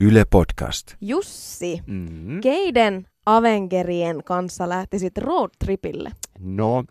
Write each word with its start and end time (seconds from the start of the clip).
Yle 0.00 0.24
Podcast. 0.24 0.94
Jussi, 1.00 1.82
Mm. 1.86 2.40
keiden 2.40 3.06
Avengerien 3.26 4.24
kanssa 4.24 4.68
lähtisit 4.68 5.18
roadtripille? 5.18 6.10
No, 6.40 6.84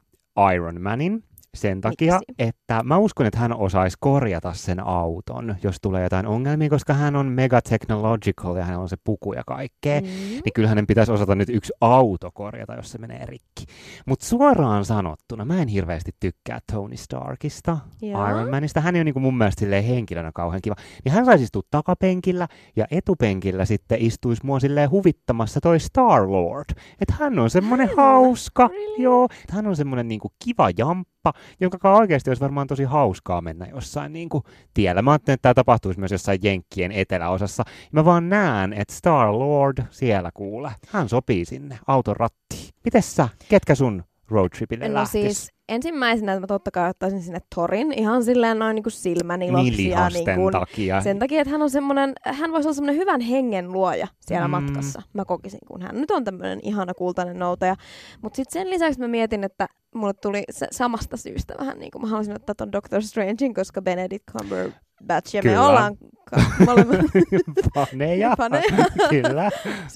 Iron 0.56 0.82
Manin 0.82 1.24
sen 1.56 1.82
takia, 1.82 2.14
Miksi? 2.14 2.34
että 2.50 2.84
mä 2.84 2.98
uskon, 2.98 3.26
että 3.26 3.40
hän 3.40 3.54
osaisi 3.54 3.98
korjata 4.00 4.54
sen 4.54 4.88
auton, 4.88 5.56
jos 5.64 5.78
tulee 5.82 6.04
jotain 6.04 6.26
ongelmia, 6.28 6.70
koska 6.70 6.94
hän 6.94 7.16
on 7.16 7.26
mega 7.26 7.62
technological 7.62 8.56
ja 8.56 8.64
hänellä 8.64 8.82
on 8.82 8.90
se 8.90 8.96
puku 9.04 9.34
ja 9.34 9.44
kaikkea. 9.48 10.02
Mm. 10.02 10.08
Niin 10.08 10.54
kyllä 10.54 10.70
hänen 10.70 10.88
pitäisi 10.88 11.12
osata 11.12 11.36
nyt 11.36 11.50
yksi 11.50 11.74
auto 11.82 12.30
korjata, 12.34 12.76
jos 12.76 12.92
se 12.92 12.98
menee 12.98 13.26
rikki. 13.26 13.66
Mutta 14.06 14.26
suoraan 14.26 14.86
sanottuna, 14.86 15.46
mä 15.46 15.62
en 15.62 15.68
hirveästi 15.68 16.12
tykkää 16.20 16.60
Tony 16.72 16.98
Starkista, 16.98 17.78
Joo. 18.02 18.28
Iron 18.30 18.50
Manista. 18.50 18.82
Hän 18.82 18.96
ei 18.96 19.00
ole 19.00 19.04
niin 19.04 19.22
mun 19.22 19.38
mielestä 19.38 19.66
henkilönä 19.82 20.32
kauhean 20.34 20.62
kiva. 20.62 20.76
Niin 21.06 21.14
hän 21.14 21.26
saisi 21.26 21.44
istua 21.44 21.62
takapenkillä 21.72 22.48
ja 22.76 22.86
etupenkillä 22.92 23.66
sitten 23.66 24.02
istuisi 24.02 24.46
mua 24.46 24.60
silleen 24.60 24.92
huvittamassa 24.92 25.62
toi 25.62 25.78
Star-Lord. 25.80 26.80
Että 27.02 27.14
hän 27.20 27.40
on 27.40 27.50
semmonen 27.50 27.88
Hän? 27.88 27.98
hauska, 27.98 28.68
Really? 28.68 29.04
joo. 29.04 29.28
Hän 29.50 29.68
on 29.68 29.76
semmonen 29.76 30.08
niinku 30.08 30.32
kiva 30.46 30.70
jamppa, 30.78 31.17
jonka 31.60 31.78
kanssa 31.78 32.00
oikeasti 32.00 32.30
olisi 32.30 32.42
varmaan 32.42 32.68
tosi 32.68 32.84
hauskaa 32.84 33.42
mennä 33.42 33.66
jossain 33.66 34.14
niinku 34.14 34.44
tiellä. 34.74 35.02
Mä 35.02 35.12
ajattelin, 35.12 35.34
että 35.34 35.42
tämä 35.42 35.54
tapahtuisi 35.54 36.00
myös 36.00 36.12
jossain 36.12 36.40
Jenkkien 36.44 36.92
eteläosassa. 36.92 37.64
Ja 37.68 37.90
mä 37.92 38.06
vaan 38.06 38.30
näen, 38.30 38.74
että 38.74 38.94
Star-Lord 38.94 39.84
siellä 39.90 40.30
kuule. 40.34 40.72
Hän 40.88 41.10
sopii 41.10 41.46
sinne 41.46 41.80
auton 41.88 42.16
rattiin. 42.16 42.70
Mites 42.86 43.16
sä? 43.16 43.30
Ketkä 43.50 43.76
sun 43.76 44.04
roadtripille 44.28 44.88
No 44.88 44.94
lähtis? 44.94 45.12
siis 45.12 45.57
ensimmäisenä, 45.70 46.34
että 46.34 46.40
mä 46.42 46.48
totta 46.48 46.72
kai 46.72 46.90
ottaisin 46.90 47.22
sinne 47.22 47.40
Torin 47.56 47.94
ihan 47.94 48.24
silleen 48.24 48.60
noin 48.60 48.76
niinku 48.76 48.90
niin 49.38 49.90
ja 49.90 50.00
lihasten 50.00 50.26
niinku, 50.26 50.52
takia. 50.52 51.02
sen 51.02 51.20
takia, 51.20 51.42
että 51.42 51.52
hän 51.52 51.62
on 51.62 51.70
semmonen, 51.70 52.14
hän 52.26 52.52
voisi 52.52 52.68
olla 52.68 52.76
semmoinen 52.76 53.02
hyvän 53.02 53.22
hengen 53.22 53.72
luoja 53.72 54.08
siellä 54.20 54.48
Mm. 54.48 54.52
matkassa. 54.52 55.02
Mä 55.14 55.26
kokisin, 55.26 55.60
kun 55.68 55.82
hän 55.82 55.96
nyt 56.02 56.12
on 56.12 56.24
tämmöinen 56.24 56.60
ihana 56.64 56.94
kultainen 56.94 57.40
noutaja. 57.40 57.76
Mutta 58.22 58.36
sitten 58.36 58.62
sen 58.62 58.70
lisäksi 58.70 59.00
mä 59.00 59.08
mietin, 59.08 59.44
että 59.44 59.68
mulle 59.96 60.14
tuli 60.14 60.44
se 60.52 60.68
samasta 60.72 61.18
syystä 61.18 61.54
vähän 61.60 61.80
niin 61.80 61.92
kuin 61.92 62.02
mä 62.02 62.08
haluaisin 62.08 62.36
ottaa 62.36 62.56
ton 62.56 62.72
Doctor 62.72 63.02
Strangein, 63.02 63.54
koska 63.54 63.82
Benedict 63.82 64.24
Cumberbatch 64.32 64.87
ja 65.34 65.42
Kyllä. 65.42 65.56
me 65.56 65.60
ollaan 65.68 65.98
ka- 66.30 66.66
molemmat 66.66 66.98
Faneja. 67.76 68.36
Faneja. 68.38 68.86
Kyllä. 69.10 69.50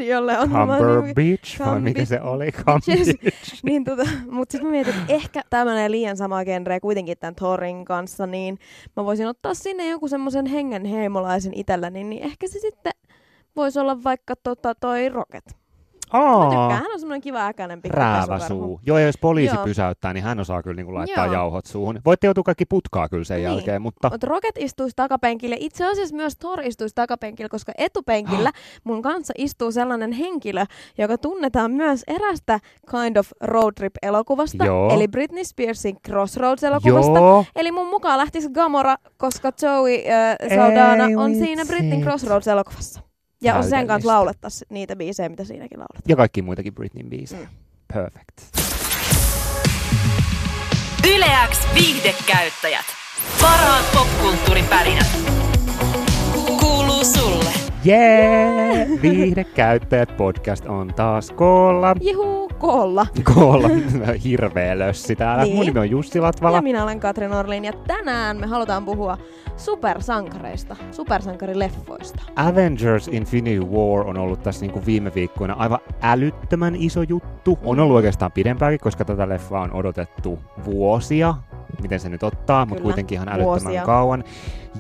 jolle 0.08 0.40
on 0.40 0.50
Humber 0.60 1.02
nimi. 1.02 1.14
Beach, 1.14 1.60
vai 1.60 1.80
mikä 1.82 2.06
se 2.06 2.22
oli? 2.22 2.46
Beach. 3.24 3.64
Niin 3.64 3.84
tota, 3.84 4.04
mutta 4.30 4.52
sitten 4.52 4.68
mä 4.68 4.72
mietin, 4.72 4.94
että 4.94 5.14
ehkä 5.14 5.42
tämä 5.50 5.66
menee 5.66 5.92
liian 5.92 6.18
sama 6.18 6.46
genre 6.46 6.80
kuitenkin 6.80 7.18
tämän 7.18 7.36
Thorin 7.36 7.86
kanssa, 7.86 8.28
niin 8.28 8.60
mä 8.96 9.06
voisin 9.06 9.28
ottaa 9.28 9.54
sinne 9.54 9.90
joku 9.90 10.08
semmoisen 10.08 10.46
hengen 10.46 10.86
heimolaisen 10.86 11.54
itselläni, 11.56 12.04
niin 12.04 12.24
ehkä 12.24 12.48
se 12.48 12.60
sitten 12.60 12.94
voisi 13.56 13.80
olla 13.80 14.04
vaikka 14.04 14.36
tota 14.36 14.76
toi 14.76 15.10
Rocket. 15.10 15.61
Mä 16.14 16.20
tykkään, 16.20 16.54
Aa, 16.62 16.70
hän 16.70 16.92
on 16.94 17.00
semmoinen 17.00 17.22
kiva 17.22 17.46
äkäinen 17.48 17.82
pikku 17.82 17.98
räävä 17.98 18.20
pesukarhu. 18.38 18.48
suu. 18.66 18.80
Joo, 18.86 18.98
ja 18.98 19.06
jos 19.06 19.18
poliisi 19.22 19.56
Joo. 19.56 19.64
pysäyttää, 19.64 20.14
niin 20.14 20.24
hän 20.24 20.40
osaa 20.40 20.64
kyllä 20.64 20.76
niinku 20.76 20.94
laittaa 20.94 21.26
Joo. 21.26 21.34
jauhot 21.34 21.66
suuhun. 21.66 22.00
Voitte 22.06 22.28
joutua 22.28 22.44
kaikki 22.44 22.66
putkaa 22.66 23.10
kyllä 23.10 23.24
sen 23.24 23.38
Niin. 23.38 23.44
jälkeen, 23.44 23.82
mutta 23.82 24.10
Mutta 24.12 24.28
Rocket 24.28 24.56
istuisi 24.58 24.96
takapenkille. 24.96 25.56
Itse 25.60 25.86
asiassa 25.92 26.16
myös 26.16 26.38
Thor 26.38 26.62
istuisi 26.62 26.96
takapenkille, 26.96 27.50
koska 27.50 27.72
etupenkillä 27.78 28.52
mun 28.84 29.02
kanssa 29.02 29.34
istuu 29.38 29.72
sellainen 29.72 30.12
henkilö, 30.12 30.66
joka 30.98 31.18
tunnetaan 31.18 31.72
myös 31.72 32.04
erästä 32.08 32.60
Kind 32.92 33.18
of 33.18 33.30
Road 33.42 33.74
Trip-elokuvasta, 33.80 34.66
Joo. 34.66 34.90
eli 34.94 35.08
Britney 35.08 35.44
Spearsin 35.44 35.98
Crossroads-elokuvasta. 36.08 37.18
joo, 37.20 37.46
Eli 37.56 37.72
mun 37.72 37.88
mukaan 37.88 38.18
lähtisi 38.18 38.50
Gamora, 38.50 38.96
koska 39.18 39.52
Joey 39.62 39.94
äh, 39.96 40.50
Saldana 40.56 41.08
Ei 41.08 41.16
on 41.16 41.36
siinä 41.36 41.66
Britney 41.66 42.00
Crossroads-elokuvassa. 42.00 43.02
Ja 43.44 43.62
sen 43.64 43.88
kanssa 43.88 44.08
laulettaisiin 44.08 44.68
niitä 44.70 44.96
biisejä, 44.96 45.30
mitä 45.30 45.44
siinäkin 45.44 45.80
lauletaan. 45.80 46.04
ja 46.08 46.16
kaikki 46.16 46.42
muitakin 46.42 46.74
Britneyn 46.76 47.10
biisejä. 47.10 47.42
Mm. 47.42 47.48
Perfect. 47.94 48.42
Yleäks 51.16 51.60
viihdekäyttäjät. 51.76 52.86
Parhaat 53.42 53.86
popkulttuuripärinät. 53.94 55.08
Kuuluu 56.60 57.06
sulle. 57.06 57.71
Jee! 57.84 58.88
Viihdekäyttäjät 59.02 60.18
podcast 60.18 60.66
on 60.66 60.88
taas 60.96 61.32
koolla. 61.32 61.96
Juhu, 62.02 62.50
koolla. 62.60 63.08
Koolla 63.36 63.70
hirveä 64.24 64.80
lössi 64.80 65.16
täällä. 65.16 65.44
Niin. 65.44 65.56
Mun 65.56 65.66
nimi 65.66 65.80
on 65.80 65.90
Jussi 65.90 66.20
Latvala. 66.20 66.58
Ja 66.58 66.62
minä 66.62 66.84
olen 66.84 67.00
Katri 67.00 67.28
Norlin 67.28 67.66
ja 67.66 67.74
tänään 67.88 68.38
me 68.38 68.48
halutaan 68.48 68.86
puhua 68.86 69.18
supersankareista, 69.58 70.76
supersankarileffoista. 70.92 72.22
Avengers 72.36 73.08
Infinity 73.08 73.66
War 73.66 74.08
on 74.08 74.18
ollut 74.18 74.44
tässä 74.44 74.62
niinku 74.62 74.82
viime 74.86 75.12
viikkoina 75.16 75.54
aivan 75.54 75.80
älyttömän 76.02 76.76
iso 76.76 77.02
juttu. 77.02 77.60
On 77.64 77.80
ollut 77.80 77.96
oikeastaan 77.96 78.32
pidempäänkin, 78.32 78.80
koska 78.80 79.06
tätä 79.06 79.30
leffaa 79.30 79.62
on 79.62 79.74
odotettu 79.74 80.40
vuosia. 80.66 81.34
Miten 81.82 82.00
se 82.00 82.10
nyt 82.10 82.24
ottaa, 82.24 82.66
mutta 82.66 82.84
kuitenkin 82.84 83.16
ihan 83.16 83.30
älyttömän 83.30 83.62
vuosia. 83.64 83.86
kauan. 83.86 84.24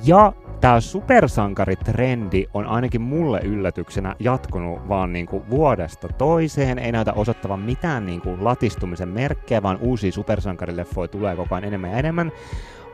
Ja 0.05 0.33
tämä 0.61 0.79
supersankaritrendi 0.79 2.47
on 2.53 2.65
ainakin 2.65 3.01
mulle 3.01 3.39
yllätyksenä 3.43 4.15
jatkunut 4.19 4.89
vaan 4.89 5.13
niinku 5.13 5.43
vuodesta 5.49 6.07
toiseen. 6.07 6.79
Ei 6.79 6.91
näytä 6.91 7.13
osoittavan 7.13 7.59
mitään 7.59 8.05
niinku 8.05 8.37
latistumisen 8.41 9.09
merkkejä, 9.09 9.63
vaan 9.63 9.77
uusia 9.81 10.11
supersankarileffoja 10.11 11.07
tulee 11.07 11.35
koko 11.35 11.55
ajan 11.55 11.63
enemmän 11.63 11.91
ja 11.91 11.97
enemmän. 11.97 12.31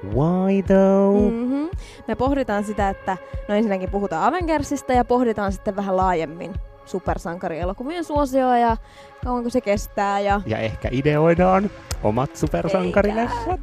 Why 0.04 0.64
though? 0.64 1.34
Mm-hmm. 1.34 1.70
Me 2.08 2.16
pohditaan 2.16 2.64
sitä, 2.64 2.90
että 2.90 3.18
no 3.48 3.56
ensinnäkin 3.56 3.92
puhutaan 3.92 4.24
Avengersista 4.24 4.94
ja 4.94 5.06
pohditaan 5.06 5.52
sitten 5.52 5.76
vähän 5.76 5.98
laajemmin 5.98 6.54
supersankarielokuvien 6.86 8.04
suosioa 8.04 8.58
ja 8.58 8.78
kauanko 9.24 9.50
se 9.50 9.62
kestää 9.62 10.20
ja 10.20 10.42
Ja 10.46 10.58
ehkä 10.58 10.90
ideoidaan 10.92 11.70
omat 12.04 12.36
supersankarileffat. 12.36 13.60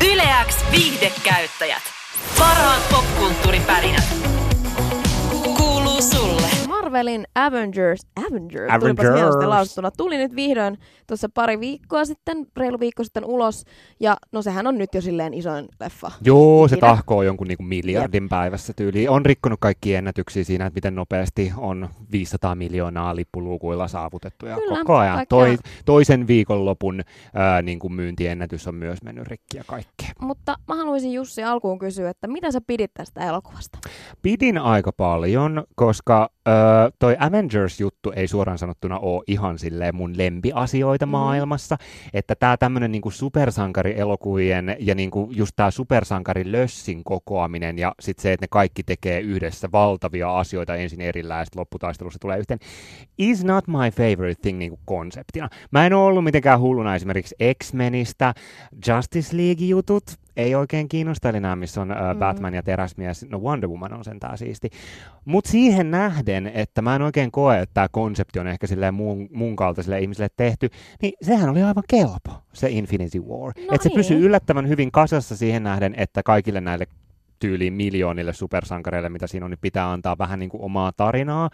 Yleäks 0.00 0.56
viihdekäyttäjät. 0.70 1.82
Parhaat 2.38 2.88
popkulttuuripärinät. 2.88 4.04
Kuuluu 5.56 6.02
sulle. 6.02 6.53
Marvelin 6.94 7.24
Avengers, 7.34 8.00
Avengers, 8.16 8.72
Avengers. 8.72 9.08
tulipas 9.08 9.48
lausuttuna, 9.48 9.90
tuli 9.90 10.16
nyt 10.16 10.36
vihdoin 10.36 10.78
tuossa 11.06 11.28
pari 11.34 11.60
viikkoa 11.60 12.04
sitten, 12.04 12.46
reilu 12.56 12.80
viikko 12.80 13.04
sitten 13.04 13.24
ulos, 13.24 13.64
ja 14.00 14.16
no 14.32 14.42
sehän 14.42 14.66
on 14.66 14.78
nyt 14.78 14.94
jo 14.94 15.00
silleen 15.00 15.34
isoin 15.34 15.68
leffa. 15.80 16.10
Joo, 16.24 16.68
se 16.68 16.76
tahkoo 16.76 17.22
jonkun 17.22 17.46
niinku 17.46 17.62
miljardin 17.62 18.28
päivässä 18.28 18.72
tyyliin. 18.76 19.10
On 19.10 19.26
rikkonut 19.26 19.60
kaikki 19.60 19.94
ennätyksiä 19.94 20.44
siinä, 20.44 20.66
että 20.66 20.76
miten 20.76 20.94
nopeasti 20.94 21.52
on 21.56 21.88
500 22.12 22.54
miljoonaa 22.54 23.16
lippuluukuilla 23.16 23.88
saavutettu. 23.88 24.46
Ja 24.46 24.56
Kyllä, 24.56 24.78
koko 24.78 24.96
ajan 24.96 25.26
toi, 25.28 25.56
toisen 25.84 26.26
viikonlopun 26.26 27.02
ää, 27.34 27.62
niin 27.62 27.78
kuin 27.78 27.92
myyntiennätys 27.92 28.68
on 28.68 28.74
myös 28.74 29.02
mennyt 29.02 29.26
rikki 29.26 29.56
ja 29.56 29.64
kaikkea. 29.66 30.08
Mutta 30.20 30.58
mä 30.68 30.74
haluaisin 30.74 31.12
Jussi 31.12 31.44
alkuun 31.44 31.78
kysyä, 31.78 32.10
että 32.10 32.26
mitä 32.26 32.50
sä 32.50 32.60
pidit 32.66 32.94
tästä 32.94 33.28
elokuvasta? 33.28 33.78
Pidin 34.22 34.58
aika 34.58 34.92
paljon, 34.92 35.64
koska 35.74 36.30
toi 36.98 37.16
Avengers-juttu 37.18 38.12
ei 38.16 38.28
suoraan 38.28 38.58
sanottuna 38.58 38.98
ole 38.98 39.22
ihan 39.26 39.58
silleen 39.58 39.94
mun 39.94 40.18
lempiasioita 40.18 41.06
Mhm. 41.06 41.10
maailmassa. 41.10 41.76
Että 42.14 42.34
tää 42.34 42.56
tämmönen 42.56 42.92
niinku 42.92 43.10
supersankarielokuvien 43.10 44.76
ja 44.80 44.94
niinku 44.94 45.28
just 45.32 45.52
tää 45.56 45.70
supersankarilössin 45.70 47.04
kokoaminen 47.04 47.78
ja 47.78 47.94
sit 48.00 48.18
se, 48.18 48.32
että 48.32 48.44
ne 48.44 48.48
kaikki 48.50 48.82
tekee 48.82 49.20
yhdessä 49.20 49.68
valtavia 49.72 50.38
asioita 50.38 50.74
ensin 50.76 51.00
erillään 51.00 51.40
ja 51.40 51.44
sit 51.44 51.56
lopputaistelussa 51.56 52.18
tulee 52.20 52.38
yhteen, 52.38 52.58
is 53.18 53.44
not 53.44 53.66
my 53.68 53.90
favorite 53.90 54.40
thing 54.42 54.58
niinku 54.58 54.78
konseptina. 54.84 55.48
Mä 55.70 55.86
en 55.86 55.92
oo 55.92 56.06
ollut 56.06 56.24
mitenkään 56.24 56.60
hulluna 56.60 56.94
esimerkiksi 56.94 57.34
X-Menistä, 57.64 58.34
Justice 58.88 59.36
League-jutut, 59.36 60.04
ei 60.36 60.54
oikein 60.54 60.88
kiinnosta, 60.88 61.28
eli 61.28 61.40
nämä, 61.40 61.56
missä 61.56 61.80
on 61.82 61.90
äh, 61.90 62.14
Mm. 62.14 62.18
Batman 62.18 62.54
ja 62.54 62.62
teräsmies, 62.62 63.26
no 63.28 63.38
Wonder 63.38 63.68
Woman 63.70 63.92
on 63.94 64.04
sentään 64.04 64.38
siisti. 64.38 64.70
Mutta 65.24 65.50
siihen 65.50 65.90
nähden, 65.90 66.50
että 66.54 66.82
mä 66.82 66.96
en 66.96 67.02
oikein 67.02 67.30
koe, 67.30 67.60
että 67.60 67.74
tämä 67.74 67.88
konsepti 67.92 68.38
on 68.38 68.46
ehkä 68.46 68.66
silleen 68.66 68.94
mun, 68.94 69.28
mun 69.32 69.56
kaltaiselle 69.56 70.00
ihmiselle 70.00 70.28
tehty, 70.36 70.70
niin 71.02 71.12
sehän 71.22 71.50
oli 71.50 71.62
aivan 71.62 71.84
kelpo, 71.88 72.42
se 72.52 72.70
Infinity 72.70 73.18
War. 73.20 73.52
No 73.56 73.74
että 73.74 73.82
se 73.82 73.88
niin. 73.88 73.96
pysyy 73.96 74.18
yllättävän 74.18 74.68
hyvin 74.68 74.92
kasassa 74.92 75.36
siihen 75.36 75.62
nähden, 75.62 75.94
että 75.96 76.22
kaikille 76.22 76.60
näille 76.60 76.86
tyyliin 77.38 77.72
miljoonille 77.72 78.32
supersankareille, 78.32 79.08
mitä 79.08 79.26
siinä 79.26 79.46
on, 79.46 79.50
niin 79.50 79.58
pitää 79.60 79.92
antaa 79.92 80.18
vähän 80.18 80.38
niin 80.38 80.50
kuin 80.50 80.62
omaa 80.62 80.92
tarinaa. 80.96 81.50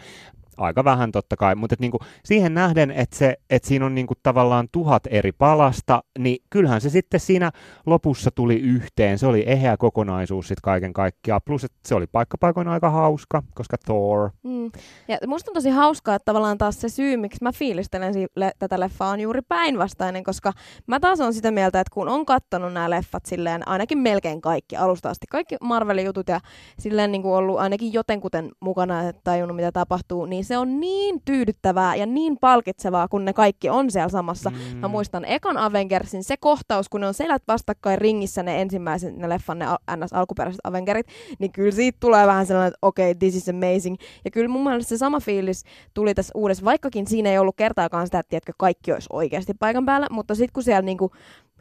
Aika 0.60 0.84
vähän 0.84 1.12
totta 1.12 1.36
kai, 1.36 1.54
mutta 1.54 1.74
et 1.74 1.80
niinku 1.80 1.98
siihen 2.24 2.54
nähden, 2.54 2.90
että 2.90 3.16
se, 3.16 3.36
et 3.50 3.64
siinä 3.64 3.86
on 3.86 3.94
niinku 3.94 4.14
tavallaan 4.22 4.68
tuhat 4.72 5.02
eri 5.10 5.32
palasta, 5.32 6.02
niin 6.18 6.42
kyllähän 6.50 6.80
se 6.80 6.90
sitten 6.90 7.20
siinä 7.20 7.50
lopussa 7.86 8.30
tuli 8.34 8.56
yhteen. 8.60 9.18
Se 9.18 9.26
oli 9.26 9.44
eheä 9.46 9.76
kokonaisuus 9.76 10.48
sitten 10.48 10.62
kaiken 10.62 10.92
kaikkiaan. 10.92 11.40
Plus, 11.44 11.64
että 11.64 11.78
se 11.86 11.94
oli 11.94 12.06
paikkapaikoin 12.06 12.68
aika 12.68 12.90
hauska, 12.90 13.42
koska 13.54 13.76
Thor. 13.84 14.30
Mm. 14.42 14.70
Ja 15.08 15.18
musta 15.26 15.50
on 15.50 15.54
tosi 15.54 15.70
hauskaa, 15.70 16.14
että 16.14 16.24
tavallaan 16.24 16.58
taas 16.58 16.80
se 16.80 16.88
syy, 16.88 17.16
miksi 17.16 17.38
mä 17.42 17.52
fiilistelen 17.52 18.14
si- 18.14 18.26
le- 18.36 18.52
tätä 18.58 18.80
leffaa 18.80 19.10
on 19.10 19.20
juuri 19.20 19.40
päinvastainen, 19.48 20.24
koska 20.24 20.52
mä 20.86 21.00
taas 21.00 21.20
on 21.20 21.34
sitä 21.34 21.50
mieltä, 21.50 21.80
että 21.80 21.94
kun 21.94 22.08
on 22.08 22.26
kattonut 22.26 22.72
nämä 22.72 22.90
leffat 22.90 23.26
silleen, 23.26 23.68
ainakin 23.68 23.98
melkein 23.98 24.40
kaikki 24.40 24.76
alusta 24.76 25.10
asti, 25.10 25.26
kaikki 25.30 25.56
Marvelin 25.60 26.04
jutut 26.04 26.28
ja 26.28 26.40
silleen 26.78 27.12
niin 27.12 27.22
kuin 27.22 27.34
ollut 27.34 27.58
ainakin 27.58 27.92
jotenkuten 27.92 28.50
mukana 28.60 29.04
ja 29.04 29.12
tajunnut, 29.24 29.56
mitä 29.56 29.72
tapahtuu, 29.72 30.26
niin 30.26 30.44
se 30.50 30.58
on 30.58 30.80
niin 30.80 31.22
tyydyttävää 31.24 31.96
ja 31.96 32.06
niin 32.06 32.38
palkitsevaa, 32.40 33.08
kun 33.08 33.24
ne 33.24 33.32
kaikki 33.32 33.68
on 33.68 33.90
siellä 33.90 34.08
samassa. 34.08 34.50
Mm. 34.50 34.76
Mä 34.76 34.88
muistan 34.88 35.24
ekan 35.24 35.58
Avengersin 35.58 36.24
se 36.24 36.36
kohtaus, 36.36 36.88
kun 36.88 37.00
ne 37.00 37.06
on 37.06 37.14
selät 37.14 37.42
vastakkain 37.48 37.98
ringissä 37.98 38.42
ne 38.42 38.62
ensimmäiset, 38.62 39.16
ne 39.16 39.28
leffan, 39.28 39.58
ne 39.58 39.66
ns. 39.96 40.12
alkuperäiset 40.12 40.60
Avengerit, 40.64 41.06
niin 41.38 41.52
kyllä 41.52 41.70
siitä 41.70 41.96
tulee 42.00 42.26
vähän 42.26 42.46
sellainen, 42.46 42.68
että 42.68 42.78
okei, 42.82 43.10
okay, 43.10 43.18
this 43.18 43.34
is 43.34 43.48
amazing. 43.48 43.96
Ja 44.24 44.30
kyllä 44.30 44.48
mun 44.48 44.64
mielestä 44.64 44.88
se 44.88 44.98
sama 44.98 45.20
fiilis 45.20 45.64
tuli 45.94 46.14
tässä 46.14 46.32
uudessa, 46.34 46.64
vaikkakin 46.64 47.06
siinä 47.06 47.30
ei 47.30 47.38
ollut 47.38 47.56
kertaakaan 47.56 48.06
sitä, 48.06 48.18
että 48.18 48.30
tiedätkö, 48.30 48.52
kaikki 48.58 48.92
olisi 48.92 49.08
oikeasti 49.12 49.54
paikan 49.54 49.86
päällä, 49.86 50.06
mutta 50.10 50.34
sitten 50.34 50.52
kun 50.52 50.62
siellä 50.62 50.82
niinku 50.82 51.10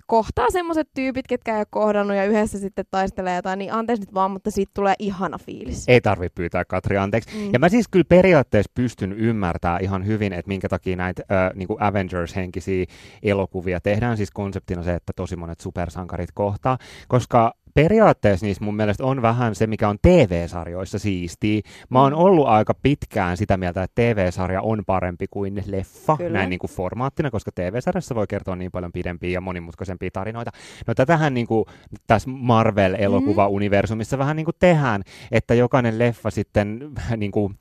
kohtaa 0.09 0.49
semmoiset 0.49 0.87
tyypit, 0.93 1.27
ketkä 1.27 1.51
ei 1.51 1.59
ole 1.59 1.67
kohdannut 1.69 2.17
ja 2.17 2.25
yhdessä 2.25 2.59
sitten 2.59 2.85
taistelee 2.91 3.35
jotain, 3.35 3.59
niin 3.59 3.73
anteeksi 3.73 4.01
nyt 4.01 4.13
vaan, 4.13 4.31
mutta 4.31 4.51
siitä 4.51 4.71
tulee 4.75 4.93
ihana 4.99 5.37
fiilis. 5.37 5.83
Ei 5.87 6.01
tarvi 6.01 6.29
pyytää 6.29 6.65
Katri 6.65 6.97
anteeksi. 6.97 7.37
Mm. 7.37 7.49
Ja 7.53 7.59
mä 7.59 7.69
siis 7.69 7.87
kyllä 7.87 8.05
periaatteessa 8.09 8.71
pystyn 8.73 9.13
ymmärtämään 9.13 9.83
ihan 9.83 10.05
hyvin, 10.05 10.33
että 10.33 10.47
minkä 10.49 10.69
takia 10.69 10.95
näitä 10.95 11.23
äh, 11.31 11.51
niin 11.55 11.67
Avengers-henkisiä 11.79 12.85
elokuvia 13.23 13.79
tehdään. 13.81 14.17
Siis 14.17 14.31
konseptina 14.31 14.83
se, 14.83 14.93
että 14.93 15.13
tosi 15.15 15.35
monet 15.35 15.59
supersankarit 15.59 16.31
kohtaa, 16.33 16.77
koska 17.07 17.53
periaatteessa 17.83 18.45
niissä 18.45 18.63
mun 18.63 18.75
mielestä 18.75 19.05
on 19.05 19.21
vähän 19.21 19.55
se, 19.55 19.67
mikä 19.67 19.89
on 19.89 19.97
TV-sarjoissa 20.01 20.99
siistiä. 20.99 21.61
Mä 21.89 22.01
oon 22.01 22.13
mm. 22.13 22.19
ollut 22.19 22.47
aika 22.47 22.73
pitkään 22.73 23.37
sitä 23.37 23.57
mieltä, 23.57 23.83
että 23.83 24.01
TV-sarja 24.01 24.61
on 24.61 24.83
parempi 24.85 25.25
kuin 25.29 25.63
leffa, 25.65 26.17
Kyllä. 26.17 26.37
näin 26.37 26.49
niin 26.49 26.59
kuin 26.59 26.71
formaattina, 26.71 27.31
koska 27.31 27.51
TV-sarjassa 27.55 28.15
voi 28.15 28.27
kertoa 28.27 28.55
niin 28.55 28.71
paljon 28.71 28.91
pidempiä 28.91 29.29
ja 29.29 29.41
monimutkaisempia 29.41 30.09
tarinoita. 30.13 30.51
No 30.87 30.95
tätähän 30.95 31.33
niin 31.33 31.47
kuin 31.47 31.65
tässä 32.07 32.29
Marvel-elokuva-universumissa 32.29 34.17
mm. 34.17 34.19
vähän 34.19 34.35
niin 34.35 34.45
kuin 34.45 34.55
tehdään, 34.59 35.01
että 35.31 35.53
jokainen 35.53 35.99
leffa 35.99 36.29
sitten 36.29 36.79
niin 37.17 37.31
kuin 37.31 37.55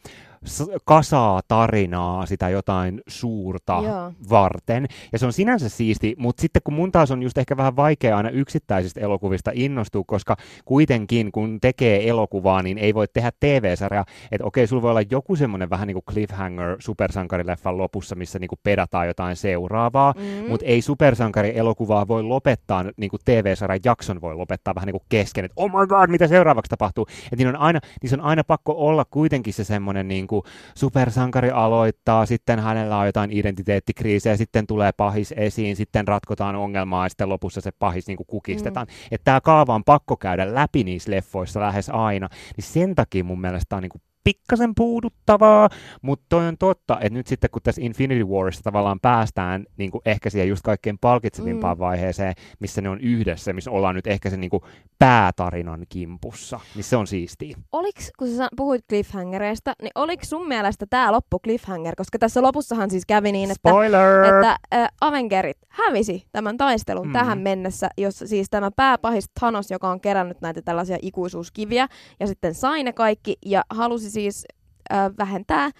kasaa 0.84 1.40
tarinaa 1.48 2.26
sitä 2.26 2.48
jotain 2.48 3.00
suurta 3.08 3.80
Joo. 3.84 4.12
varten. 4.30 4.86
Ja 5.12 5.18
se 5.18 5.26
on 5.26 5.32
sinänsä 5.32 5.68
siisti, 5.68 6.14
mutta 6.18 6.40
sitten 6.40 6.62
kun 6.64 6.74
mun 6.74 6.92
taas 6.92 7.10
on 7.10 7.22
just 7.22 7.38
ehkä 7.38 7.56
vähän 7.56 7.76
vaikea 7.76 8.16
aina 8.16 8.30
yksittäisistä 8.30 9.00
elokuvista 9.00 9.50
innostua, 9.54 10.04
koska 10.06 10.36
kuitenkin 10.64 11.32
kun 11.32 11.60
tekee 11.60 12.08
elokuvaa, 12.08 12.62
niin 12.62 12.78
ei 12.78 12.94
voi 12.94 13.06
tehdä 13.12 13.32
TV-sarjaa. 13.40 14.04
Että 14.32 14.44
okei, 14.44 14.66
sulla 14.66 14.82
voi 14.82 14.90
olla 14.90 15.02
joku 15.10 15.36
semmoinen 15.36 15.70
vähän 15.70 15.86
niin 15.86 15.94
kuin 15.94 16.04
cliffhanger 16.04 16.76
supersankarileffan 16.78 17.78
lopussa, 17.78 18.14
missä 18.14 18.38
niin 18.38 18.48
kuin 18.48 18.60
pedataan 18.62 19.06
jotain 19.06 19.36
seuraavaa, 19.36 20.14
mm. 20.16 20.48
mutta 20.48 20.66
ei 20.66 20.82
supersankari-elokuvaa 20.82 22.08
voi 22.08 22.22
lopettaa, 22.22 22.84
niin 22.96 23.10
kuin 23.10 23.20
TV-sarjan 23.24 23.80
jakson 23.84 24.20
voi 24.20 24.34
lopettaa 24.34 24.74
vähän 24.74 24.86
niin 24.86 25.00
kuin 25.00 25.06
kesken, 25.08 25.44
että 25.44 25.54
oh 25.56 25.70
my 25.70 25.86
god, 25.86 26.10
mitä 26.10 26.26
seuraavaksi 26.26 26.70
tapahtuu. 26.70 27.06
Että 27.24 27.36
niin 27.36 27.48
on 27.48 27.56
aina, 27.56 27.80
niin 28.02 28.20
on 28.20 28.26
aina 28.26 28.44
pakko 28.44 28.74
olla 28.76 29.04
kuitenkin 29.04 29.54
se 29.54 29.64
semmoinen 29.64 30.08
niin 30.08 30.26
kuin 30.28 30.42
supersankari 30.74 31.50
aloittaa, 31.50 32.26
sitten 32.26 32.60
hänellä 32.60 32.98
on 32.98 33.06
jotain 33.06 33.32
identiteettikriisiä, 33.32 34.36
sitten 34.36 34.66
tulee 34.66 34.92
pahis 34.92 35.34
esiin, 35.36 35.76
sitten 35.76 36.08
ratkotaan 36.08 36.56
ongelmaa 36.56 37.04
ja 37.04 37.08
sitten 37.08 37.28
lopussa 37.28 37.60
se 37.60 37.70
pahis 37.78 38.06
niin 38.06 38.16
kuin 38.16 38.26
kukistetaan. 38.26 38.86
Mm. 38.86 38.94
Että 39.10 39.24
tämä 39.24 39.40
kaava 39.40 39.74
on 39.74 39.84
pakko 39.84 40.16
käydä 40.16 40.54
läpi 40.54 40.84
niissä 40.84 41.10
leffoissa 41.10 41.60
lähes 41.60 41.90
aina, 41.90 42.28
niin 42.56 42.64
sen 42.64 42.94
takia 42.94 43.24
mun 43.24 43.40
mielestä 43.40 43.76
on 43.76 43.82
niin 43.82 43.90
kuin 43.90 44.02
pikkasen 44.28 44.74
puuduttavaa, 44.74 45.68
mutta 46.02 46.26
toi 46.28 46.48
on 46.48 46.58
totta, 46.58 46.94
että 47.00 47.18
nyt 47.18 47.26
sitten 47.26 47.50
kun 47.50 47.62
tässä 47.62 47.82
Infinity 47.82 48.24
Warissa 48.24 48.62
tavallaan 48.62 49.00
päästään 49.00 49.66
niin 49.76 49.90
kuin 49.90 50.02
ehkä 50.04 50.30
siihen 50.30 50.48
just 50.48 50.62
kaikkein 50.62 50.98
palkitsevimpaan 50.98 51.76
mm. 51.76 51.80
vaiheeseen, 51.80 52.34
missä 52.60 52.80
ne 52.80 52.88
on 52.88 53.00
yhdessä, 53.00 53.52
missä 53.52 53.70
ollaan 53.70 53.94
nyt 53.94 54.06
ehkä 54.06 54.30
sen 54.30 54.40
niin 54.40 54.50
kuin 54.50 54.62
päätarinan 54.98 55.86
kimpussa, 55.88 56.60
niin 56.74 56.84
se 56.84 56.96
on 56.96 57.06
siistiä. 57.06 57.56
Oliks, 57.72 58.10
kun 58.18 58.28
sä 58.28 58.48
puhuit 58.56 58.84
cliffhangereista, 58.88 59.72
niin 59.82 59.90
oliko 59.94 60.24
sun 60.24 60.48
mielestä 60.48 60.86
tämä 60.90 61.12
loppu 61.12 61.38
cliffhanger? 61.38 61.94
Koska 61.96 62.18
tässä 62.18 62.42
lopussahan 62.42 62.90
siis 62.90 63.06
kävi 63.06 63.32
niin, 63.32 63.50
että, 63.50 63.70
että 64.24 64.56
äh, 64.74 64.88
Avengerit 65.00 65.58
hävisi 65.68 66.24
tämän 66.32 66.56
taistelun 66.56 67.06
mm. 67.06 67.12
tähän 67.12 67.38
mennessä, 67.38 67.88
jos 67.98 68.18
siis 68.26 68.50
tämä 68.50 68.70
pääpahis 68.76 69.30
Thanos, 69.40 69.70
joka 69.70 69.90
on 69.90 70.00
kerännyt 70.00 70.40
näitä 70.40 70.62
tällaisia 70.62 70.98
ikuisuuskiviä, 71.02 71.88
ja 72.20 72.26
sitten 72.26 72.54
sai 72.54 72.82
ne 72.82 72.92
kaikki, 72.92 73.36
ja 73.46 73.62
halusi 73.70 74.10
siis 74.20 74.44
äh, 74.92 75.10
vähentää 75.18 75.64
äh, 75.64 75.72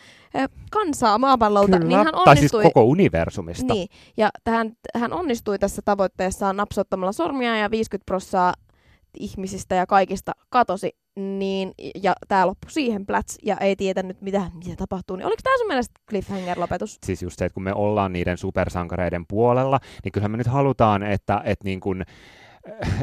kansaa 0.71 1.19
maapallolta, 1.19 1.79
Kyllä. 1.79 1.89
niin 1.89 1.99
hän 1.99 2.15
Tai 2.15 2.23
onnistui... 2.27 2.63
siis 2.63 2.73
koko 2.73 2.85
universumista. 2.85 3.75
Niin, 3.75 3.89
ja 4.17 4.31
tähän, 4.45 4.73
hän 4.95 5.13
onnistui 5.13 5.59
tässä 5.59 5.83
tavoitteessaan 5.85 6.57
napsottamalla 6.57 7.13
sormia 7.13 7.57
ja 7.57 7.71
50 7.71 8.05
prossaa 8.07 8.55
ihmisistä 9.19 9.75
ja 9.75 9.87
kaikista 9.87 10.33
katosi, 10.51 10.97
niin, 11.17 11.73
ja 12.03 12.15
tämä 12.29 12.47
loppui 12.47 12.71
siihen 12.71 13.07
plats, 13.07 13.39
ja 13.43 13.57
ei 13.57 13.77
tietänyt, 13.77 14.21
mitä, 14.21 14.51
mitä 14.55 14.77
tapahtuu. 14.77 15.17
Niin 15.17 15.27
oliko 15.27 15.41
tämä 15.43 15.59
sun 15.59 15.67
mielestä 15.67 16.01
cliffhanger-lopetus? 16.11 16.99
Siis 17.07 17.23
just 17.23 17.39
se, 17.39 17.45
että 17.45 17.55
kun 17.55 17.63
me 17.63 17.73
ollaan 17.75 18.13
niiden 18.13 18.39
supersankareiden 18.39 19.25
puolella, 19.29 19.81
niin 20.05 20.13
kyllähän 20.13 20.31
me 20.31 20.37
nyt 20.37 20.47
halutaan, 20.47 21.03
että, 21.03 21.43
että 21.45 21.65
niin 21.65 21.81
kuin, 21.81 22.05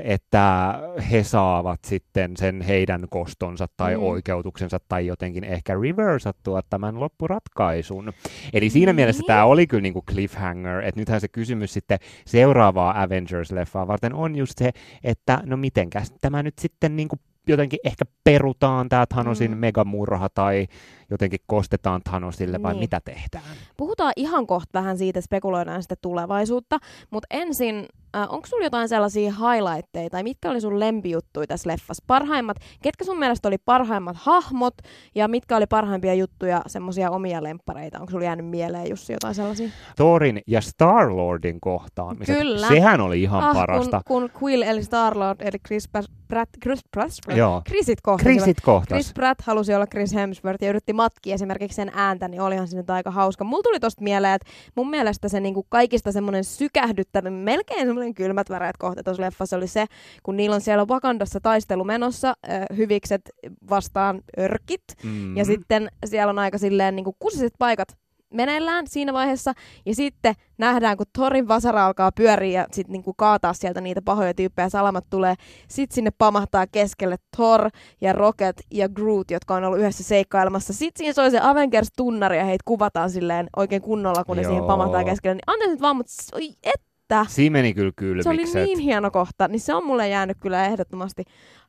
että 0.03 0.79
he 1.11 1.23
saavat 1.23 1.79
sitten 1.85 2.37
sen 2.37 2.61
heidän 2.61 3.05
kostonsa 3.09 3.67
tai 3.77 3.97
mm. 3.97 4.03
oikeutuksensa 4.03 4.79
tai 4.89 5.05
jotenkin 5.05 5.43
ehkä 5.43 5.73
reversattua 5.81 6.61
tämän 6.69 6.99
loppuratkaisun. 6.99 8.13
Eli 8.53 8.69
siinä 8.69 8.93
mm. 8.93 8.95
mielessä 8.95 9.23
tämä 9.27 9.45
oli 9.45 9.67
kyllä 9.67 9.81
niinku 9.81 10.03
cliffhanger, 10.11 10.79
että 10.83 11.01
nythän 11.01 11.21
se 11.21 11.27
kysymys 11.27 11.73
sitten 11.73 11.99
seuraavaa 12.25 13.03
Avengers-leffaa 13.03 13.87
varten 13.87 14.13
on 14.13 14.35
just 14.35 14.57
se, 14.57 14.71
että 15.03 15.41
no 15.45 15.57
mitenkäs 15.57 16.13
tämä 16.21 16.43
nyt 16.43 16.59
sitten 16.59 16.95
niinku 16.95 17.15
jotenkin 17.47 17.79
ehkä 17.83 18.05
perutaan 18.23 18.89
tämä 18.89 19.05
Thanosin 19.05 19.51
mm. 19.51 19.57
megamurha 19.57 20.29
tai 20.33 20.67
jotenkin 21.09 21.39
kostetaan 21.47 22.01
Thanosille 22.03 22.63
vai 22.63 22.73
niin. 22.73 22.79
mitä 22.79 23.01
tehdään? 23.05 23.43
Puhutaan 23.77 24.13
ihan 24.15 24.47
kohta 24.47 24.79
vähän 24.79 24.97
siitä, 24.97 25.21
spekuloidaan 25.21 25.81
sitten 25.83 25.97
tulevaisuutta, 26.01 26.79
mutta 27.09 27.27
ensin, 27.31 27.85
äh, 28.15 28.21
onko 28.33 28.47
sulla 28.47 28.63
jotain 28.63 28.89
sellaisia 28.89 29.31
highlightteja 29.31 30.09
tai 30.09 30.23
mitkä 30.23 30.49
oli 30.49 30.61
sun 30.61 30.79
lempijuttuja 30.79 31.47
tässä 31.47 31.69
leffassa? 31.69 32.03
Parhaimmat, 32.07 32.57
ketkä 32.81 33.05
sun 33.05 33.19
mielestä 33.19 33.47
oli 33.47 33.57
parhaimmat 33.57 34.17
hahmot 34.19 34.73
ja 35.15 35.27
mitkä 35.27 35.57
oli 35.57 35.67
parhaimpia 35.67 36.13
juttuja, 36.13 36.61
semmoisia 36.67 37.11
omia 37.11 37.43
lemppareita? 37.43 37.99
Onko 37.99 38.11
sulla 38.11 38.25
jäänyt 38.25 38.45
mieleen 38.45 38.89
Jussi 38.89 39.13
jotain 39.13 39.35
sellaisia? 39.35 39.69
Thorin 39.95 40.41
ja 40.47 40.61
Star-Lordin 40.61 41.59
kohtaamiset. 41.61 42.37
Kyllä. 42.37 42.67
Sehän 42.67 43.01
oli 43.01 43.21
ihan 43.21 43.43
ah, 43.43 43.55
parasta. 43.55 44.01
Kun, 44.07 44.29
kun 44.29 44.41
Quill 44.43 44.61
eli 44.61 44.83
Star-Lord 44.83 45.41
eli 45.41 45.59
Chris 45.67 45.89
Pratt, 46.27 46.51
Chris 46.63 46.79
Pratt, 46.91 47.11
Joo. 47.35 47.61
Chrisit 47.69 48.01
kohtasivat. 48.01 48.37
Chrisit 48.37 48.61
kohtas. 48.61 48.95
Chris 48.95 49.13
Pratt 49.13 49.41
halusi 49.41 49.73
olla 49.73 49.87
Chris 49.87 50.13
Hemsworth 50.13 50.63
ja 50.63 50.69
yritti 50.69 50.93
matkia 50.95 51.35
esimerkiksi 51.35 51.75
sen 51.75 51.91
ääntä, 51.93 52.27
niin 52.27 52.41
olihan 52.41 52.67
se 52.67 52.77
nyt 52.77 52.89
aika 52.89 53.11
hauska. 53.11 53.43
Mulla 53.43 53.63
tuli 53.63 53.79
tosta 53.79 54.03
mieleen, 54.03 54.33
että 54.33 54.51
mun 54.75 54.89
mielestä 54.89 55.29
se 55.29 55.39
niinku 55.39 55.65
kaikista 55.69 56.11
semmoinen 56.11 56.43
sykähdyttävä, 56.43 57.29
melkein 57.29 57.87
semmoinen 57.87 58.13
kylmät 58.13 58.49
väreät 58.49 58.77
kohta 58.77 59.03
tuossa 59.03 59.23
leffassa 59.23 59.57
oli 59.57 59.67
se, 59.67 59.85
kun 60.23 60.37
niillä 60.37 60.55
on 60.55 60.61
siellä 60.61 60.85
Wakandassa 60.85 61.39
taistelu 61.39 61.83
menossa, 61.83 62.29
äh, 62.49 62.65
hyvikset 62.77 63.21
vastaan 63.69 64.21
örkit, 64.39 64.83
mm. 65.03 65.37
ja 65.37 65.45
sitten 65.45 65.89
siellä 66.05 66.29
on 66.29 66.39
aika 66.39 66.57
silleen 66.57 66.95
niinku 66.95 67.15
kusiset 67.19 67.53
paikat 67.59 67.97
meneillään 68.35 68.87
siinä 68.87 69.13
vaiheessa. 69.13 69.53
Ja 69.85 69.95
sitten 69.95 70.33
nähdään, 70.57 70.97
kun 70.97 71.05
Thorin 71.13 71.47
vasara 71.47 71.85
alkaa 71.85 72.11
pyöriä 72.11 72.61
ja 72.61 72.67
sitten 72.71 72.93
niinku 72.93 73.13
kaataa 73.13 73.53
sieltä 73.53 73.81
niitä 73.81 74.01
pahoja 74.05 74.33
tyyppejä, 74.33 74.69
salamat 74.69 75.05
tulee. 75.09 75.35
Sitten 75.67 75.95
sinne 75.95 76.11
pamahtaa 76.17 76.67
keskelle 76.67 77.15
Thor 77.35 77.69
ja 78.01 78.13
Rocket 78.13 78.61
ja 78.71 78.89
Groot, 78.89 79.31
jotka 79.31 79.55
on 79.55 79.63
ollut 79.63 79.79
yhdessä 79.79 80.03
seikkailemassa. 80.03 80.73
Sitten 80.73 80.97
siinä 80.99 81.13
soi 81.13 81.31
se 81.31 81.39
Avengers-tunnari 81.41 82.37
ja 82.37 82.45
heitä 82.45 82.61
kuvataan 82.65 83.09
silleen 83.09 83.47
oikein 83.55 83.81
kunnolla, 83.81 84.23
kun 84.23 84.37
ne 84.37 84.43
Joo. 84.43 84.51
siihen 84.51 84.65
pamahtaa 84.67 85.03
keskelle. 85.03 85.35
Niin 85.35 85.41
anteeksi 85.47 85.71
nyt 85.73 85.81
vaan, 85.81 85.95
mutta 85.95 86.13
oi, 86.33 86.49
että 86.63 87.25
Siinä 87.29 87.53
meni 87.53 87.73
kyllä 87.73 87.89
se 87.89 87.93
kylmikset. 87.95 88.55
oli 88.55 88.65
niin 88.65 88.79
hieno 88.79 89.11
kohta, 89.11 89.47
niin 89.47 89.59
se 89.59 89.73
on 89.73 89.85
mulle 89.85 90.09
jäänyt 90.09 90.37
kyllä 90.41 90.65
ehdottomasti 90.65 91.23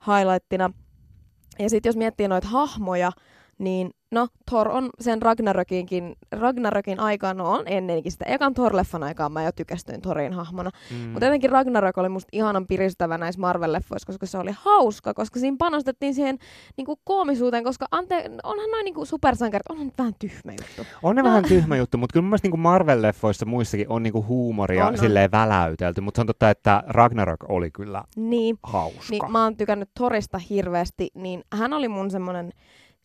highlightina. 0.06 0.70
Ja 1.58 1.70
sitten 1.70 1.88
jos 1.90 1.96
miettii 1.96 2.28
noita 2.28 2.48
hahmoja, 2.48 3.12
niin 3.58 3.90
no 4.16 4.28
Thor 4.50 4.68
on 4.68 4.90
sen 5.00 5.22
Ragnarokinkin, 5.22 6.16
Ragnarokin 6.32 7.00
aikaan, 7.00 7.36
no 7.36 7.50
on 7.50 7.62
ennenkin 7.66 8.12
sitä. 8.12 8.24
Ekan 8.24 8.54
Thor-leffan 8.54 9.02
aikaan 9.02 9.32
mä 9.32 9.42
jo 9.42 9.52
tykästyin 9.52 10.02
Thorin 10.02 10.32
hahmona. 10.32 10.70
Mm. 10.90 10.96
Mutta 11.08 11.24
jotenkin 11.24 11.50
Ragnarok 11.50 11.98
oli 11.98 12.08
musta 12.08 12.28
ihanan 12.32 12.66
piristävä 12.66 13.18
näissä 13.18 13.40
Marvel-leffoissa, 13.40 14.06
koska 14.06 14.26
se 14.26 14.38
oli 14.38 14.50
hauska, 14.54 15.14
koska 15.14 15.40
siinä 15.40 15.56
panostettiin 15.58 16.14
siihen 16.14 16.38
niinku 16.76 16.96
koomisuuteen, 17.04 17.64
koska 17.64 17.86
ante, 17.90 18.30
onhan 18.42 18.70
noin 18.70 18.84
niinku 18.84 19.04
supersankarit, 19.04 19.66
onhan 19.70 19.86
nyt 19.86 19.98
vähän 19.98 20.14
tyhmä 20.18 20.52
juttu. 20.52 20.92
On 21.02 21.16
ne 21.16 21.22
vähän 21.22 21.44
tyhmä 21.44 21.76
juttu, 21.76 21.98
mutta 21.98 22.12
kyllä 22.12 22.22
mun 22.24 22.30
mielestä 22.30 22.48
niin 22.48 22.60
Marvel-leffoissa 22.60 23.46
muissakin 23.46 23.86
on 23.88 24.02
niinku 24.02 24.24
huumoria 24.28 24.82
On, 24.82 24.88
on, 24.88 24.94
on. 24.94 24.98
silleen 24.98 25.30
väläytelty, 25.30 26.00
mutta 26.00 26.18
se 26.18 26.20
on 26.20 26.26
totta, 26.26 26.50
että 26.50 26.82
Ragnarok 26.86 27.44
oli 27.48 27.70
kyllä 27.70 28.04
Niin, 28.16 28.58
hauska. 28.62 29.00
niin 29.10 29.32
mä 29.32 29.44
oon 29.44 29.56
tykännyt 29.56 29.90
Torista 29.98 30.38
hirveästi, 30.38 31.08
niin 31.14 31.44
hän 31.52 31.72
oli 31.72 31.88
mun 31.88 32.10
semmonen 32.10 32.52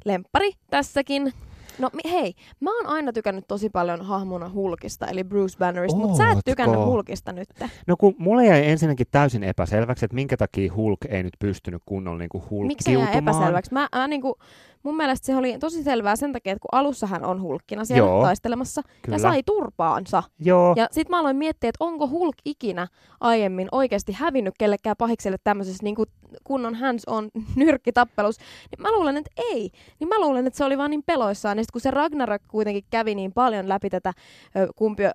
lemppari 0.05 0.51
tässäkin. 0.69 1.33
No 1.79 1.89
hei, 2.11 2.33
mä 2.59 2.77
oon 2.77 2.87
aina 2.87 3.13
tykännyt 3.13 3.47
tosi 3.47 3.69
paljon 3.69 4.01
hahmona 4.01 4.49
Hulkista, 4.49 5.07
eli 5.07 5.23
Bruce 5.23 5.57
Bannerista, 5.57 5.99
mutta 5.99 6.17
sä 6.17 6.31
et 6.31 6.39
tykännyt 6.45 6.79
Hulkista 6.79 7.31
nyt. 7.31 7.49
No 7.87 7.97
kun 7.97 8.15
mulle 8.17 8.45
jäi 8.45 8.69
ensinnäkin 8.69 9.07
täysin 9.11 9.43
epäselväksi, 9.43 10.05
että 10.05 10.15
minkä 10.15 10.37
takia 10.37 10.73
Hulk 10.73 10.99
ei 11.09 11.23
nyt 11.23 11.33
pystynyt 11.39 11.81
kunnolla 11.85 12.17
niinku 12.17 12.43
Miksi 12.67 12.85
se 12.85 12.91
jää 12.91 12.99
hulkkiutumaan. 12.99 13.35
epäselväksi? 13.37 13.73
Mä, 13.73 13.87
mä 13.95 14.07
niinku, 14.07 14.37
mun 14.83 14.97
mielestä 14.97 15.25
se 15.25 15.35
oli 15.35 15.57
tosi 15.59 15.83
selvää 15.83 16.15
sen 16.15 16.33
takia, 16.33 16.53
että 16.53 16.61
kun 16.61 16.79
alussa 16.79 17.07
hän 17.07 17.25
on 17.25 17.41
hulkkina 17.41 17.85
siellä 17.85 18.07
Joo. 18.07 18.21
taistelemassa 18.23 18.81
Kyllä. 19.01 19.15
ja 19.15 19.19
sai 19.19 19.43
turpaansa. 19.43 20.23
Joo, 20.39 20.73
Ja 20.77 20.87
sit 20.91 21.09
mä 21.09 21.19
aloin 21.19 21.35
miettiä, 21.35 21.69
että 21.69 21.83
onko 21.85 22.07
Hulk 22.07 22.35
ikinä 22.45 22.87
aiemmin 23.19 23.67
oikeasti 23.71 24.11
hävinnyt 24.11 24.53
kellekään 24.59 24.95
pahikselle 24.97 25.37
tämmöisessä 25.43 25.83
niin 25.83 25.95
kunnon 26.43 26.75
hands 26.75 27.03
on 27.07 27.29
nyrkkitappelussa. 27.55 28.41
Niin 28.71 28.81
mä 28.81 28.91
luulen, 28.91 29.17
että 29.17 29.31
ei. 29.37 29.69
Niin 29.99 30.07
mä 30.07 30.19
luulen, 30.19 30.47
että 30.47 30.57
se 30.57 30.63
oli 30.65 30.77
vaan 30.77 30.89
niin 30.91 31.03
peloissaan. 31.05 31.57
Ja 31.57 31.63
sit 31.63 31.71
kun 31.71 31.81
se 31.81 31.91
Ragnarok 31.91 32.41
kuitenkin 32.47 32.83
kävi 32.89 33.15
niin 33.15 33.33
paljon 33.33 33.69
läpi 33.69 33.89
tätä 33.89 34.13
ö, 34.57 34.67
kumpi, 34.75 35.03
ö, 35.05 35.11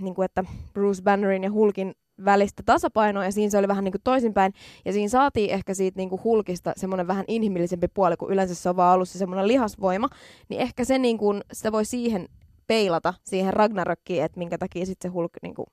niin 0.00 0.14
kuin 0.14 0.24
että 0.24 0.44
Bruce 0.72 1.02
Bannerin 1.02 1.44
ja 1.44 1.52
Hulkin 1.52 1.92
välistä 2.24 2.62
tasapainoa, 2.66 3.24
ja 3.24 3.32
siinä 3.32 3.50
se 3.50 3.58
oli 3.58 3.68
vähän 3.68 3.84
niin 3.84 3.92
kuin 3.92 4.02
toisinpäin, 4.04 4.52
ja 4.84 4.92
siinä 4.92 5.08
saatiin 5.08 5.50
ehkä 5.50 5.74
siitä 5.74 5.96
niin 5.96 6.08
kuin 6.08 6.24
Hulkista 6.24 6.72
semmoinen 6.76 7.06
vähän 7.06 7.24
inhimillisempi 7.28 7.88
puoli, 7.88 8.16
kun 8.16 8.32
yleensä 8.32 8.54
se 8.54 8.68
on 8.68 8.76
vaan 8.76 8.94
ollut 8.94 9.08
se 9.08 9.18
semmoinen 9.18 9.48
lihasvoima, 9.48 10.08
niin 10.48 10.60
ehkä 10.60 10.84
se 10.84 10.98
niin 10.98 11.18
kuin, 11.18 11.40
sitä 11.52 11.72
voi 11.72 11.84
siihen 11.84 12.28
peilata, 12.66 13.14
siihen 13.24 13.54
Ragnarokkiin, 13.54 14.24
että 14.24 14.38
minkä 14.38 14.58
takia 14.58 14.86
sitten 14.86 15.10
se 15.10 15.12
Hulk 15.12 15.32
niin 15.42 15.54
kuin 15.54 15.66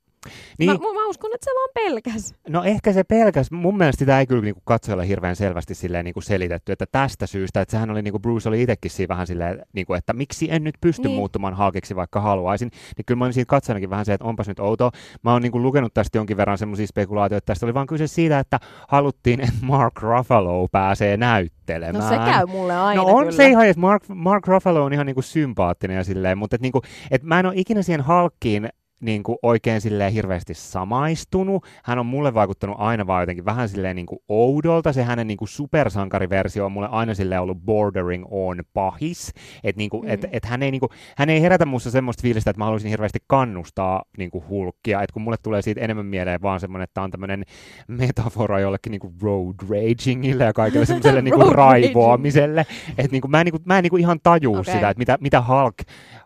niin, 0.60 0.72
Mä, 0.72 0.77
mä 0.77 1.08
uskon, 1.10 1.32
että 1.34 1.46
se 1.46 1.51
vaan 1.51 1.70
pelkäs. 1.74 2.34
no 2.50 2.63
ehkä 2.63 2.94
se 2.94 3.03
pelkäs, 3.03 3.51
mun 3.51 3.77
mielestä 3.77 4.00
sitä 4.00 4.20
ei 4.20 4.27
kyllä 4.27 4.41
niinku 4.41 4.62
katsojalla 4.65 5.03
hirveän 5.03 5.36
selvästi 5.36 5.75
silleen 5.75 6.05
niinku 6.05 6.22
selitetty, 6.22 6.72
että 6.72 6.86
tästä 6.91 7.27
syystä, 7.27 7.62
että 7.62 7.72
sehän 7.72 7.89
oli 7.91 8.01
niinku 8.01 8.20
Bruce 8.20 8.50
oli 8.50 8.62
itsekin 8.62 8.91
siinä 8.91 9.08
vähän 9.08 9.27
silleen, 9.27 9.62
niinku, 9.74 9.94
että 9.94 10.13
miksi 10.13 10.48
en 10.51 10.63
nyt 10.63 10.75
pysty 10.82 11.08
Niin. 11.08 11.15
muuttumaan 11.17 11.58
Hulkiksi 11.58 11.96
vaikka 11.96 12.22
haluaisin, 12.22 12.72
niin 12.98 13.05
kyllä 13.05 13.20
mä 13.20 13.25
olin 13.25 13.34
siitä 13.34 13.50
katsojanakin 13.50 13.89
vähän 13.89 14.05
se, 14.05 14.13
että 14.13 14.25
onpas 14.25 14.48
nyt 14.48 14.60
outoa. 14.60 14.91
Mä 15.24 15.32
oon 15.34 15.41
niinku 15.41 15.62
lukenut 15.62 15.94
tästä 15.94 16.17
jonkin 16.17 16.38
verran 16.38 16.58
semmoisia 16.58 16.88
spekulaatioita, 16.88 17.38
että 17.38 17.53
tästä 17.53 17.65
oli 17.65 17.74
vaan 17.74 17.88
kyse 17.88 18.08
siitä, 18.08 18.39
että 18.39 18.60
haluttiin, 18.88 19.39
että 19.41 19.53
Mark 19.62 20.01
Ruffalo 20.01 20.67
pääsee 20.72 21.17
näyttelemään. 21.17 22.03
No 22.03 22.10
se 22.10 22.32
käy 22.32 22.46
mulle 22.46 22.77
aina 22.77 23.01
No 23.01 23.08
on 23.08 23.20
kyllä. 23.24 23.32
se 23.32 23.48
ihan, 23.48 23.67
että 23.67 23.79
Mark, 23.82 24.03
Mark 24.08 24.48
Ruffalo 24.48 24.84
on 24.84 24.94
ihan 24.94 25.05
niinku 25.05 25.22
sympaattinen 25.22 25.98
ja 25.98 26.03
silleen, 26.03 26.38
mutta 26.38 26.55
et 26.55 26.62
niinku, 26.62 26.82
et 27.12 27.24
mä 27.24 27.39
en 27.39 27.46
ole 27.46 27.53
ikinä 27.58 27.82
siihen 27.82 28.01
Halkkiin 28.01 28.70
niinku 29.05 29.38
oikein 29.41 29.81
silleen 29.81 30.13
hirveästi 30.13 30.53
samaistunut. 30.53 31.65
Hän 31.83 32.00
on 32.00 32.05
mulle 32.05 32.33
vaikuttanut 32.33 32.75
aina 32.79 33.07
vaan 33.07 33.21
jotenkin 33.21 33.45
vähän 33.45 33.69
silleen 33.69 33.95
niinku 33.95 34.24
oudolta. 34.29 34.93
Se 34.93 35.03
hänen 35.03 35.27
niinku 35.27 35.47
supersankariversio 35.47 36.65
on 36.65 36.71
mulle 36.71 36.88
aina 36.91 37.13
silleen 37.13 37.41
ollut 37.41 37.57
bordering 37.65 38.25
on 38.31 38.59
pahis. 38.74 39.33
Että 39.63 39.77
niinku, 39.79 40.01
Mm. 40.01 40.09
et, 40.09 40.25
et 40.31 40.45
hän, 40.45 40.63
ei 40.63 40.71
niinku, 40.71 40.89
hän 41.17 41.29
ei 41.29 41.41
herätä 41.41 41.65
musta 41.65 41.91
semmoista 41.91 42.21
fiilistä, 42.21 42.50
että 42.50 42.59
mä 42.59 42.65
haluaisin 42.65 42.89
hirveästi 42.89 43.19
kannustaa 43.27 44.03
niinku 44.17 44.43
hulkkia. 44.50 45.01
Että 45.01 45.13
kun 45.13 45.21
mulle 45.21 45.38
tulee 45.43 45.62
siitä 45.62 45.81
enemmän 45.81 46.05
mieleen 46.05 46.41
vaan 46.41 46.59
semmoinen, 46.59 46.83
että 46.83 46.93
tää 46.93 47.03
on 47.03 47.12
tämmöinen 47.12 47.43
metafora 47.88 48.59
jollekin 48.59 48.91
niinku 48.91 49.13
road 49.21 49.55
ragingille 49.69 50.43
ja 50.43 50.53
kaikille 50.53 50.85
semmoiselle 50.85 51.21
Road 51.29 51.41
raging. 51.41 51.55
raivoamiselle. 51.55 52.65
Että 52.97 53.12
niinku, 53.12 53.27
mä 53.27 53.41
en, 53.41 53.45
niinku, 53.45 53.59
mä 53.65 53.77
en 53.77 53.83
niinku 53.83 53.97
ihan 53.97 54.19
tajuu 54.24 54.57
okay. 54.57 54.74
sitä, 54.74 54.89
että 54.89 55.00
mitä, 55.00 55.17
mitä 55.21 55.43
Hulk 55.47 55.75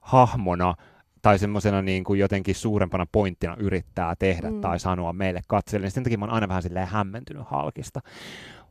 hahmona 0.02 0.76
tai 1.22 1.40
semmoisena 1.40 1.82
niin 1.82 2.04
kuin 2.04 2.20
jotenkin 2.20 2.56
suurempana 2.56 3.06
pointtina 3.12 3.56
yrittää 3.60 4.16
tehdä 4.20 4.52
Mm. 4.52 4.62
tai 4.62 4.80
sanoa 4.80 5.14
meille 5.14 5.42
katsojille. 5.48 5.86
niin 5.86 5.92
Sen 5.92 6.04
takia 6.04 6.18
mä 6.18 6.26
oon 6.26 6.34
aina 6.34 6.48
vähän 6.48 6.64
silleen 6.64 6.88
hämmentynyt 6.88 7.44
Halkista. 7.46 8.00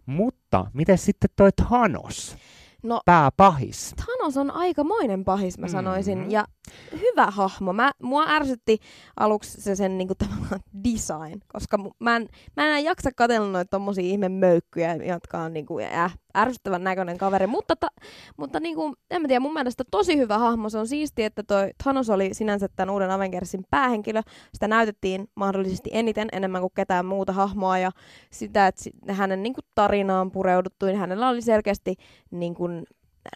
Mutta 0.07 0.67
miten 0.73 0.99
sitten 0.99 1.31
toi 1.37 1.51
Thanos, 1.53 2.37
No 2.83 3.01
pääpahis? 3.05 3.95
Thanos 3.97 4.37
on 4.37 4.51
aikamoinen 4.51 5.25
pahis, 5.25 5.59
mä 5.59 5.69
sanoisin. 5.69 6.19
Mhm. 6.19 6.31
Ja 6.31 6.45
hyvä 6.93 7.27
hahmo. 7.31 7.73
Mä, 7.73 7.91
mua 8.03 8.25
ärsytti 8.29 8.79
aluksi 9.17 9.61
se 9.61 9.77
sen 9.77 9.99
niinku, 9.99 10.15
tavallaan 10.15 10.61
design, 10.85 11.41
koska 11.53 11.79
mä 12.01 12.17
en, 12.17 12.29
mä 12.57 12.79
en 12.79 12.85
jaksa 12.85 13.11
katsella 13.17 13.49
noita 13.53 13.71
tommosia 13.71 14.05
ihme 14.05 14.29
möykkyjä, 14.29 14.95
jotka 14.95 15.39
on 15.39 15.53
niinku, 15.53 15.79
äh, 15.81 16.19
ärsyttävän 16.37 16.85
näköinen 16.85 17.19
kaveri. 17.19 17.47
Mutta, 17.47 17.77
ta, 17.77 17.89
mutta 18.37 18.61
niinku, 18.61 18.95
en 19.11 19.23
mä 19.23 19.29
tiedä, 19.29 19.41
mun 19.41 19.53
mielestä 19.53 19.85
tosi 19.91 20.17
hyvä 20.17 20.39
hahmo. 20.39 20.69
Se 20.69 20.79
on 20.79 20.89
siisti, 20.89 21.25
että 21.25 21.43
toi 21.43 21.71
Thanos 21.83 22.11
oli 22.11 22.35
sinänsä 22.35 22.69
tämän 22.77 22.91
uuden 22.95 23.11
Avengersin 23.11 23.65
päähenkilö. 23.71 24.23
Sitä 24.55 24.69
näytettiin 24.69 25.29
mahdollisesti 25.35 25.91
eniten, 25.93 26.29
enemmän 26.33 26.61
kuin 26.61 26.73
ketään 26.75 27.07
muuta 27.07 27.33
hahmoa. 27.33 27.79
Ja 27.79 27.91
sitä, 28.31 28.67
että 28.67 28.91
hänen 29.13 29.43
niinku, 29.43 29.61
tarinaan 29.75 30.31
pureuduttu, 30.31 30.87
niin 30.87 30.99
hänellä 30.99 31.29
oli 31.29 31.43
selkeästi 31.43 31.95
niinku, 32.31 32.69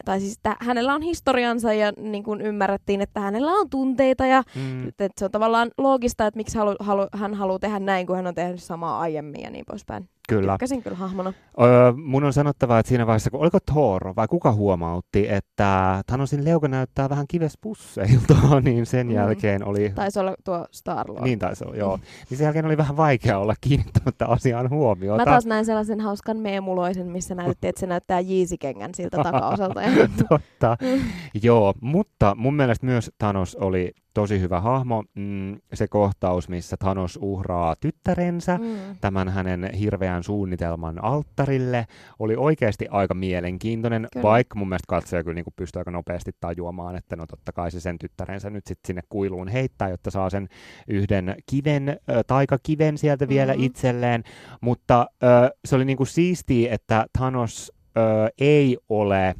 tai 0.05 0.19
siis 0.19 0.35
että 0.35 0.55
hänellä 0.59 0.95
on 0.95 1.01
historiansa 1.01 1.73
ja 1.73 1.93
niin 1.97 2.23
kuin 2.23 2.41
ymmärrettiin, 2.41 3.01
että 3.01 3.19
hänellä 3.19 3.51
on 3.51 3.69
tunteita 3.69 4.25
ja 4.25 4.43
Mm. 4.55 4.87
että 4.87 5.09
se 5.17 5.25
on 5.25 5.31
tavallaan 5.31 5.71
loogista, 5.77 6.27
että 6.27 6.37
miksi 6.37 6.57
halu, 6.57 6.75
halu, 6.79 7.07
hän 7.13 7.33
haluaa 7.33 7.59
tehdä 7.59 7.79
näin, 7.79 8.07
kun 8.07 8.15
hän 8.15 8.27
on 8.27 8.35
tehnyt 8.35 8.63
samaa 8.63 8.99
aiemmin 8.99 9.41
ja 9.41 9.49
niin 9.49 9.65
poispäin. 9.67 10.09
Kyllä. 10.29 10.51
Tykkäsin 10.53 10.83
kyllä 10.83 10.97
hahmona. 10.97 11.33
Öö, 11.61 11.91
mun 11.91 12.23
on 12.23 12.33
sanottava, 12.33 12.79
että 12.79 12.87
siinä 12.87 13.07
vaiheessa, 13.07 13.29
kun 13.31 13.39
oliko 13.39 13.57
Thor 13.65 14.15
vai 14.15 14.27
kuka 14.27 14.51
huomautti, 14.53 15.29
että 15.29 16.01
Thanosin 16.07 16.45
leuka 16.45 16.67
näyttää 16.67 17.09
vähän 17.09 17.25
kivespusseilta, 17.27 18.35
niin 18.63 18.85
sen 18.85 19.07
Mm. 19.07 19.13
jälkeen 19.13 19.65
oli... 19.67 19.91
Taisi 19.95 20.19
olla 20.19 20.35
tuo 20.43 20.65
Star-Lord. 20.71 21.23
Niin 21.23 21.39
taisi 21.39 21.65
olla, 21.65 21.75
joo. 21.75 21.99
Niin 22.29 22.37
sen 22.37 22.45
jälkeen 22.45 22.65
oli 22.65 22.77
vähän 22.77 22.97
vaikea 22.97 23.37
olla 23.39 23.53
kiinnittämättä 23.61 24.25
asiaan 24.25 24.69
huomiota. 24.69 25.25
Mä 25.25 25.31
taas 25.31 25.45
näin 25.45 25.65
sellaisen 25.65 25.99
hauskan 26.01 26.37
meemuloisen, 26.37 27.07
missä 27.07 27.35
näytettiin, 27.35 27.69
että 27.69 27.79
se 27.79 27.87
näyttää 27.87 28.19
Jeezy-kengän 28.19 28.95
siltä 28.95 29.17
takaosalta. 29.23 29.81
Totta. 30.29 30.77
Joo, 31.43 31.73
mutta 31.81 32.35
mun 32.37 32.53
mielestä 32.55 32.85
myös 32.85 33.11
Thanos 33.17 33.55
oli 33.55 33.91
tosi 34.13 34.39
hyvä 34.39 34.61
hahmo. 34.61 35.03
Mm, 35.15 35.57
se 35.73 35.87
kohtaus, 35.87 36.49
missä 36.49 36.77
Thanos 36.77 37.19
uhraa 37.21 37.75
tyttärensä 37.79 38.57
Mm. 38.57 38.95
tämän 39.01 39.29
hänen 39.29 39.69
hirveän 39.79 40.23
suunnitelman 40.23 41.03
alttarille, 41.03 41.85
oli 42.19 42.35
oikeasti 42.35 42.87
aika 42.89 43.13
mielenkiintoinen, 43.13 44.07
Kyllä. 44.13 44.23
vaikka 44.23 44.55
mun 44.59 44.69
mielestä 44.69 44.85
katsoja 44.87 45.23
kyllä 45.23 45.35
niin 45.35 45.45
pystyy 45.55 45.79
aika 45.79 45.91
nopeasti 45.91 46.31
tajuamaan, 46.39 46.95
että 46.95 47.15
no 47.15 47.25
totta 47.27 47.51
kai 47.51 47.71
se 47.71 47.79
sen 47.79 47.99
tyttärensä 47.99 48.49
nyt 48.49 48.67
sitten 48.67 48.87
sinne 48.87 49.01
kuiluun 49.09 49.47
heittää, 49.47 49.89
jotta 49.89 50.11
saa 50.11 50.29
sen 50.29 50.47
yhden 50.87 51.35
kiven, 51.45 51.89
ö, 51.89 52.23
taikakiven 52.27 52.97
sieltä 52.97 53.27
vielä 53.27 53.53
Mhm. 53.53 53.63
itselleen, 53.63 54.23
mutta 54.61 55.05
ö, 55.23 55.49
se 55.65 55.75
oli 55.75 55.85
niinku 55.85 56.05
siistiä, 56.05 56.73
että 56.73 57.05
Thanos 57.17 57.71
ö, 57.97 58.01
ei 58.39 58.77
ole 58.89 59.35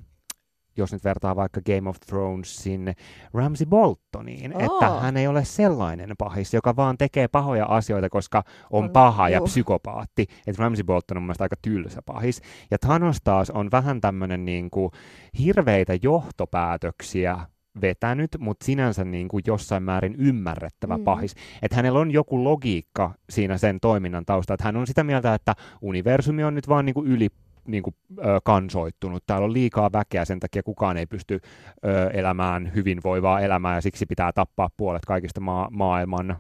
jos 0.78 0.94
nyt 0.94 1.04
vertaa 1.04 1.36
vaikka 1.36 1.62
Game 1.62 1.90
of 1.90 1.98
Thronesin 2.00 2.96
Ramsey 3.34 3.68
Boltoniin, 3.68 4.56
Oo. 4.56 4.62
että 4.62 4.90
hän 5.00 5.18
ei 5.18 5.28
ole 5.28 5.46
sellainen 5.46 6.10
pahis, 6.18 6.54
joka 6.54 6.76
vaan 6.76 6.98
tekee 6.98 7.28
pahoja 7.28 7.66
asioita, 7.66 8.10
koska 8.10 8.44
on, 8.72 8.90
paha 8.90 9.30
ja 9.30 9.42
psykopaatti. 9.42 10.26
Että 10.48 10.64
Ramsey 10.64 10.84
Bolton 10.84 11.18
on 11.18 11.22
mun 11.22 11.28
mielestä 11.28 11.44
aika 11.44 11.56
tylsä 11.62 12.02
pahis. 12.06 12.42
Ja 12.72 12.78
Thanos 12.78 13.18
taas 13.24 13.50
on 13.50 13.72
vähän 13.72 14.02
tämmöinen 14.02 14.46
niin 14.46 14.70
kuin 14.70 14.92
hirveitä 15.40 15.94
johtopäätöksiä 16.02 17.38
vetänyt, 17.82 18.32
mutta 18.40 18.66
sinänsä 18.66 19.04
niin 19.04 19.28
kuin 19.28 19.44
jossain 19.48 19.84
määrin 19.84 20.16
ymmärrettävä 20.18 20.98
Mm. 20.98 21.02
mm. 21.02 21.06
pahis. 21.06 21.36
Että 21.62 21.76
hänellä 21.76 22.00
on 22.00 22.12
joku 22.12 22.44
logiikka 22.44 23.12
siinä 23.30 23.58
sen 23.58 23.80
toiminnan 23.80 24.26
taustalla. 24.26 24.56
Että 24.56 24.66
hän 24.66 24.78
on 24.78 24.88
sitä 24.88 25.04
mieltä, 25.04 25.34
että 25.34 25.54
universumi 25.82 26.44
on 26.44 26.56
nyt 26.56 26.70
vaan 26.70 26.86
niin 26.86 26.94
kuin 26.94 27.08
yli 27.08 27.30
niin 27.68 27.84
kuin, 27.84 27.96
ö, 28.20 28.24
kansoittunut. 28.44 29.24
Täällä 29.28 29.46
on 29.46 29.54
liikaa 29.54 29.92
väkeä, 29.94 30.26
sen 30.26 30.40
takia 30.40 30.64
kukaan 30.64 30.98
ei 30.98 31.06
pysty 31.06 31.40
ö, 31.86 32.10
elämään 32.14 32.72
hyvinvoivaa 32.76 33.40
elämää 33.40 33.76
ja 33.76 33.82
siksi 33.82 34.06
pitää 34.06 34.32
tappaa 34.34 34.70
puolet 34.78 35.06
kaikista 35.06 35.42
maa- 35.42 35.70
maailman 35.72 36.38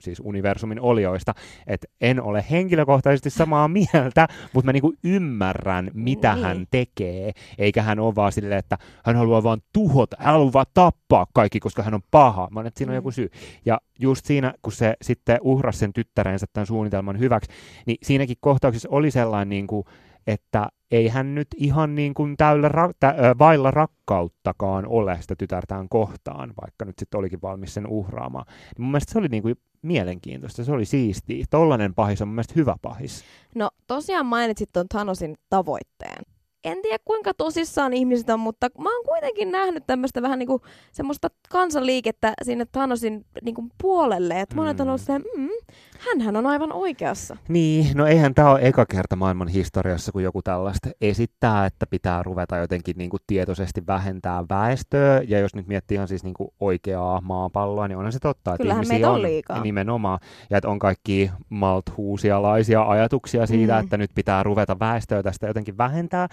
siis 0.00 0.20
universumin 0.24 0.80
olioista, 0.80 1.34
että 1.66 1.86
en 2.00 2.22
ole 2.22 2.44
henkilökohtaisesti 2.50 3.30
samaa 3.30 3.68
mieltä, 3.92 4.28
mutta 4.52 4.66
mä 4.66 4.72
niinku 4.72 4.94
ymmärrän, 5.04 5.90
mitä 5.94 6.34
Niin. 6.34 6.44
hän 6.44 6.66
tekee, 6.70 7.32
eikä 7.58 7.82
hän 7.82 7.98
ole 7.98 8.14
vaan 8.14 8.32
silleen, 8.32 8.58
että 8.58 8.78
hän 9.04 9.16
haluaa 9.16 9.42
vaan 9.42 9.60
tuhota, 9.72 10.16
hän 10.20 10.32
haluaa 10.32 10.52
vaan 10.52 10.66
tappaa 10.74 11.26
kaikki, 11.34 11.60
koska 11.60 11.82
hän 11.82 11.94
on 11.94 12.00
paha. 12.10 12.48
Mä 12.50 12.60
oon, 12.60 12.66
että 12.66 12.78
siinä 12.78 12.90
on 12.90 12.94
Mm. 12.94 12.98
joku 12.98 13.10
syy. 13.10 13.28
Ja 13.64 13.78
just 13.98 14.26
siinä, 14.26 14.54
kun 14.62 14.72
se 14.72 14.94
sitten 15.02 15.38
uhrasi 15.42 15.78
sen 15.78 15.92
tyttärensä 15.92 16.46
tämän 16.52 16.66
suunnitelman 16.66 17.18
hyväksi, 17.18 17.50
niin 17.86 17.98
siinäkin 18.02 18.36
kohtauksessa 18.40 18.88
oli 18.92 19.10
sellainen 19.10 19.48
niin 19.48 19.66
kuin 19.66 19.84
että 20.26 20.68
ei 20.90 21.08
hän 21.08 21.34
nyt 21.34 21.48
ihan 21.56 21.94
niin 21.94 22.14
kuin 22.14 22.36
täyllä 22.36 22.68
ra- 22.68 22.92
tä- 23.00 23.14
vailla 23.38 23.70
rakkauttakaan 23.70 24.86
ole 24.88 25.18
sitä 25.20 25.36
tytärtään 25.36 25.88
kohtaan, 25.88 26.52
vaikka 26.60 26.84
nyt 26.84 26.98
sitten 26.98 27.18
olikin 27.18 27.42
valmis 27.42 27.74
sen 27.74 27.86
uhraamaan. 27.86 28.44
Niin 28.48 28.82
mun 28.84 28.90
mielestä 28.90 29.12
se 29.12 29.18
oli 29.18 29.28
niin 29.28 29.42
kuin 29.42 29.56
mielenkiintoista, 29.82 30.64
se 30.64 30.72
oli 30.72 30.84
siistiä. 30.84 31.44
Tollainen 31.50 31.94
pahis 31.94 32.22
on 32.22 32.28
mun 32.28 32.34
mielestä 32.34 32.54
hyvä 32.56 32.76
pahis. 32.82 33.24
No 33.54 33.70
tosiaan 33.86 34.26
mainitsit 34.26 34.72
tuon 34.72 34.88
Thanosin 34.88 35.34
tavoitteen. 35.50 36.22
En 36.64 36.82
tiedä 36.82 36.98
kuinka 37.04 37.34
tosissaan 37.34 37.92
ihmiset 37.92 38.30
on, 38.30 38.40
mutta 38.40 38.68
mä 38.78 38.96
oon 38.96 39.04
kuitenkin 39.04 39.50
nähnyt 39.52 39.84
tämmöistä 39.86 40.22
vähän 40.22 40.38
niinku 40.38 40.60
semmoista 40.92 41.28
kansanliikettä 41.50 42.32
sinne 42.42 42.64
Thanosin 42.72 43.26
niinku 43.42 43.64
puolelle. 43.82 44.40
Että 44.40 44.56
monet 44.56 44.80
on 44.80 44.86
Mm. 44.86 44.88
ollut 44.88 45.00
silleen, 45.00 45.24
mm, 45.36 45.48
hänhän 45.98 46.36
on 46.36 46.46
aivan 46.46 46.72
oikeassa. 46.72 47.36
Niin, 47.48 47.96
no 47.96 48.06
eihän 48.06 48.34
tämä 48.34 48.50
ole 48.50 48.60
eka 48.62 48.86
kerta 48.86 49.16
maailman 49.16 49.48
historiassa, 49.48 50.12
kun 50.12 50.22
joku 50.22 50.42
tällaista 50.42 50.88
esittää, 51.00 51.66
että 51.66 51.86
pitää 51.86 52.22
ruveta 52.22 52.56
jotenkin 52.56 52.94
niin 52.98 53.10
kuin 53.10 53.20
tietoisesti 53.26 53.86
vähentää 53.86 54.44
väestöä. 54.50 55.22
Ja 55.28 55.38
jos 55.38 55.54
nyt 55.54 55.66
miettii 55.68 55.94
ihan 55.94 56.08
siis 56.08 56.24
niin 56.24 56.34
kuin 56.34 56.48
oikeaa 56.60 57.20
maapalloa, 57.20 57.88
niin 57.88 57.98
onhan 57.98 58.12
se 58.12 58.18
totta, 58.18 58.50
että 58.54 58.62
Kyllähän 58.62 58.84
ihmisiä 58.84 59.08
on 59.08 59.14
on 59.14 59.22
liikaa. 59.22 59.62
nimenomaan. 59.62 60.18
Ja 60.50 60.58
että 60.58 60.68
on 60.68 60.78
kaikki 60.78 61.30
malthuusialaisia 61.48 62.82
ajatuksia 62.82 63.46
siitä, 63.46 63.72
Mm. 63.74 63.80
että 63.84 63.96
nyt 63.96 64.10
pitää 64.14 64.42
ruveta 64.42 64.78
väestöä 64.78 65.22
tästä 65.22 65.46
jotenkin 65.46 65.78
vähentää. 65.78 66.28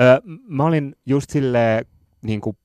Öö, 0.00 0.20
mä 0.48 0.64
olin 0.64 0.96
just 1.06 1.30
silleen, 1.30 1.84
niin 2.22 2.40
kuin, 2.40 2.56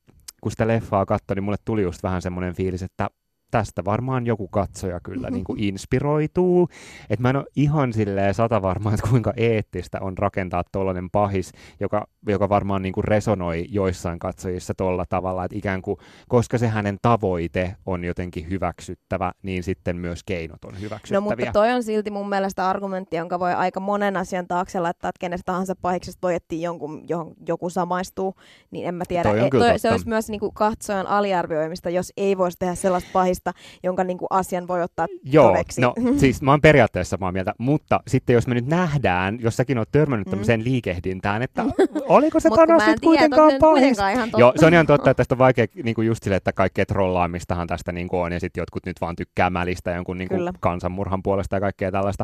kun 0.42 0.52
sitä 0.52 0.68
leffaa 0.68 1.06
katsoin, 1.06 1.36
niin 1.36 1.44
mulle 1.44 1.58
tuli 1.66 1.82
just 1.82 2.04
vähän 2.04 2.22
semmoinen 2.22 2.54
fiilis, 2.56 2.84
että 2.84 3.10
tästä 3.54 3.86
varmaan 3.86 4.26
joku 4.26 4.48
katsoja 4.48 5.00
kyllä 5.00 5.30
niin 5.30 5.44
kuin 5.44 5.60
inspiroituu. 5.70 6.70
Et 7.10 7.20
mä 7.20 7.30
en 7.30 7.36
ole 7.36 7.46
ihan 7.56 7.94
silleen 7.94 8.34
sata 8.34 8.62
varma, 8.62 8.94
että 8.94 9.10
kuinka 9.10 9.34
eettistä 9.38 9.98
on 10.02 10.18
rakentaa 10.18 10.64
tollainen 10.72 11.10
pahis, 11.10 11.52
joka, 11.80 12.08
joka 12.28 12.50
varmaan 12.50 12.82
niin 12.82 12.94
kuin 12.94 13.04
resonoi 13.04 13.66
joissain 13.70 14.20
katsojissa 14.20 14.74
tolla 14.74 15.06
tavalla, 15.10 15.46
että 15.46 15.58
ikään 15.58 15.82
kuin, 15.82 15.98
koska 16.28 16.58
se 16.58 16.68
hänen 16.68 16.98
tavoite 17.02 17.76
on 17.86 18.04
jotenkin 18.04 18.50
hyväksyttävä, 18.50 19.32
niin 19.44 19.64
sitten 19.64 19.98
myös 19.98 20.24
keinot 20.24 20.66
on 20.66 20.74
No 20.74 20.80
hyväksyttäviä. 20.80 21.22
mutta 21.22 21.52
toi 21.54 21.72
on 21.72 21.84
silti 21.84 22.12
mun 22.12 22.30
mielestä 22.30 22.70
argumentti, 22.70 23.16
jonka 23.16 23.40
voi 23.40 23.54
aika 23.54 23.80
monen 23.80 24.18
asian 24.18 24.48
taakse 24.48 24.80
laittaa, 24.80 25.10
että 25.10 25.20
kenestä 25.20 25.46
tahansa 25.46 25.74
pahiksesta 25.82 26.20
voi 26.24 26.36
etsiä 26.36 26.60
jonkun, 26.60 27.04
johon 27.10 27.34
joku 27.48 27.70
samaistuu, 27.70 28.36
niin 28.72 28.88
en 28.88 28.96
mä 28.96 29.04
tiedä. 29.08 29.24
Toi 29.30 29.40
on 29.40 29.46
E- 29.46 29.78
se 29.78 29.82
totta. 29.82 29.94
olisi 29.94 30.08
myös 30.08 30.30
niinku 30.30 30.52
katsojan 30.52 31.08
aliarvioimista, 31.08 31.90
jos 31.90 32.14
ei 32.18 32.38
voisi 32.38 32.58
tehdä 32.60 32.76
sellaista 32.76 33.10
pahista, 33.14 33.43
jonka 33.84 34.04
niinku 34.04 34.26
asian 34.30 34.68
voi 34.68 34.82
ottaa 34.84 35.08
Joo, 35.24 35.48
todeksi. 35.52 35.82
no 35.82 35.94
siis 36.22 36.42
mä 36.42 36.52
oon 36.52 36.62
periaatteessa 36.62 37.10
samaa 37.18 37.32
mieltä, 37.32 37.54
mutta 37.58 38.00
sitten 38.08 38.34
jos 38.34 38.48
me 38.48 38.56
nyt 38.56 38.68
nähdään, 38.68 39.38
jos 39.42 39.58
säkin 39.58 39.78
oot 39.78 39.90
törmännyt 39.92 40.28
Mm. 40.28 40.30
tämmöiseen 40.32 40.64
liikehdintään, 40.64 41.42
että 41.42 41.66
oliko 42.08 42.40
se 42.40 42.50
Thanos 42.50 42.70
nyt 42.70 42.80
tiedä, 42.86 43.00
kuitenkaan 43.02 43.52
pahis? 43.60 43.60
kuitenkaan 43.82 44.12
ihan 44.14 44.30
totta. 44.32 44.40
Joo, 44.40 44.54
se 44.56 44.66
on 44.66 44.74
ihan 44.74 44.88
totta, 44.88 45.10
että 45.12 45.18
tästä 45.18 45.36
on 45.36 45.40
vaikea 45.40 45.66
niin 45.84 45.96
kuin 45.96 46.08
just 46.08 46.24
sille, 46.24 46.36
että 46.36 46.54
kaikkea 46.54 46.86
trollaamistahan 46.86 47.68
tästä 47.68 47.92
niin 47.92 48.08
kuin 48.08 48.20
on, 48.20 48.32
ja 48.32 48.40
sitten 48.40 48.62
jotkut 48.62 48.86
nyt 48.86 49.02
vaan 49.02 49.16
tykkää 49.16 49.50
mälistä 49.50 49.92
jonkun 49.92 50.18
niin 50.18 50.28
kuin 50.30 50.38
Kyllä. 50.38 50.54
kansanmurhan 50.60 51.24
puolesta 51.24 51.56
ja 51.56 51.60
kaikkea 51.60 51.92
tällaista. 51.92 52.24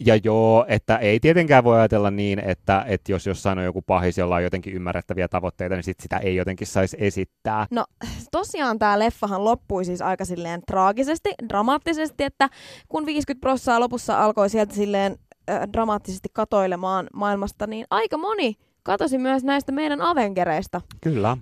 Ja 0.00 0.16
joo, 0.24 0.64
että 0.68 0.96
ei 0.96 1.20
tietenkään 1.20 1.64
voi 1.64 1.78
ajatella 1.78 2.10
niin, 2.10 2.38
että, 2.38 2.84
että 2.88 3.12
jos 3.12 3.26
jossain 3.26 3.58
on 3.58 3.64
joku 3.64 3.82
pahis, 3.82 4.18
jolla 4.18 4.34
on 4.36 4.42
jotenkin 4.42 4.72
ymmärrettäviä 4.74 5.28
tavoitteita, 5.28 5.74
niin 5.74 5.82
sit 5.84 6.00
sitä 6.00 6.16
ei 6.18 6.36
jotenkin 6.36 6.66
saisi 6.66 6.96
esittää. 7.00 7.66
No 7.70 7.84
tosiaan 8.30 8.78
tämä 8.78 8.98
leffahan 8.98 9.44
loppui 9.44 9.84
siis 9.84 10.02
aika 10.02 10.24
silleen 10.24 10.62
traagisesti, 10.66 11.34
dramaattisesti, 11.48 12.24
että 12.24 12.48
kun 12.88 13.06
50 13.06 13.40
prossaa 13.40 13.80
lopussa 13.80 14.24
alkoi 14.24 14.50
sieltä 14.50 14.74
silleen 14.74 15.18
äh, 15.50 15.60
dramaattisesti 15.72 16.28
katoilemaan 16.32 17.06
maailmasta, 17.14 17.66
niin 17.66 17.86
aika 17.90 18.18
moni 18.18 18.56
katosi 18.82 19.18
myös 19.18 19.44
näistä 19.44 19.72
meidän 19.72 20.00
Avengereista. 20.00 20.80
Kyllä. 21.00 21.36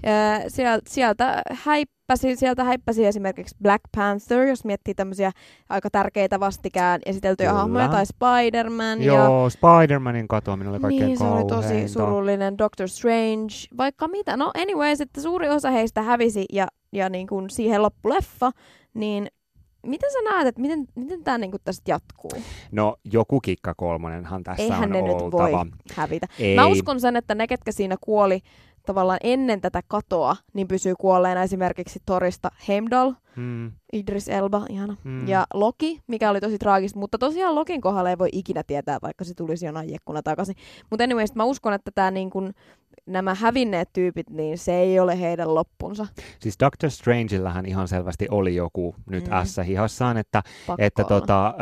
Sieltä, 0.48 0.90
sieltä, 0.90 1.42
häippäsi, 1.52 2.36
sieltä 2.36 2.64
häippäsi 2.64 3.06
esimerkiksi 3.06 3.56
Black 3.62 3.82
Panther, 3.96 4.42
jos 4.42 4.64
miettii 4.64 4.94
tämmöisiä 4.94 5.32
aika 5.68 5.90
tärkeitä 5.90 6.40
vastikään 6.40 7.00
esiteltyjä 7.06 7.48
Kyllä. 7.48 7.60
hahmoja, 7.60 7.88
tai 7.88 8.04
Spider-Man. 8.06 9.02
ja 9.02 9.14
Joo, 9.14 9.48
Spider-Manin 9.48 10.26
katoaminen 10.28 10.72
oli 10.72 10.80
kaikkein 10.80 11.06
niin, 11.06 11.18
se 11.18 11.24
oli 11.24 11.44
tosi 11.44 11.88
surullinen. 11.88 12.58
Doctor 12.58 12.88
Strange, 12.88 13.54
vaikka 13.76 14.08
mitä. 14.08 14.36
No 14.36 14.50
anyways, 14.62 15.00
että 15.00 15.20
suuri 15.20 15.48
osa 15.48 15.70
heistä 15.70 16.02
hävisi 16.02 16.44
ja, 16.52 16.66
ja 16.92 17.08
niin 17.08 17.26
kuin 17.26 17.50
siihen 17.50 17.82
loppu 17.82 18.08
leffa, 18.08 18.50
niin 18.94 19.28
miten 19.86 20.12
sä 20.12 20.18
näet, 20.30 20.46
että 20.46 20.60
miten, 20.60 20.86
miten 20.94 21.24
tämä 21.24 21.38
niin 21.38 21.52
tästä 21.64 21.90
jatkuu? 21.90 22.30
No 22.72 22.96
joku 23.04 23.40
kikka 23.40 23.74
kolmonenhan 23.76 24.44
tässä 24.44 24.62
Eihän 24.62 24.82
on 24.82 24.90
ne 24.90 25.02
nyt 25.02 25.12
oltava. 25.22 25.42
voi 25.42 25.72
hävitä. 25.94 26.26
Ei. 26.38 26.56
Mä 26.56 26.66
uskon 26.66 27.00
sen, 27.00 27.16
että 27.16 27.34
ne, 27.34 27.46
ketkä 27.46 27.72
siinä 27.72 27.96
kuoli 28.00 28.40
tavallaan 28.86 29.18
ennen 29.22 29.60
tätä 29.60 29.82
katoa, 29.88 30.36
niin 30.54 30.68
pysyy 30.68 30.94
kuolleena 30.98 31.42
esimerkiksi 31.42 32.00
Torista 32.06 32.50
Heimdall, 32.68 33.12
Hmm. 33.36 33.72
Idris 33.92 34.28
Elba, 34.28 34.66
ihana. 34.68 34.96
Mm. 35.04 35.28
Ja 35.28 35.46
Loki, 35.54 36.02
mikä 36.06 36.30
oli 36.30 36.40
tosi 36.40 36.58
traagista, 36.58 36.98
mutta 36.98 37.18
tosiaan 37.18 37.54
Lokin 37.54 37.80
kohdalla 37.80 38.10
ei 38.10 38.18
voi 38.18 38.28
ikinä 38.32 38.62
tietää, 38.66 38.98
vaikka 39.02 39.24
se 39.24 39.34
tulisi 39.34 39.66
jonain 39.66 39.90
jekkuna 39.92 40.22
takaisin. 40.22 40.54
Mutta 40.90 41.04
anyways, 41.04 41.34
mä 41.34 41.44
uskon, 41.44 41.72
että 41.72 41.90
tää 41.94 42.10
niin 42.10 42.30
kun, 42.30 42.52
nämä 43.08 43.34
hävinneet 43.34 43.88
tyypit, 43.92 44.30
niin 44.30 44.58
se 44.58 44.74
ei 44.74 45.00
ole 45.00 45.20
heidän 45.20 45.54
loppunsa. 45.54 46.06
Siis 46.40 46.56
Doctor 46.60 46.90
Strangellähän 46.90 47.66
ihan 47.66 47.88
selvästi 47.88 48.26
oli 48.30 48.54
joku 48.54 48.94
nyt 49.10 49.26
Mm. 49.26 49.32
ässä 49.32 49.62
hihassaan, 49.62 50.16
että, 50.16 50.42
Pakko 50.66 50.82
että 50.84 51.02
olla. 51.02 51.20
tota, 51.20 51.54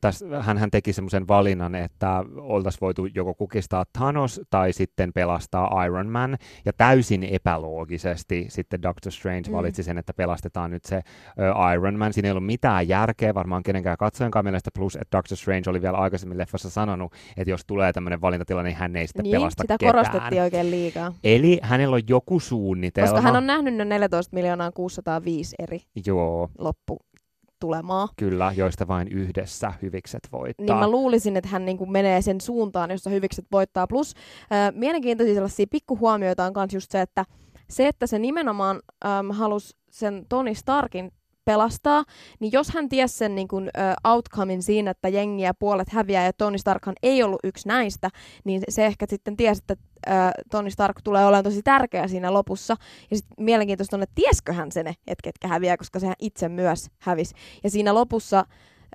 täs, 0.00 0.24
hän 0.40 0.70
teki 0.70 0.92
semmoisen 0.92 1.28
valinnan, 1.28 1.74
että 1.74 2.24
oltaisiin 2.36 2.80
voitu 2.80 3.06
joko 3.06 3.34
kukistaa 3.34 3.84
Thanos 3.92 4.40
tai 4.50 4.72
sitten 4.72 5.12
pelastaa 5.12 5.84
Iron 5.84 6.06
Man, 6.08 6.36
ja 6.64 6.72
täysin 6.72 7.22
epäloogisesti 7.24 8.46
sitten 8.48 8.82
Doctor 8.82 9.12
Strange 9.12 9.50
Mm. 9.50 9.56
valitsi 9.56 9.82
sen, 9.82 9.98
että 9.98 10.12
pelastetaan 10.14 10.70
nyt 10.70 10.84
se 10.84 10.96
ö, 10.96 11.72
Iron 11.74 11.98
Man. 11.98 12.12
Siinä 12.12 12.26
ei 12.26 12.30
ollut 12.32 12.46
mitään 12.46 12.88
järkeä 12.88 13.34
varmaan 13.34 13.62
kenenkään 13.62 13.96
katsojankaan 13.96 14.44
mielestä, 14.44 14.70
plus 14.74 14.96
että 14.96 15.18
Doctor 15.18 15.36
Strange 15.38 15.70
oli 15.70 15.82
vielä 15.82 15.98
aikaisemmin 15.98 16.38
leffassa 16.38 16.70
sanonut, 16.70 17.12
että 17.36 17.50
jos 17.50 17.64
tulee 17.66 17.92
tämmöinen 17.92 18.20
valintatilanne, 18.20 18.70
niin 18.70 18.78
hän 18.78 18.96
ei 18.96 19.06
sitten 19.06 19.22
niin, 19.22 19.32
pelasta 19.36 19.62
sitä 19.62 19.74
ketään. 19.78 19.92
korostettiin 19.92 20.42
oikein 20.42 20.70
liikaa. 20.82 21.12
Eli 21.24 21.60
hänellä 21.62 21.94
on 21.94 22.02
joku 22.08 22.40
suunnitelma. 22.40 23.10
Koska 23.10 23.20
hän 23.20 23.36
on 23.36 23.46
nähnyt 23.46 23.74
ne 23.74 23.84
14 23.84 24.34
miljoonaa 24.34 24.72
605 24.72 25.56
eri 25.58 25.82
Joo, 26.06 26.50
lopputulemaa. 26.58 28.08
kyllä, 28.16 28.52
joista 28.56 28.88
vain 28.88 29.08
yhdessä 29.08 29.72
hyvikset 29.82 30.28
voittaa. 30.32 30.66
Niin 30.66 30.76
mä 30.76 30.90
luulisin, 30.90 31.36
että 31.36 31.48
hän 31.48 31.64
niinku 31.64 31.86
menee 31.86 32.22
sen 32.22 32.40
suuntaan, 32.40 32.90
jossa 32.90 33.10
hyvikset 33.10 33.46
voittaa. 33.52 33.86
Plus 33.86 34.14
äh, 34.52 34.72
mielenkiintoisia 34.74 35.34
sellaisia 35.34 35.66
pikkuhuomioita 35.70 36.44
on 36.44 36.52
myös 36.56 36.74
just 36.74 36.90
se, 36.90 37.00
että 37.00 37.24
se, 37.68 37.88
että 37.88 38.06
se 38.06 38.18
nimenomaan 38.18 38.80
ähm, 39.04 39.30
halusi 39.30 39.76
sen 39.90 40.26
Tony 40.28 40.54
Starkin 40.54 41.12
pelastaa, 41.50 42.04
niin 42.40 42.52
jos 42.52 42.68
hän 42.68 42.88
tiesi 42.88 43.16
sen 43.16 43.34
niin 43.34 43.48
kuin, 43.48 43.70
äh, 43.78 43.94
outcomein 44.04 44.62
siinä, 44.62 44.90
että 44.90 45.08
jengiä 45.08 45.54
puolet 45.54 45.88
häviää 45.88 46.24
ja 46.24 46.32
Tony 46.32 46.58
Starkhan 46.58 46.94
ei 47.02 47.22
ollut 47.22 47.40
yksi 47.44 47.68
näistä, 47.68 48.10
niin 48.44 48.62
se 48.68 48.86
ehkä 48.86 49.06
sitten 49.08 49.36
tiesi, 49.36 49.62
että 49.68 49.76
äh, 50.08 50.30
Tony 50.50 50.70
Stark 50.70 50.96
tulee 51.04 51.26
olemaan 51.26 51.44
tosi 51.44 51.62
tärkeä 51.62 52.08
siinä 52.08 52.32
lopussa. 52.32 52.76
Ja 53.10 53.16
sitten 53.16 53.44
mielenkiintoista 53.44 53.96
on, 53.96 54.02
että 54.02 54.14
tieskö 54.14 54.52
hän 54.52 54.72
sen, 54.72 54.86
että 54.86 55.22
ketkä 55.22 55.48
häviää, 55.48 55.76
koska 55.76 55.98
sehän 55.98 56.16
itse 56.18 56.48
myös 56.48 56.86
hävisi. 56.98 57.34
Ja 57.64 57.70
siinä 57.70 57.94
lopussa 57.94 58.44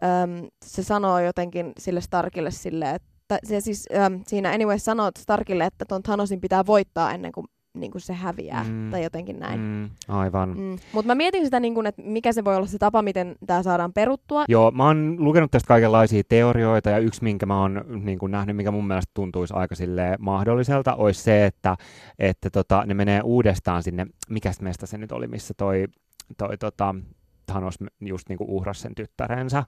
äm, 0.03 0.47
se 0.65 0.83
sanoo 0.83 1.19
jotenkin 1.19 1.71
sille 1.79 2.01
Starkille 2.01 2.51
sille, 2.51 2.91
että 2.91 3.39
se 3.43 3.61
siis 3.61 3.85
äm, 4.05 4.21
siinä 4.27 4.51
anyway 4.51 4.79
sanoo 4.79 5.11
Starkille, 5.19 5.65
että 5.65 5.85
ton 5.85 6.03
Thanosin 6.03 6.41
pitää 6.41 6.65
voittaa 6.65 7.13
ennen 7.13 7.31
kuin, 7.31 7.47
niin 7.75 7.91
kuin 7.91 8.01
se 8.01 8.13
häviää, 8.13 8.63
mm. 8.63 8.91
Tai 8.91 9.03
jotenkin 9.03 9.39
näin. 9.39 9.59
Mm. 9.59 9.89
Aivan. 10.07 10.49
Mm. 10.49 10.77
Mutta 10.93 11.07
mä 11.07 11.15
mietin 11.15 11.45
sitä, 11.45 11.59
niin 11.59 11.75
kun, 11.75 11.87
että 11.87 12.01
mikä 12.01 12.33
se 12.33 12.45
voi 12.45 12.55
olla 12.55 12.67
se 12.67 12.77
tapa, 12.77 13.01
miten 13.01 13.35
tämä 13.47 13.63
saadaan 13.63 13.93
peruttua. 13.93 14.43
Joo, 14.47 14.71
mä 14.71 14.85
oon 14.85 15.15
lukenut 15.19 15.51
tästä 15.51 15.67
kaikenlaisia 15.67 16.23
teorioita 16.29 16.89
ja 16.89 16.97
yksi, 16.97 17.23
minkä 17.23 17.45
mä 17.45 17.61
oon 17.61 17.85
niin 18.03 18.19
kuin 18.19 18.31
nähnyt, 18.31 18.55
mikä 18.55 18.71
mun 18.71 18.87
mielestä 18.87 19.11
tuntuisi 19.13 19.53
aika 19.53 19.75
silleen 19.75 20.15
mahdolliselta, 20.19 20.95
olisi 20.95 21.23
se, 21.23 21.45
että, 21.45 21.75
että 22.19 22.49
tota, 22.49 22.83
ne 22.85 22.93
menee 22.93 23.21
uudestaan 23.21 23.83
sinne, 23.83 24.05
mikä 24.29 24.51
meistä 24.61 24.85
se 24.85 24.97
nyt 24.97 25.11
oli, 25.11 25.27
missä 25.27 25.53
toi, 25.57 25.87
toi 26.37 26.57
tota, 26.57 26.95
Thanos 27.45 27.75
just 28.01 28.29
niin 28.29 28.37
kuin 28.37 28.49
uhrasi 28.49 28.81
sen 28.81 28.95
tyttärensä, 28.95 29.63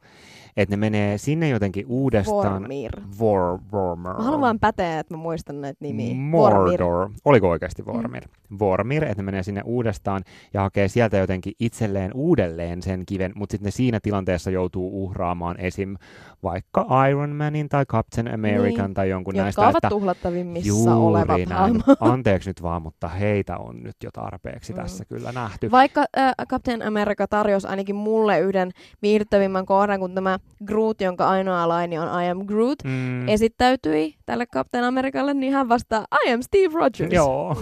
että 0.57 0.73
ne 0.75 0.77
menee 0.79 1.17
sinne 1.17 1.49
jotenkin 1.49 1.85
uudestaan. 1.87 2.61
Vormir. 2.61 2.91
Vor, 3.19 3.59
Vormir. 3.71 4.13
Mä 4.17 4.23
haluan 4.23 4.41
vaan 4.41 4.59
päteä, 4.59 4.99
että 4.99 5.13
mä 5.13 5.17
muistan 5.17 5.61
näitä 5.61 5.77
nimiä. 5.81 6.15
Vormir. 6.31 6.81
Mordor. 6.81 7.09
Oliko 7.25 7.49
oikeasti 7.49 7.85
Vormir? 7.85 8.23
Mm. 8.49 8.59
Vormir, 8.59 9.03
että 9.03 9.15
ne 9.17 9.23
menee 9.23 9.43
sinne 9.43 9.61
uudestaan 9.65 10.23
ja 10.53 10.61
hakee 10.61 10.87
sieltä 10.87 11.17
jotenkin 11.17 11.53
itselleen 11.59 12.11
uudelleen 12.13 12.81
sen 12.81 13.03
kiven, 13.05 13.31
mutta 13.35 13.53
sitten 13.53 13.65
ne 13.67 13.71
siinä 13.71 13.99
tilanteessa 14.03 14.51
joutuu 14.51 15.03
uhraamaan 15.03 15.59
esim. 15.59 15.95
vaikka 16.43 16.85
Iron 17.09 17.29
Manin 17.35 17.69
tai 17.69 17.85
Captain 17.85 18.33
American 18.33 18.85
Niin, 18.85 18.93
tai 18.93 19.09
jonkun 19.09 19.35
Jotka 19.35 19.43
näistä. 19.43 19.61
ovat 19.61 19.75
että 19.75 19.89
tuhlattavimmissa 19.89 20.67
juuri 20.67 20.91
olevat 20.93 21.49
näin. 21.49 21.83
Anteeksi 21.99 22.49
nyt 22.49 22.63
vaan, 22.63 22.81
mutta 22.81 23.07
heitä 23.07 23.57
on 23.57 23.83
nyt 23.83 23.95
jo 24.03 24.09
tarpeeksi 24.13 24.73
Mm. 24.73 24.79
tässä 24.79 25.05
kyllä 25.05 25.31
nähty. 25.31 25.71
Vaikka 25.71 26.05
äh, 26.17 26.33
Captain 26.49 26.81
America 26.83 27.27
tarjosi 27.27 27.66
ainakin 27.67 27.95
mulle 27.95 28.39
yhden 28.39 28.71
viihdyttävimmän 29.01 29.65
kohdan, 29.65 29.99
kun 29.99 30.15
tämä 30.15 30.39
Groot, 30.65 31.01
jonka 31.01 31.29
ainoa 31.29 31.67
laini 31.67 31.97
on 31.99 32.23
I 32.23 32.29
am 32.29 32.45
Groot, 32.45 32.79
Mm. 32.83 33.27
esittäytyi 33.29 34.15
tälle 34.25 34.45
Captain 34.45 34.83
Americalle, 34.83 35.33
niin 35.33 35.53
hän 35.53 35.69
vastaa 35.69 36.05
I 36.27 36.31
am 36.33 36.41
Steve 36.41 36.73
Rogers. 36.73 37.13
Joo, 37.13 37.57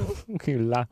kyllä. 0.46 0.86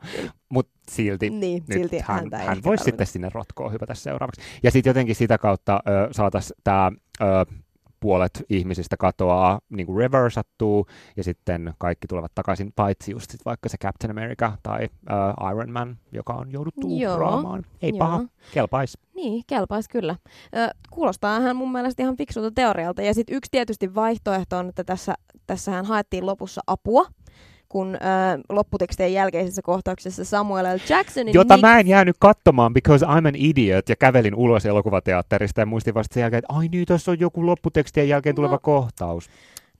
Mutta 0.48 0.72
silti 0.90 1.30
Niin, 1.30 1.64
nyt 1.68 1.78
silti 1.78 1.98
hän, 1.98 2.28
hän 2.32 2.42
ehkä 2.52 2.64
voisi 2.64 2.84
sitten 2.84 3.06
sinne 3.06 3.28
rotkoon 3.34 3.72
hypätä 3.72 3.94
seuraavaksi. 3.94 4.40
Ja 4.62 4.70
sitten 4.70 4.90
jotenkin 4.90 5.14
sitä 5.14 5.38
kautta 5.38 5.80
saataisiin 6.12 6.56
tämä 6.64 6.92
puolet 8.04 8.44
ihmisistä 8.48 8.96
katoaa, 8.96 9.60
niin 9.68 9.86
kuin 9.86 9.98
reversattuu, 9.98 10.86
ja 11.16 11.24
sitten 11.24 11.74
kaikki 11.78 12.06
tulevat 12.06 12.32
takaisin, 12.34 12.72
paitsi 12.76 13.12
just 13.12 13.30
sit 13.30 13.44
vaikka 13.44 13.68
se 13.68 13.78
Captain 13.78 14.10
America 14.10 14.52
tai 14.62 14.82
ö, 14.82 15.50
Iron 15.50 15.70
Man, 15.70 15.96
joka 16.12 16.32
on 16.32 16.52
jouduttu 16.52 16.86
uhraamaan. 16.86 17.64
Ei 17.82 17.90
joo. 17.90 17.98
paha, 17.98 18.24
kelpais. 18.52 18.98
Niin, 19.14 19.44
kelpaisi 19.46 19.90
kyllä. 19.90 20.16
Ö, 20.56 20.68
kuulostaa 20.90 21.40
hän 21.40 21.56
mun 21.56 21.72
mielestä 21.72 22.02
ihan 22.02 22.16
fiksulta 22.16 22.50
teorialta. 22.50 23.02
Ja 23.02 23.14
sitten 23.14 23.36
yksi 23.36 23.50
tietysti 23.50 23.94
vaihtoehto 23.94 24.58
on, 24.58 24.68
että 24.68 24.84
tässä, 24.84 25.14
tässähän 25.46 25.84
haettiin 25.84 26.26
lopussa 26.26 26.60
apua, 26.66 27.06
kun 27.68 27.94
ö, 27.94 27.98
lopputekstien 28.48 29.12
jälkeisessä 29.12 29.62
kohtauksessa 29.62 30.24
Samuel 30.24 30.76
L. 30.76 30.78
Jacksonin 30.88 31.34
Jota 31.34 31.54
Nick 31.54 31.62
mä 31.62 31.78
en 31.78 31.86
jäänyt 31.86 32.16
katsomaan, 32.18 32.72
because 32.74 33.06
I'm 33.06 33.28
an 33.28 33.34
idiot, 33.34 33.88
ja 33.88 33.96
kävelin 33.96 34.34
ulos 34.34 34.66
elokuvateatterista 34.66 35.60
ja 35.60 35.66
muistin 35.66 35.94
vasta 35.94 36.14
sen 36.14 36.20
jälkeen, 36.20 36.38
että 36.38 36.52
ai 36.52 36.68
niin, 36.68 36.86
tuossa 36.86 37.10
on 37.10 37.20
joku 37.20 37.46
lopputekstien 37.46 38.08
jälkeen 38.08 38.34
tuleva 38.34 38.54
No, 38.54 38.58
kohtaus. 38.58 39.28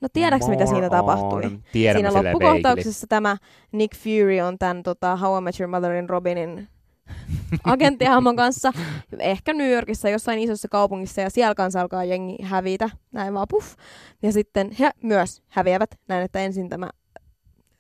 No 0.00 0.08
tiedätkö, 0.12 0.48
mitä 0.48 0.66
siinä 0.66 0.90
tapahtui? 0.90 1.42
Tiedän 1.72 2.12
Siinä 2.12 2.22
loppukohtauksessa 2.22 3.06
tämä 3.06 3.36
Nick 3.72 3.96
Fury 3.96 4.40
on 4.40 4.58
tämän 4.58 4.82
tota, 4.82 5.16
How 5.16 5.38
I 5.38 5.40
Met 5.40 5.60
Your 5.60 5.70
Motherin 5.70 6.08
Robinin 6.08 6.68
agenttihahmon 7.64 8.36
kanssa, 8.36 8.72
ehkä 9.18 9.52
New 9.52 9.70
Yorkissa 9.70 10.08
jossain 10.08 10.38
isossa 10.38 10.68
kaupungissa, 10.68 11.20
ja 11.20 11.30
siellä 11.30 11.54
kanssa 11.54 11.80
alkaa 11.80 12.04
jengi 12.04 12.42
hävitä, 12.42 12.90
näin 13.12 13.34
vaan 13.34 13.46
puff. 13.50 13.76
Ja 14.22 14.32
sitten 14.32 14.70
he 14.80 14.90
myös 15.02 15.42
häviävät, 15.48 15.90
näin 16.08 16.24
että 16.24 16.38
ensin 16.38 16.68
tämä 16.68 16.90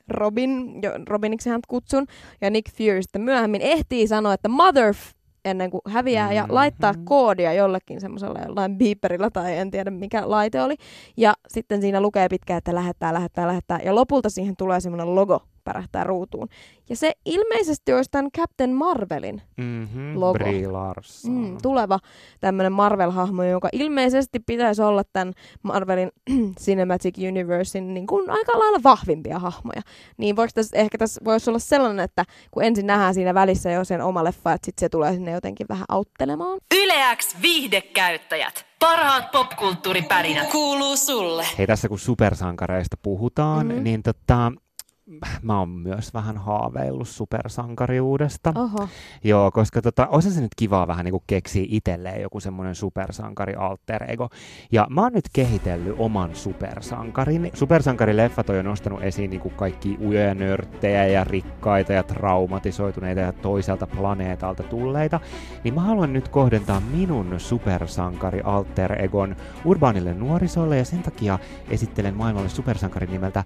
Robin, 0.08 0.82
jo, 0.82 0.90
Robiniksi 1.08 1.50
hän 1.50 1.60
kutsun, 1.68 2.06
ja 2.40 2.50
Nick 2.50 2.72
Fury 2.76 3.02
sitten 3.02 3.22
myöhemmin 3.22 3.62
ehtii 3.62 4.06
sanoa, 4.08 4.34
että 4.34 4.48
mother 4.48 4.92
f- 4.94 5.14
ennen 5.44 5.70
kuin 5.70 5.80
häviää 5.88 6.32
ja 6.32 6.42
Mhm. 6.42 6.54
laittaa 6.54 6.94
koodia 7.04 7.52
jollekin 7.52 8.00
semmoisella 8.00 8.38
jollain 8.46 8.78
beeperillä 8.78 9.30
tai 9.30 9.56
en 9.56 9.70
tiedä 9.70 9.90
mikä 9.90 10.30
laite 10.30 10.62
oli. 10.62 10.74
Ja 11.16 11.34
sitten 11.48 11.80
siinä 11.80 12.00
lukee 12.00 12.28
pitkään, 12.28 12.58
että 12.58 12.74
lähettää, 12.74 13.14
lähettää, 13.14 13.46
lähettää. 13.46 13.80
Ja 13.84 13.94
lopulta 13.94 14.30
siihen 14.30 14.54
tulee 14.58 14.80
semmoinen 14.80 15.14
logo 15.14 15.42
pärähtää 15.64 16.04
ruutuun. 16.04 16.48
Ja 16.88 16.96
se 16.96 17.12
ilmeisesti 17.24 17.92
olisi 17.92 18.10
tämän 18.10 18.30
Captain 18.36 18.72
Marvelin 18.74 19.42
Mm-hmm, 19.56 20.20
logo. 20.20 20.32
Brie 20.32 20.68
Larson. 20.68 21.32
mm, 21.32 21.58
tuleva 21.62 21.98
tämmöinen 22.40 22.72
Marvel-hahmo, 22.72 23.42
joka 23.44 23.68
ilmeisesti 23.72 24.40
pitäisi 24.40 24.82
olla 24.82 25.02
tämän 25.12 25.32
Marvelin 25.62 26.10
Cinematic 26.60 27.14
Universein 27.28 27.94
niin 27.94 28.06
kuin 28.06 28.30
aika 28.30 28.58
lailla 28.58 28.78
vahvimpia 28.82 29.38
hahmoja. 29.38 29.80
Niin 30.16 30.36
voiko 30.36 30.50
tässä, 30.54 30.76
ehkä 30.76 30.98
tässä 30.98 31.20
voisi 31.24 31.50
olla 31.50 31.58
sellainen, 31.58 32.04
että 32.04 32.24
kun 32.50 32.64
ensin 32.64 32.86
nähdään 32.86 33.14
siinä 33.14 33.34
välissä 33.34 33.70
jo 33.70 33.84
sen 33.84 34.00
oma 34.02 34.24
leffa, 34.24 34.52
että 34.52 34.66
sitten 34.66 34.80
se 34.80 34.88
tulee 34.88 35.12
sinne 35.12 35.30
jotenkin 35.30 35.66
vähän 35.68 35.84
auttelemaan. 35.88 36.58
Yleäks 36.82 37.36
viihdekäyttäjät. 37.42 38.66
Parhaat 38.78 39.30
popkulttuuripärinät 39.32 40.50
kuuluu 40.50 40.96
sulle. 40.96 41.44
Hei, 41.58 41.66
tässä 41.66 41.88
kun 41.88 41.98
supersankareista 41.98 42.96
puhutaan, 43.02 43.66
Mhm. 43.66 43.82
niin 43.82 44.02
tota, 44.02 44.52
mä 45.42 45.58
oon 45.58 45.68
myös 45.68 46.14
vähän 46.14 46.38
haaveillut 46.38 47.08
supersankariudesta. 47.08 48.52
Oho. 48.56 48.88
Joo, 49.24 49.50
koska 49.50 49.82
tota, 49.82 50.06
olisi 50.06 50.30
se 50.30 50.40
nyt 50.40 50.54
kivaa 50.56 50.86
vähän 50.86 51.04
niin 51.04 51.12
kuin 51.12 51.22
keksiä 51.26 51.64
itselleen 51.68 52.22
joku 52.22 52.40
semmoinen 52.40 52.74
supersankari 52.74 53.54
alter 53.54 54.10
ego. 54.10 54.28
Ja 54.72 54.86
mä 54.90 55.00
oon 55.00 55.12
nyt 55.12 55.24
kehitellyt 55.32 55.94
oman 55.98 56.34
supersankarin. 56.34 57.50
Supersankarileffat 57.54 58.50
on 58.50 58.56
jo 58.56 58.62
nostanut 58.62 59.02
esiin 59.02 59.30
niin 59.30 59.40
kuin 59.40 59.54
kaikki 59.54 59.98
ujoja 60.00 60.34
nörttejä 60.34 61.06
ja 61.06 61.24
rikkaita 61.24 61.92
ja 61.92 62.02
traumatisoituneita 62.02 63.20
ja 63.20 63.32
toiselta 63.32 63.86
planeetalta 63.86 64.62
tulleita. 64.62 65.20
Niin 65.64 65.74
mä 65.74 65.80
haluan 65.80 66.12
nyt 66.12 66.28
kohdentaa 66.28 66.80
minun 66.80 67.40
supersankari 67.40 68.40
alter 68.44 69.02
egon 69.02 69.36
urbaanille 69.64 70.14
nuorisolle 70.14 70.78
ja 70.78 70.84
sen 70.84 71.02
takia 71.02 71.38
esittelen 71.70 72.14
maailmalle 72.14 72.48
supersankarin 72.48 73.10
nimeltä 73.10 73.44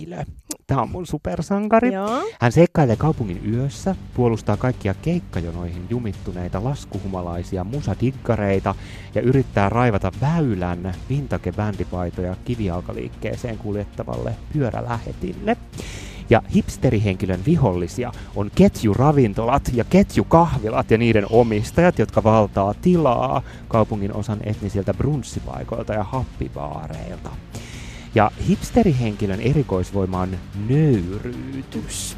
hipsterihenkilö. 0.00 0.24
Tämä 0.66 0.82
on 0.82 0.90
mun 0.90 1.06
supersankari. 1.06 1.92
Joo. 1.92 2.22
Hän 2.40 2.52
seikkailee 2.52 2.96
kaupungin 2.96 3.54
yössä, 3.54 3.94
puolustaa 4.14 4.56
kaikkia 4.56 4.94
keikkajonoihin 4.94 5.86
jumittuneita 5.90 6.64
laskuhumalaisia 6.64 7.64
musadiggareita 7.64 8.74
ja 9.14 9.22
yrittää 9.22 9.68
raivata 9.68 10.12
väylän 10.20 10.94
vintage-bändipaitoja 11.08 12.36
kivijalkaliikkeeseen 12.44 13.58
kuljettavalle 13.58 14.34
pyörälähetille. 14.52 15.56
Ja 16.30 16.42
hipsterihenkilön 16.54 17.40
vihollisia 17.46 18.12
on 18.36 18.50
ketjuravintolat 18.54 19.70
ja 19.72 19.84
ketjukahvilat 19.84 20.90
ja 20.90 20.98
niiden 20.98 21.26
omistajat, 21.30 21.98
jotka 21.98 22.22
valtaa 22.22 22.74
tilaa 22.74 23.42
kaupungin 23.68 24.14
osan 24.14 24.38
etnisiltä 24.44 24.94
brunssipaikoilta 24.94 25.92
ja 25.92 26.04
happibaareilta. 26.04 27.30
Ja 28.14 28.30
hipsterihenkilön 28.48 29.40
erikoisvoima 29.40 30.20
on 30.20 30.36
nöyryytys, 30.68 32.16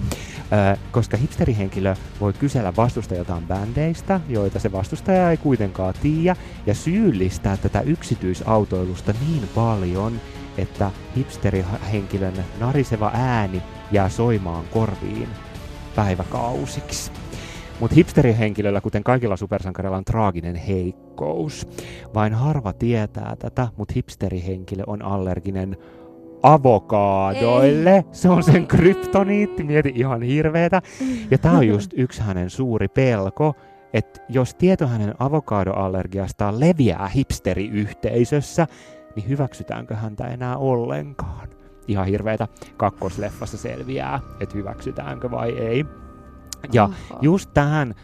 Ö, 0.52 0.76
koska 0.90 1.16
hipsterihenkilö 1.16 1.94
voi 2.20 2.32
kysellä 2.32 2.76
vastustajaltaan 2.76 3.42
bändeistä, 3.42 4.20
joita 4.28 4.58
se 4.58 4.72
vastustaja 4.72 5.30
ei 5.30 5.36
kuitenkaan 5.36 5.94
tiedä, 6.02 6.36
ja 6.66 6.74
syyllistää 6.74 7.56
tätä 7.56 7.80
yksityisautoilusta 7.80 9.14
niin 9.26 9.48
paljon, 9.54 10.20
että 10.58 10.90
hipsterihenkilön 11.16 12.44
nariseva 12.60 13.10
ääni 13.14 13.62
jää 13.92 14.08
soimaan 14.08 14.64
korviin 14.72 15.28
päiväkausiksi. 15.96 17.21
Mutta 17.82 17.94
hipsterihenkilöllä, 17.94 18.80
kuten 18.80 19.04
kaikilla 19.04 19.36
supersankareilla, 19.36 19.96
on 19.96 20.04
traaginen 20.04 20.56
heikkous. 20.56 21.66
Vain 22.14 22.34
harva 22.34 22.72
tietää 22.72 23.36
tätä, 23.38 23.68
mutta 23.76 23.92
hipsterihenkilö 23.96 24.84
on 24.86 25.02
allerginen 25.02 25.76
avokaadoille. 26.42 28.04
Se 28.12 28.28
on 28.28 28.42
sen 28.42 28.66
kryptoniitti, 28.76 29.64
mieti 29.64 29.92
ihan 29.94 30.22
hirveetä. 30.22 30.82
Ja 31.30 31.38
tämä 31.38 31.58
on 31.58 31.68
just 31.68 31.90
yksi 31.96 32.22
hänen 32.22 32.50
suuri 32.50 32.88
pelko, 32.88 33.54
että 33.92 34.20
jos 34.28 34.54
tieto 34.54 34.86
hänen 34.86 35.14
avokadoallergiastaan 35.18 36.60
leviää 36.60 37.08
hipsteriyhteisössä, 37.08 38.66
niin 39.16 39.28
hyväksytäänkö 39.28 39.96
häntä 39.96 40.26
enää 40.26 40.56
ollenkaan? 40.56 41.48
Ihan 41.88 42.06
hirveetä 42.06 42.48
kakkosleffassa 42.76 43.58
selviää, 43.58 44.20
että 44.40 44.54
hyväksytäänkö 44.58 45.30
vai 45.30 45.58
ei. 45.58 45.84
Ja 46.72 46.84
Oho. 46.84 47.18
just 47.22 47.50
tähän 47.54 47.94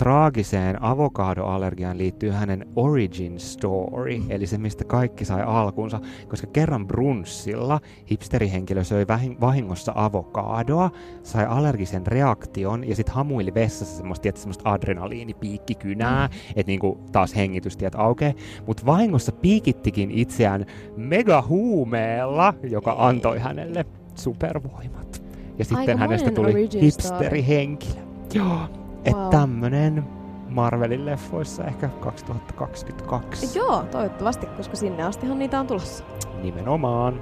traagiseen 0.00 0.82
avokadoallergiaan 0.82 1.98
liittyy 1.98 2.30
hänen 2.30 2.66
origin 2.76 3.40
story, 3.40 4.22
eli 4.28 4.46
se 4.46 4.58
mistä 4.58 4.84
kaikki 4.84 5.24
sai 5.24 5.42
alkunsa, 5.42 6.00
koska 6.28 6.46
kerran 6.46 6.86
brunssilla 6.86 7.80
hipsterihenkilö 8.10 8.84
söi 8.84 9.06
vähin- 9.08 9.40
vahingossa 9.40 9.92
avokadoa, 9.94 10.90
sai 11.22 11.46
allergisen 11.46 12.06
reaktion 12.06 12.88
ja 12.88 12.96
sitten 12.96 13.14
hamuili 13.14 13.54
vessassa 13.54 13.96
semmoista, 13.96 14.22
tietysti, 14.22 14.42
semmoista 14.42 14.70
adrenaliinipiikkikynää, 14.70 16.26
mm. 16.26 16.32
että 16.56 16.70
niinku 16.70 17.00
taas 17.12 17.36
hengitystiet 17.36 17.94
aukeaa, 17.94 18.34
mutta 18.66 18.86
vahingossa 18.86 19.32
piikittikin 19.32 20.10
itseään 20.10 20.66
megahuumeella, 20.96 22.54
joka 22.62 22.94
antoi 22.98 23.38
hänelle 23.38 23.86
supervoimat. 24.14 25.19
Ja 25.60 25.64
sitten 25.64 25.98
hänestä 25.98 26.30
tuli 26.30 26.68
hipsterihenkilö. 26.82 28.00
Joo, 28.34 28.58
että 29.04 29.16
Wow. 29.20 29.30
tämmönen 29.30 30.04
Marvelin 30.48 31.06
leffoissa 31.06 31.64
ehkä 31.64 31.88
2022. 31.88 33.58
Joo, 33.58 33.82
toivottavasti, 33.90 34.46
koska 34.46 34.76
sinne 34.76 35.02
astihan 35.02 35.38
niitä 35.38 35.60
on 35.60 35.66
tulossa. 35.66 36.04
Nimenomaan. 36.42 37.20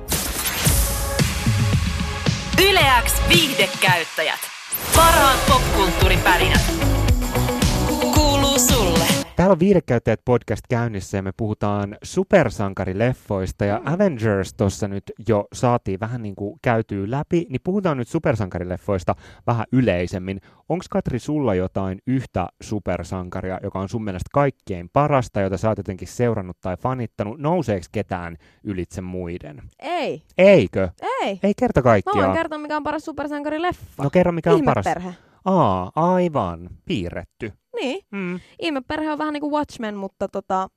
Yleäks 2.70 3.22
viihdekäyttäjät. 3.29 4.40
Parhaat 4.96 5.38
popkulttuuripärinät. 5.48 6.72
Kuuluu 8.14 8.59
sulle. 8.59 9.17
Täällä 9.38 9.53
on 9.53 9.59
Viidekäyttäjät 9.61 10.20
podcast 10.24 10.62
käynnissä 10.68 11.16
ja 11.18 11.22
me 11.22 11.33
puhutaan 11.37 11.96
supersankarileffoista 12.03 13.64
ja 13.64 13.81
Avengers 13.85 14.55
tuossa 14.55 14.88
nyt 14.88 15.03
jo 15.29 15.48
saatiin 15.53 16.01
vähän 16.01 16.22
niin 16.22 16.37
kuin 16.37 16.59
käytyy 16.62 17.11
läpi, 17.11 17.46
niin 17.48 17.61
puhutaan 17.64 17.96
nyt 17.96 18.09
supersankarileffoista 18.09 19.14
vähän 19.46 19.66
yleisemmin. 19.72 20.40
Onko 20.68 20.85
Katri 20.90 21.18
sulla 21.18 21.55
jotain 21.55 21.98
yhtä 22.07 22.46
supersankaria, 22.62 23.59
joka 23.62 23.79
on 23.79 23.88
sun 23.88 24.05
mielestä 24.05 24.31
kaikkein 24.33 24.90
parasta, 24.92 25.40
jota 25.40 25.57
sä 25.57 25.68
oot 25.68 25.79
jotenkin 25.79 26.09
seurannut 26.09 26.57
tai 26.61 26.77
fanittanut? 26.77 27.38
Nouseeko 27.38 27.87
ketään 27.92 28.37
ylitse 28.64 29.01
muiden? 29.01 29.62
Ei, 29.79 30.22
Eikö? 30.38 30.88
ei. 31.22 31.40
Ei 31.42 31.53
kerta 31.59 31.81
Mä 31.81 31.85
voin 31.85 32.03
kaikkiaan. 32.05 32.37
kertoa, 32.37 32.59
mikä 32.59 32.77
on 32.77 32.83
paras 32.83 33.05
supersankarileffa. 33.05 34.03
No 34.03 34.11
kerro 34.11 34.33
mikä 34.33 34.53
on 34.53 34.62
paras. 34.64 34.87
Aa, 35.44 35.90
aivan. 35.96 36.70
Piirretty. 36.85 37.53
Niin. 37.77 38.01
Mm. 38.11 38.40
Ihmeperhe 38.59 39.12
on 39.12 39.18
vähän 39.18 39.33
niin 39.33 39.40
kuin 39.40 39.53
Watchmen, 39.53 39.96
mutta 39.96 40.29
tota, 40.29 40.68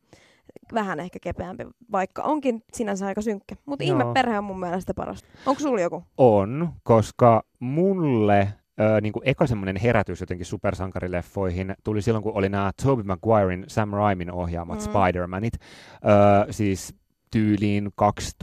vähän 0.73 0.99
ehkä 0.99 1.19
kepeämpi, 1.21 1.63
vaikka 1.91 2.21
onkin 2.23 2.63
sinänsä 2.73 3.05
aika 3.07 3.21
synkkä. 3.21 3.55
Mutta 3.65 3.83
ihmeperhe 3.83 4.37
on 4.37 4.43
mun 4.43 4.59
mielestä 4.59 4.93
parasta. 4.93 5.27
Onko 5.45 5.59
sulla 5.59 5.81
joku? 5.81 6.03
On, 6.17 6.69
koska 6.83 7.43
mulle 7.59 8.53
ö, 8.81 9.01
niin 9.01 9.13
kuin 9.13 9.23
eka 9.25 9.47
semmoinen 9.47 9.75
herätys 9.77 10.19
jotenkin 10.21 10.45
supersankarileffoihin 10.45 11.75
tuli 11.83 12.01
silloin, 12.01 12.23
kun 12.23 12.33
oli 12.35 12.49
nämä 12.49 12.71
Tobey 12.83 13.03
Maguirein, 13.03 13.63
Sam 13.67 13.89
Raimin 13.93 14.31
ohjaamat 14.31 14.79
Mm. 14.79 14.85
mm. 14.85 14.91
Spider-Manit. 14.91 15.57
Ö, 15.59 16.53
siis 16.53 16.95
tyyliin 17.31 17.91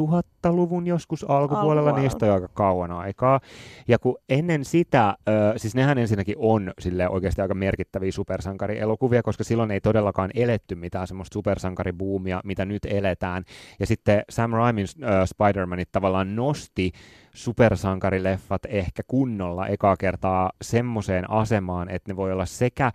2000-luvun 0.00 0.86
joskus 0.86 1.24
alkupuolella, 1.30 1.92
niistä 2.02 2.26
on 2.26 2.32
aika 2.32 2.48
kauan 2.54 2.90
aikaa. 2.90 3.40
Ja 3.88 3.98
kun 3.98 4.16
ennen 4.28 4.64
sitä, 4.64 5.16
ö, 5.28 5.58
siis 5.58 5.74
nehän 5.74 5.98
ensinnäkin 5.98 6.34
on 6.38 6.72
sille 6.78 7.08
oikeasti 7.08 7.42
aika 7.42 7.54
merkittäviä 7.54 8.12
supersankarielokuvia, 8.12 9.22
koska 9.22 9.44
silloin 9.44 9.70
ei 9.70 9.80
todellakaan 9.80 10.30
eletty 10.34 10.74
mitään 10.74 11.06
semmoista 11.06 11.34
supersankaribuumia, 11.34 12.40
mitä 12.44 12.64
nyt 12.64 12.84
eletään. 12.84 13.44
Ja 13.80 13.86
sitten 13.86 14.22
Sam 14.30 14.50
Raimin 14.50 14.86
ö, 15.02 15.06
Spider-Manit 15.26 15.88
tavallaan 15.92 16.36
nosti 16.36 16.92
supersankarileffat 17.34 18.62
ehkä 18.68 19.02
kunnolla 19.06 19.66
ekaa 19.66 19.96
kertaa 19.96 20.50
semmoiseen 20.62 21.30
asemaan, 21.30 21.88
että 21.88 22.12
ne 22.12 22.16
voi 22.16 22.32
olla 22.32 22.46
sekä 22.46 22.92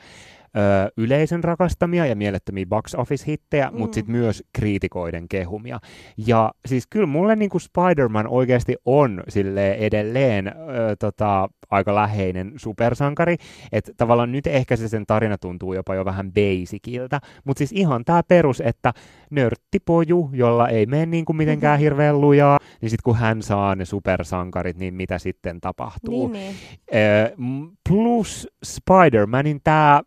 ö, 0.58 0.92
yleisön 0.98 1.44
rakastamia 1.44 2.06
ja 2.06 2.16
mielettömiä 2.16 2.66
box 2.66 2.94
office-hittejä, 2.96 3.68
mm. 3.68 3.74
Mm. 3.74 3.80
mutta 3.80 3.96
sitten 3.96 4.16
myös 4.16 4.44
kriitikoiden 4.54 5.28
kehumia. 5.30 5.80
Ja 6.28 6.52
siis 6.66 6.88
kyllä 6.90 7.08
mulle 7.08 7.36
niinku 7.36 7.60
Spider-Man 7.60 8.28
oikeasti 8.28 8.76
on 8.86 9.24
sille 9.30 9.72
edelleen 9.74 10.48
ö, 10.48 10.52
tota, 11.00 11.50
aika 11.72 11.96
läheinen 11.96 12.54
supersankari, 12.56 13.36
että 13.72 13.92
tavallaan 13.98 14.32
nyt 14.32 14.48
ehkä 14.48 14.76
se 14.76 14.88
sen 14.88 15.06
tarina 15.06 15.38
tuntuu 15.38 15.74
jopa 15.74 15.96
jo 15.96 16.06
vähän 16.06 16.32
basiciltä, 16.34 17.20
mutta 17.44 17.58
siis 17.58 17.72
ihan 17.72 18.06
tämä 18.06 18.22
perus, 18.28 18.62
että 18.66 18.94
nörttipoju, 19.30 20.30
jolla 20.34 20.70
ei 20.70 20.86
mene 20.86 21.06
niinku 21.06 21.34
mitenkään 21.34 21.76
Mhm. 21.80 21.82
hirveän 21.84 22.22
lujaa, 22.22 22.60
niin 22.82 22.90
sitten 22.90 23.04
kun 23.04 23.16
hän 23.16 23.42
saa 23.42 23.76
ne 23.76 23.86
supersankarit, 23.86 24.78
niin 24.78 24.94
mitä 24.94 25.20
sitten 25.20 25.62
tapahtuu. 25.62 26.28
Niin, 26.28 26.56
niin. 26.94 27.02
Ö, 27.02 27.36
plus 27.90 28.48
Spider-Manin 28.66 29.60
tämä 29.64 30.02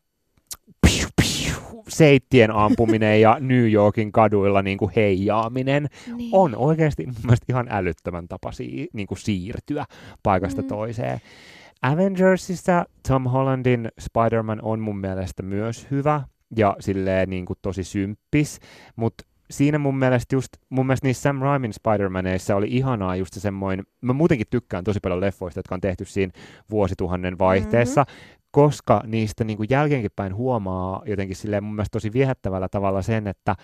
seittien 1.89 2.51
ampuminen 2.51 3.21
ja 3.21 3.37
New 3.41 3.73
Yorkin 3.73 4.13
kaduilla 4.13 4.63
niin 4.63 4.79
kuin 4.79 4.91
heijaaminen 4.97 5.89
niin. 6.17 6.31
on 6.33 6.57
oikeasti 6.57 7.07
mun 7.07 7.15
mielestä 7.23 7.47
ihan 7.49 7.67
älyttömän 7.71 8.29
tapa 8.29 8.53
si- 8.53 8.89
niin 8.93 9.07
kuin 9.07 9.19
siirtyä 9.19 9.85
paikasta 10.23 10.63
Mm. 10.63 10.69
toiseen. 10.69 11.21
Avengersissa 11.83 12.85
Tom 13.09 13.25
Hollandin 13.25 13.89
Spider-Man 14.01 14.59
on 14.63 14.81
mun 14.81 14.99
mielestä 14.99 15.43
myös 15.43 15.87
hyvä 15.91 16.23
ja 16.57 16.77
silleen 16.81 17.31
niin 17.31 17.47
kuin 17.47 17.59
tosi 17.63 17.85
symppis, 17.85 18.61
mutta 18.97 19.25
siinä 19.51 19.79
mun 19.79 19.99
mielestä 19.99 20.37
just, 20.37 20.49
mun 20.71 20.87
mielestä 20.87 21.07
niissä 21.07 21.23
Sam 21.23 21.39
Raimin 21.43 21.73
Spider-Maneissa 21.73 22.55
oli 22.55 22.67
ihanaa 22.71 23.17
just 23.17 23.35
se 23.35 23.41
semmoinen, 23.41 23.87
mä 24.01 24.13
muutenkin 24.13 24.47
tykkään 24.51 24.85
tosi 24.85 25.01
paljon 25.01 25.21
leffoista, 25.21 25.59
jotka 25.59 25.75
on 25.75 25.81
tehty 25.81 26.05
siinä 26.05 26.33
vuosituhannen 26.71 27.39
vaihteessa, 27.39 28.03
mm-hmm. 28.03 28.36
Koska 28.57 29.03
niistä 29.07 29.45
niin 29.45 29.57
kuin 29.57 29.67
jälkeenkin 29.71 30.11
päin 30.17 30.35
huomaa 30.35 31.03
jotenkin 31.07 31.37
silleen 31.37 31.65
mun 31.65 31.75
mielestä 31.75 31.93
tosi 31.93 32.13
viehättävällä 32.13 32.69
tavalla 32.69 33.03
sen, 33.03 33.27
että, 33.27 33.57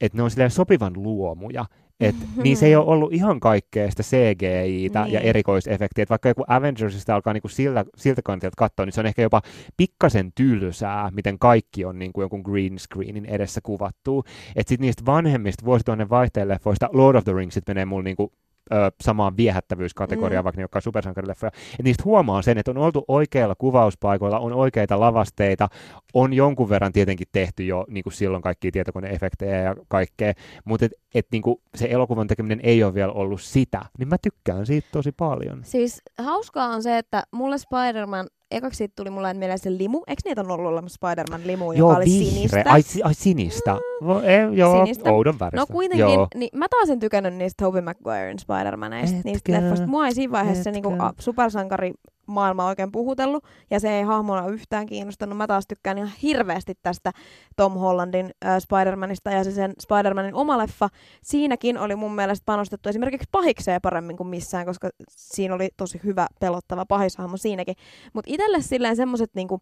että 0.00 0.18
ne 0.18 0.22
on 0.22 0.30
silleen 0.30 0.50
sopivan 0.50 0.92
luomuja, 0.96 1.64
et 2.00 2.14
Mhm. 2.34 2.42
niissä 2.42 2.66
ei 2.66 2.76
ole 2.76 2.86
ollut 2.86 3.12
ihan 3.12 3.40
kaikkea 3.40 3.90
sitä 3.90 4.02
CGI-tä 4.02 5.02
Niin. 5.04 5.12
ja 5.12 5.20
erikoisefektiä. 5.20 6.02
Et 6.02 6.10
vaikka 6.10 6.28
joku 6.28 6.44
Avengersista 6.48 7.14
alkaa 7.14 7.32
niinku 7.32 7.48
siltä, 7.48 7.84
siltä 7.96 8.22
kantilta 8.24 8.54
katsoa, 8.58 8.86
niin 8.86 8.92
se 8.92 9.00
on 9.00 9.06
ehkä 9.06 9.22
jopa 9.22 9.42
pikkasen 9.76 10.32
tylsää, 10.34 11.10
miten 11.14 11.38
kaikki 11.38 11.84
on 11.84 11.98
niinku 11.98 12.20
jonkun 12.20 12.42
green 12.44 12.78
screenin 12.78 13.24
edessä 13.24 13.60
kuvattu. 13.62 14.24
Et 14.56 14.68
sit 14.68 14.80
niistä 14.80 15.06
vanhemmista 15.06 15.64
vuosituhannen 15.64 16.10
vaihteen 16.10 16.48
leffoista 16.48 16.88
Lord 16.92 17.16
of 17.16 17.24
the 17.24 17.32
Ringsit 17.32 17.64
menee 17.68 17.84
mulla 17.84 18.02
niinku 18.02 18.32
ö, 18.72 18.90
samaan 19.00 19.36
viehättävyyskategoriaan, 19.36 20.42
Mm. 20.42 20.44
vaikka 20.44 20.58
ne 20.58 20.62
jotka 20.62 20.80
supersankarileffoja. 20.80 21.50
Et 21.78 21.84
niistä 21.84 22.02
huomaa 22.04 22.42
sen, 22.42 22.58
että 22.58 22.70
on 22.70 22.78
oltu 22.78 23.04
oikeilla 23.08 23.54
kuvauspaikoilla, 23.54 24.38
on 24.38 24.52
oikeita 24.52 25.00
lavasteita, 25.00 25.68
on 26.14 26.32
jonkun 26.32 26.68
verran 26.68 26.92
tietenkin 26.92 27.26
tehty 27.32 27.64
jo 27.64 27.84
niin 27.88 28.02
kuin 28.04 28.12
silloin 28.12 28.42
kaikkia 28.42 28.70
tietokoneefektejä 28.72 29.62
ja 29.62 29.76
kaikkea, 29.88 30.32
mutta 30.64 30.86
et, 30.86 30.92
et, 31.14 31.26
niin 31.32 31.42
kuin 31.42 31.56
se 31.74 31.88
elokuvan 31.90 32.26
tekeminen 32.26 32.60
ei 32.62 32.84
ole 32.84 32.94
vielä 32.94 33.12
ollut 33.12 33.40
sitä, 33.40 33.82
niin 33.98 34.08
mä 34.08 34.16
tykkään 34.22 34.66
siitä 34.66 34.88
tosi 34.92 35.12
paljon. 35.12 35.60
Siis 35.64 36.02
hauskaa 36.18 36.66
on 36.68 36.82
se, 36.82 36.98
että 36.98 37.22
mulle 37.32 37.56
Spider-Man, 37.58 38.26
ekaksi 38.50 38.78
siitä 38.78 38.92
tuli 38.96 39.10
mulle 39.10 39.34
mieleen 39.34 39.58
se 39.58 39.70
limu. 39.78 40.02
Eikö 40.06 40.22
niitä 40.24 40.40
on 40.40 40.50
ollut 40.50 40.66
olemassa 40.72 40.94
Spider-Man-limu, 40.96 41.72
joka 41.72 41.96
oli 41.96 42.06
sinistä? 42.06 42.62
Ai, 42.66 42.82
si- 42.82 43.02
ai 43.02 43.14
sinistä. 43.14 43.72
Mm, 44.00 44.10
e, 44.24 44.56
joo, 44.56 44.84
Sinistä. 44.84 45.10
oudon 45.12 45.38
väristä. 45.38 45.56
No 45.56 45.66
kuitenkin, 45.66 46.14
Joo. 46.14 46.28
niin 46.34 46.50
mä 46.54 46.66
taas 46.70 46.90
en 46.90 46.98
tykännyt 46.98 47.34
niistä 47.34 47.64
Tobey 47.64 47.80
Maguiren 47.82 48.36
Spider-Maneista, 48.38 49.20
niistä 49.24 49.52
leffoista. 49.52 49.86
Mua 49.86 50.06
ei 50.06 50.14
siinä 50.14 50.32
vaiheessa 50.32 50.70
niinku, 50.70 50.90
Etkö? 50.90 51.02
a, 51.04 51.12
supersankari 51.20 51.92
maailma 52.28 52.66
oikein 52.66 52.92
puhutellut, 52.92 53.44
ja 53.70 53.80
se 53.80 53.98
ei 53.98 54.02
hahmona 54.02 54.48
yhtään 54.48 54.86
kiinnostanut. 54.86 55.36
Mä 55.36 55.46
taas 55.46 55.66
tykkään 55.66 55.98
ihan 55.98 56.12
hirveästi 56.22 56.74
tästä 56.82 57.12
Tom 57.56 57.72
Hollandin 57.72 58.30
äh, 58.44 58.56
Spider-Manista, 58.56 59.30
ja 59.30 59.44
se 59.44 59.50
sen 59.50 59.72
Spider-Manin 59.82 60.34
oma 60.34 60.58
leffa, 60.58 60.88
siinäkin 61.22 61.78
oli 61.78 61.96
mun 61.96 62.14
mielestä 62.14 62.44
panostettu 62.44 62.88
esimerkiksi 62.88 63.28
pahikseen 63.32 63.80
paremmin 63.80 64.16
kuin 64.16 64.28
missään, 64.28 64.66
koska 64.66 64.90
siinä 65.08 65.54
oli 65.54 65.68
tosi 65.76 66.00
hyvä 66.04 66.26
pelottava 66.40 66.86
pahishahmo 66.86 67.36
siinäkin. 67.36 67.74
Mutta 68.12 68.30
itselle 68.32 68.62
silleen 68.62 68.96
semmoset 68.96 69.30
niinku, 69.34 69.60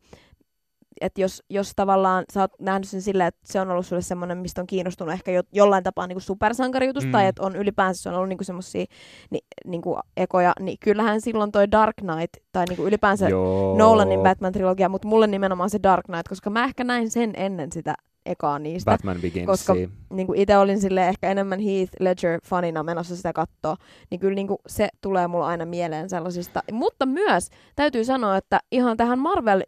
että 1.00 1.20
jos, 1.20 1.42
jos 1.50 1.72
tavallaan 1.76 2.24
sä 2.32 2.40
oot 2.40 2.52
nähnyt 2.60 2.88
sen 2.88 3.02
silleen, 3.02 3.28
että 3.28 3.40
se 3.44 3.60
on 3.60 3.70
ollut 3.70 3.86
sulle 3.86 4.02
semmoinen, 4.02 4.38
mistä 4.38 4.60
on 4.60 4.66
kiinnostunut 4.66 5.14
ehkä 5.14 5.30
jo, 5.30 5.42
jollain 5.52 5.84
tapaa 5.84 6.06
niin 6.06 6.20
supersankarijutusta, 6.20 7.08
mm. 7.08 7.12
Tai 7.12 7.26
että 7.26 7.42
on 7.42 7.56
ylipäänsä 7.56 8.02
se 8.02 8.08
on 8.08 8.14
ollut 8.14 8.28
niinku 8.28 8.44
semmoisia 8.44 8.84
ni, 9.30 9.38
niinku 9.64 9.98
ekoja, 10.16 10.52
niin 10.60 10.78
kyllähän 10.80 11.20
silloin 11.20 11.52
toi 11.52 11.70
Dark 11.70 11.96
Knight, 11.96 12.36
tai 12.52 12.64
niinku 12.68 12.86
ylipäänsä 12.86 13.28
Joo. 13.28 13.78
Nolanin 13.78 14.20
Batman-trilogia, 14.20 14.88
mutta 14.88 15.08
mulle 15.08 15.26
nimenomaan 15.26 15.70
se 15.70 15.78
Dark 15.82 16.06
Knight, 16.06 16.28
koska 16.28 16.50
mä 16.50 16.64
ehkä 16.64 16.84
näin 16.84 17.10
sen 17.10 17.32
ennen 17.36 17.72
sitä 17.72 17.94
ekaa 18.26 18.58
niistä. 18.58 18.90
Batman 18.90 19.16
Begins. 19.22 19.46
koska- 19.46 19.74
niin 20.10 20.26
kuin 20.26 20.38
itse 20.38 20.56
olin 20.58 20.80
sille 20.80 21.08
ehkä 21.08 21.30
enemmän 21.30 21.60
Heath 21.60 21.92
Ledger-fanina 22.00 22.82
menossa 22.82 23.16
sitä 23.16 23.32
katsoa, 23.32 23.76
niin 24.10 24.20
kyllä 24.20 24.34
niin 24.34 24.48
kuin 24.48 24.58
se 24.66 24.88
tulee 25.00 25.26
mulla 25.26 25.46
aina 25.46 25.64
mieleen 25.66 26.10
sellaisista. 26.10 26.62
Mutta 26.72 27.06
myös 27.06 27.50
täytyy 27.76 28.04
sanoa, 28.04 28.36
että 28.36 28.60
ihan 28.72 28.96
tähän 28.96 29.18
Marvel, 29.18 29.62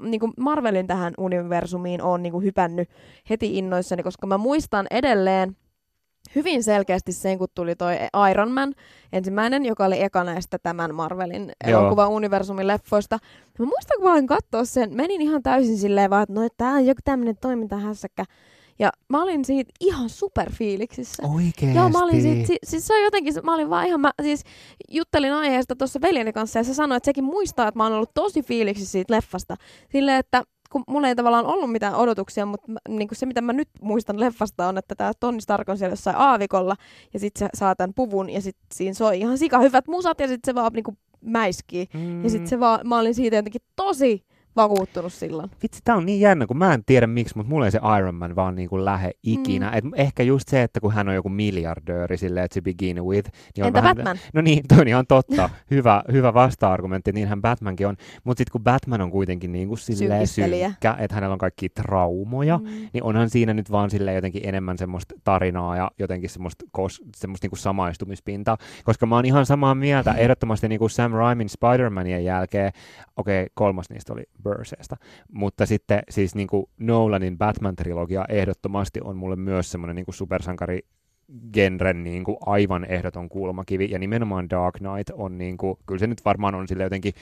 niin 0.00 0.20
kuin 0.20 0.32
Marvelin 0.38 0.86
tähän 0.86 1.14
universumiin 1.18 2.02
on 2.02 2.22
niin 2.22 2.32
kuin 2.32 2.44
hypännyt 2.44 2.88
heti 3.30 3.58
innoissani, 3.58 4.02
koska 4.02 4.26
mä 4.26 4.38
muistan 4.38 4.86
edelleen 4.90 5.56
hyvin 6.34 6.62
selkeästi 6.62 7.12
sen, 7.12 7.38
kun 7.38 7.48
tuli 7.54 7.76
toi 7.76 7.94
Iron 8.30 8.50
Man 8.52 8.74
ensimmäinen, 9.12 9.66
joka 9.66 9.84
oli 9.84 10.02
eka 10.02 10.24
näistä 10.24 10.58
tämän 10.58 10.94
Marvelin 10.94 11.52
elokuva-universumin 11.64 12.66
leffoista. 12.66 13.18
Mä 13.58 13.66
muistan, 13.66 13.96
kun 13.96 14.06
mä 14.08 14.12
olin 14.12 14.26
katsoa 14.26 14.64
sen, 14.64 14.96
menin 14.96 15.20
ihan 15.20 15.42
täysin 15.42 15.78
silleen 15.78 16.10
vaan, 16.10 16.22
että 16.22 16.34
no, 16.34 16.48
tää 16.56 16.72
on 16.72 16.86
joku 16.86 17.00
tämmönen 17.04 17.36
toimintahässäkkä. 17.40 18.24
Ja 18.78 18.90
mä 19.08 19.22
olin 19.22 19.44
siitä 19.44 19.72
ihan 19.80 20.08
superfiiliksissä. 20.08 21.22
Oikeesti. 21.34 21.76
Joo, 21.78 21.88
mä 21.88 22.04
olin 22.04 22.22
siitä, 22.22 22.46
si- 22.46 22.58
siis 22.64 22.86
se 22.86 22.94
on 22.94 23.02
jotenkin, 23.02 23.34
mä 23.42 23.54
olin 23.54 23.70
vaan 23.70 23.86
ihan, 23.86 24.00
mä 24.00 24.10
siis 24.22 24.42
juttelin 24.90 25.32
aiheesta 25.32 25.76
tuossa 25.76 26.00
veljeni 26.00 26.32
kanssa 26.32 26.58
ja 26.58 26.64
se 26.64 26.74
sanoi, 26.74 26.96
että 26.96 27.04
sekin 27.04 27.24
muistaa, 27.24 27.68
että 27.68 27.78
mä 27.78 27.84
oon 27.84 27.92
ollut 27.92 28.14
tosi 28.14 28.42
fiiliksissä 28.42 28.92
siitä 28.92 29.14
leffasta. 29.14 29.56
Silleen, 29.92 30.18
että 30.18 30.42
kun 30.74 30.84
mulla 30.88 31.08
ei 31.08 31.16
tavallaan 31.16 31.46
ollut 31.46 31.72
mitään 31.72 31.94
odotuksia, 31.94 32.46
mutta 32.46 32.72
mä, 32.72 32.78
niin 32.88 33.08
kuin 33.08 33.18
se, 33.18 33.26
mitä 33.26 33.40
mä 33.40 33.52
nyt 33.52 33.68
muistan 33.80 34.20
leffasta 34.20 34.68
on, 34.68 34.78
että 34.78 34.94
tämä 34.94 35.12
Tony 35.20 35.40
Stark 35.40 35.68
on 35.68 35.78
siellä 35.78 35.92
jossain 35.92 36.16
aavikolla 36.16 36.76
ja 37.12 37.20
sitten 37.20 37.46
se 37.46 37.58
saa 37.58 37.76
tämän 37.76 37.94
puvun 37.94 38.30
ja 38.30 38.40
sitten 38.40 38.66
siinä 38.72 38.94
soi 38.94 39.18
ihan 39.18 39.38
sika 39.38 39.58
hyvät 39.58 39.88
musat 39.88 40.20
ja 40.20 40.28
sitten 40.28 40.52
se 40.52 40.54
vaan 40.54 40.72
niin 40.72 40.84
kuin 40.84 40.98
mäiskii. 41.20 41.86
Mm. 41.94 42.24
Ja 42.24 42.30
sitten 42.30 42.48
se 42.48 42.60
vaan, 42.60 42.80
mä 42.88 42.98
olin 42.98 43.14
siitä 43.14 43.36
jotenkin 43.36 43.62
tosi 43.76 44.24
vakuuttunut 44.56 45.12
silloin. 45.12 45.50
Vitsi, 45.62 45.80
tää 45.84 45.96
on 45.96 46.06
niin 46.06 46.20
jännä, 46.20 46.46
kun 46.46 46.58
mä 46.58 46.74
en 46.74 46.84
tiedä 46.84 47.06
miksi, 47.06 47.36
mutta 47.36 47.50
mulla 47.50 47.64
ei 47.64 47.70
se 47.72 47.80
Iron 47.98 48.14
Man 48.14 48.36
vaan 48.36 48.54
niin 48.54 48.68
kuin 48.68 48.84
lähe 48.84 49.10
ikinä. 49.22 49.70
Mm. 49.70 49.76
Et 49.78 49.84
ehkä 49.96 50.22
just 50.22 50.48
se, 50.48 50.62
että 50.62 50.80
kun 50.80 50.92
hän 50.92 51.08
on 51.08 51.14
joku 51.14 51.28
miljardööri 51.28 52.16
silleen, 52.16 52.44
että 52.44 52.60
to 52.60 52.62
begin 52.64 53.04
with. 53.04 53.30
Niin 53.56 53.64
on 53.64 53.66
Entä 53.66 53.82
vähän, 53.82 53.96
Batman? 53.96 54.16
No 54.34 54.40
niin, 54.40 54.62
toi 54.68 54.78
on 54.80 54.88
ihan 54.88 55.06
totta. 55.06 55.50
hyvä, 55.70 56.02
hyvä 56.12 56.34
vasta-argumentti, 56.34 57.12
niinhän 57.12 57.42
Batmankin 57.42 57.86
on. 57.86 57.96
Mutta 58.24 58.40
sitten 58.40 58.52
kun 58.52 58.64
Batman 58.64 59.00
on 59.00 59.10
kuitenkin 59.10 59.52
niin 59.52 59.68
kuin 59.68 59.78
silleen 59.78 60.26
synkkä, 60.26 60.96
että 60.98 61.14
hänellä 61.14 61.32
on 61.32 61.38
kaikki 61.38 61.68
traumoja, 61.68 62.58
Mm. 62.58 62.88
niin 62.92 63.02
onhan 63.04 63.30
siinä 63.30 63.54
nyt 63.54 63.70
vaan 63.70 63.90
silleen 63.90 64.14
jotenkin 64.14 64.42
enemmän 64.44 64.78
semmoista 64.78 65.14
tarinaa 65.24 65.76
ja 65.76 65.90
jotenkin 65.98 66.30
semmoista, 66.30 66.64
kos, 66.70 67.02
semmoista 67.16 67.44
niinku 67.44 67.56
samaistumispintaa. 67.56 68.58
Koska 68.84 69.06
mä 69.06 69.14
oon 69.16 69.24
ihan 69.24 69.46
samaa 69.46 69.74
mieltä, 69.74 70.12
ehdottomasti 70.12 70.68
niinku 70.68 70.88
Sam 70.88 71.12
Raimin 71.12 71.48
Spider-Manien 71.48 72.24
jälkeen, 72.24 72.72
okei, 73.16 73.42
okay, 73.42 73.50
kolmas 73.54 73.90
niistä 73.90 74.12
oli 74.12 74.22
Burseesta, 74.44 74.96
mutta 75.32 75.66
sitten 75.66 76.02
siis 76.10 76.34
niinku 76.34 76.70
Nolanin 76.78 77.38
Batman-trilogia 77.38 78.24
ehdottomasti 78.28 79.00
on 79.04 79.16
mulle 79.16 79.36
myös 79.36 79.70
semmoinen 79.70 79.96
niinku 79.96 80.12
supersankari 80.12 80.80
genren 81.52 82.04
niin 82.04 82.24
kuin 82.24 82.36
aivan 82.46 82.84
ehdoton 82.84 83.28
kulmakivi, 83.28 83.90
ja 83.90 83.98
nimenomaan 83.98 84.50
Dark 84.50 84.74
Knight 84.74 85.10
on, 85.12 85.38
niin 85.38 85.56
kuin, 85.56 85.78
kyllä 85.86 85.98
se 85.98 86.06
nyt 86.06 86.24
varmaan 86.24 86.54
on 86.54 86.68
sille 86.68 86.82
jotenkin 86.82 87.12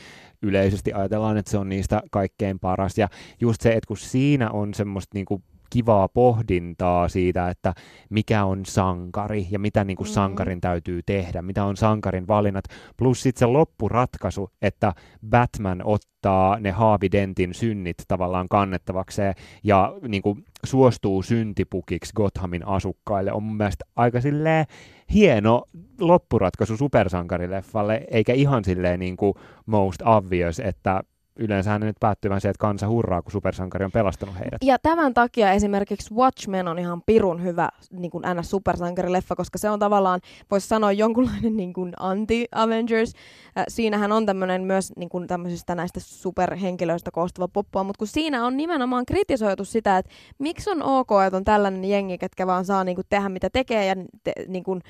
yleisesti 0.42 0.92
ajatellaan, 0.92 1.36
että 1.36 1.50
se 1.50 1.58
on 1.58 1.68
niistä 1.68 2.02
kaikkein 2.10 2.58
paras, 2.58 2.98
ja 2.98 3.08
just 3.40 3.60
se, 3.60 3.68
että 3.68 3.88
kun 3.88 3.96
siinä 3.96 4.50
on 4.50 4.74
semmoista 4.74 5.10
niin 5.14 5.26
kuin 5.26 5.42
kivaa 5.72 6.08
pohdintaa 6.08 7.08
siitä, 7.08 7.48
että 7.48 7.74
mikä 8.10 8.44
on 8.44 8.66
sankari 8.66 9.46
ja 9.50 9.58
mitä 9.58 9.84
niin 9.84 9.96
kuin 9.96 10.08
mm. 10.08 10.12
sankarin 10.12 10.60
täytyy 10.60 11.00
tehdä, 11.06 11.42
mitä 11.42 11.64
on 11.64 11.76
sankarin 11.76 12.28
valinnat, 12.28 12.64
plus 12.96 13.22
sitten 13.22 13.38
se 13.38 13.46
loppuratkaisu, 13.46 14.50
että 14.62 14.92
Batman 15.30 15.82
ottaa 15.84 16.58
ne 16.60 16.70
Harvey 16.70 17.12
Dentin 17.12 17.54
synnit 17.54 17.96
tavallaan 18.08 18.48
kannettavakseen 18.48 19.34
ja 19.64 19.94
niin 20.08 20.22
kuin 20.22 20.44
suostuu 20.64 21.22
syntipukiksi 21.22 22.12
Gothamin 22.16 22.66
asukkaille, 22.66 23.32
on 23.32 23.42
mun 23.42 23.56
mielestä 23.56 23.84
aika 23.96 24.20
silleen 24.20 24.66
hieno 25.14 25.64
loppuratkaisu 26.00 26.76
supersankarileffalle, 26.76 28.04
eikä 28.10 28.32
ihan 28.32 28.64
silleen 28.64 29.00
niin 29.00 29.16
kuin 29.16 29.34
most 29.66 30.02
obvious, 30.04 30.60
että 30.60 31.02
yleensä 31.36 31.78
ne 31.78 31.86
nyt 31.86 31.96
päättyy 32.00 32.30
se, 32.38 32.48
että 32.48 32.60
kansa 32.60 32.88
hurraa, 32.88 33.22
kun 33.22 33.32
supersankari 33.32 33.84
on 33.84 33.92
pelastanut 33.92 34.34
heidät. 34.38 34.58
Ja 34.64 34.78
tämän 34.78 35.14
takia 35.14 35.52
esimerkiksi 35.52 36.14
Watchmen 36.14 36.68
on 36.68 36.78
ihan 36.78 37.02
pirun 37.06 37.42
hyvä 37.42 37.68
niin 37.90 38.10
kuin 38.10 38.24
NS-supersankarileffa, 38.24 39.36
koska 39.36 39.58
se 39.58 39.70
on 39.70 39.78
tavallaan, 39.78 40.20
voisi 40.50 40.68
sanoa, 40.68 40.92
jonkunlainen 40.92 41.56
niin 41.56 41.72
kuin 41.72 41.92
anti-Avengers. 41.98 43.12
Äh, 43.58 43.64
siinähän 43.68 44.12
on 44.12 44.26
tämmöinen 44.26 44.62
myös 44.62 44.92
niin 44.96 45.08
kuin 45.08 45.26
tämmöisistä 45.26 45.74
näistä 45.74 46.00
superhenkilöistä 46.00 47.10
koostuva 47.10 47.48
poppua, 47.48 47.84
mutta 47.84 47.98
kun 47.98 48.08
siinä 48.08 48.46
on 48.46 48.56
nimenomaan 48.56 49.06
kritisoitu 49.06 49.64
sitä, 49.64 49.98
että 49.98 50.12
miksi 50.38 50.70
on 50.70 50.82
ok, 50.82 51.10
että 51.26 51.36
on 51.36 51.44
tällainen 51.44 51.84
jengi, 51.84 52.18
ketkä 52.18 52.46
vaan 52.46 52.64
saa 52.64 52.84
niin 52.84 52.96
kuin 52.96 53.06
tehdä 53.10 53.28
mitä 53.28 53.50
tekee 53.52 53.86
ja 53.86 53.94
te, 54.24 54.32
niin 54.48 54.64
kuin, 54.64 54.80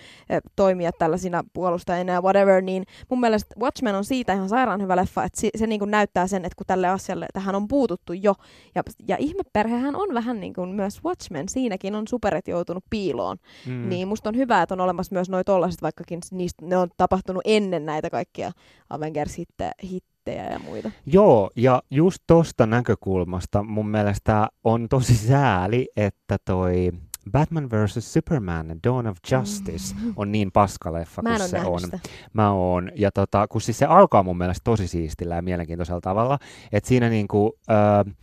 toimia 0.57 0.91
tällaisina 0.99 1.45
puolustajina 1.53 2.13
ja 2.13 2.21
whatever, 2.21 2.63
niin 2.63 2.85
mun 3.11 3.21
mielestä 3.21 3.55
Watchmen 3.61 3.95
on 3.95 4.05
siitä 4.05 4.33
ihan 4.33 4.49
sairaan 4.49 4.83
hyvä 4.83 4.97
leffa, 4.97 5.25
että 5.25 5.41
se, 5.41 5.51
se 5.57 5.67
niin 5.67 5.79
kuin 5.79 5.91
näyttää 5.91 6.27
sen, 6.33 6.45
että 6.45 6.57
kun 6.57 6.67
tälle 6.67 6.89
asialle 6.89 7.27
tähän 7.33 7.55
on 7.55 7.69
puututtu 7.69 8.13
jo. 8.13 8.35
Ja, 8.75 8.83
ja 9.09 9.17
ihmeperhehän 9.19 9.97
on 9.97 10.15
vähän 10.15 10.41
niin 10.41 10.55
kuin 10.55 10.71
myös 10.71 11.05
Watchmen. 11.05 11.49
Siinäkin 11.49 11.95
on 11.95 12.09
superet 12.09 12.49
joutunut 12.49 12.85
piiloon. 12.91 13.37
Mm. 13.67 13.89
Niin 13.89 14.09
musta 14.09 14.29
on 14.29 14.37
hyvä, 14.37 14.63
että 14.63 14.75
on 14.75 14.81
olemassa 14.81 15.15
myös 15.15 15.31
noita 15.31 15.53
tollaset, 15.53 15.83
vaikkakin 15.83 16.21
niistä, 16.31 16.67
ne 16.67 16.77
on 16.77 16.89
tapahtunut 16.97 17.43
ennen 17.45 17.87
näitä 17.87 18.11
kaikkia 18.11 18.53
Avengers-hittejä 18.91 20.51
ja 20.51 20.59
muita. 20.59 20.91
Joo, 21.07 21.51
ja 21.57 21.83
just 21.91 22.19
tosta 22.27 22.67
näkökulmasta 22.67 23.63
mun 23.63 23.89
mielestä 23.89 24.49
on 24.65 24.89
tosi 24.89 25.17
sääli, 25.17 25.89
että 25.97 26.37
toi 26.45 26.93
Batman 27.31 27.71
vs. 27.71 28.13
Superman, 28.13 28.67
Dawn 28.85 29.07
of 29.07 29.17
Justice 29.31 29.95
mm. 29.95 30.13
on 30.17 30.33
niin 30.33 30.53
paskaleffa 30.53 31.23
kuin 31.23 31.49
se 31.49 31.61
on. 31.61 31.81
Sitä. 31.81 31.99
Mä 32.33 32.53
oon. 32.53 32.91
Ja 32.95 33.11
tota, 33.11 33.49
kun 33.49 33.61
siis 33.61 33.79
se 33.79 33.87
alkaa 33.87 34.23
mun 34.23 34.39
mielestä 34.39 34.65
tosi 34.65 34.89
siistillä 34.89 35.37
ja 35.37 35.43
mielenkiintoisella 35.43 36.01
tavalla, 36.01 36.39
että 36.73 36.89
siinä 36.89 37.09
niinku, 37.09 37.59
äh, 37.71 38.15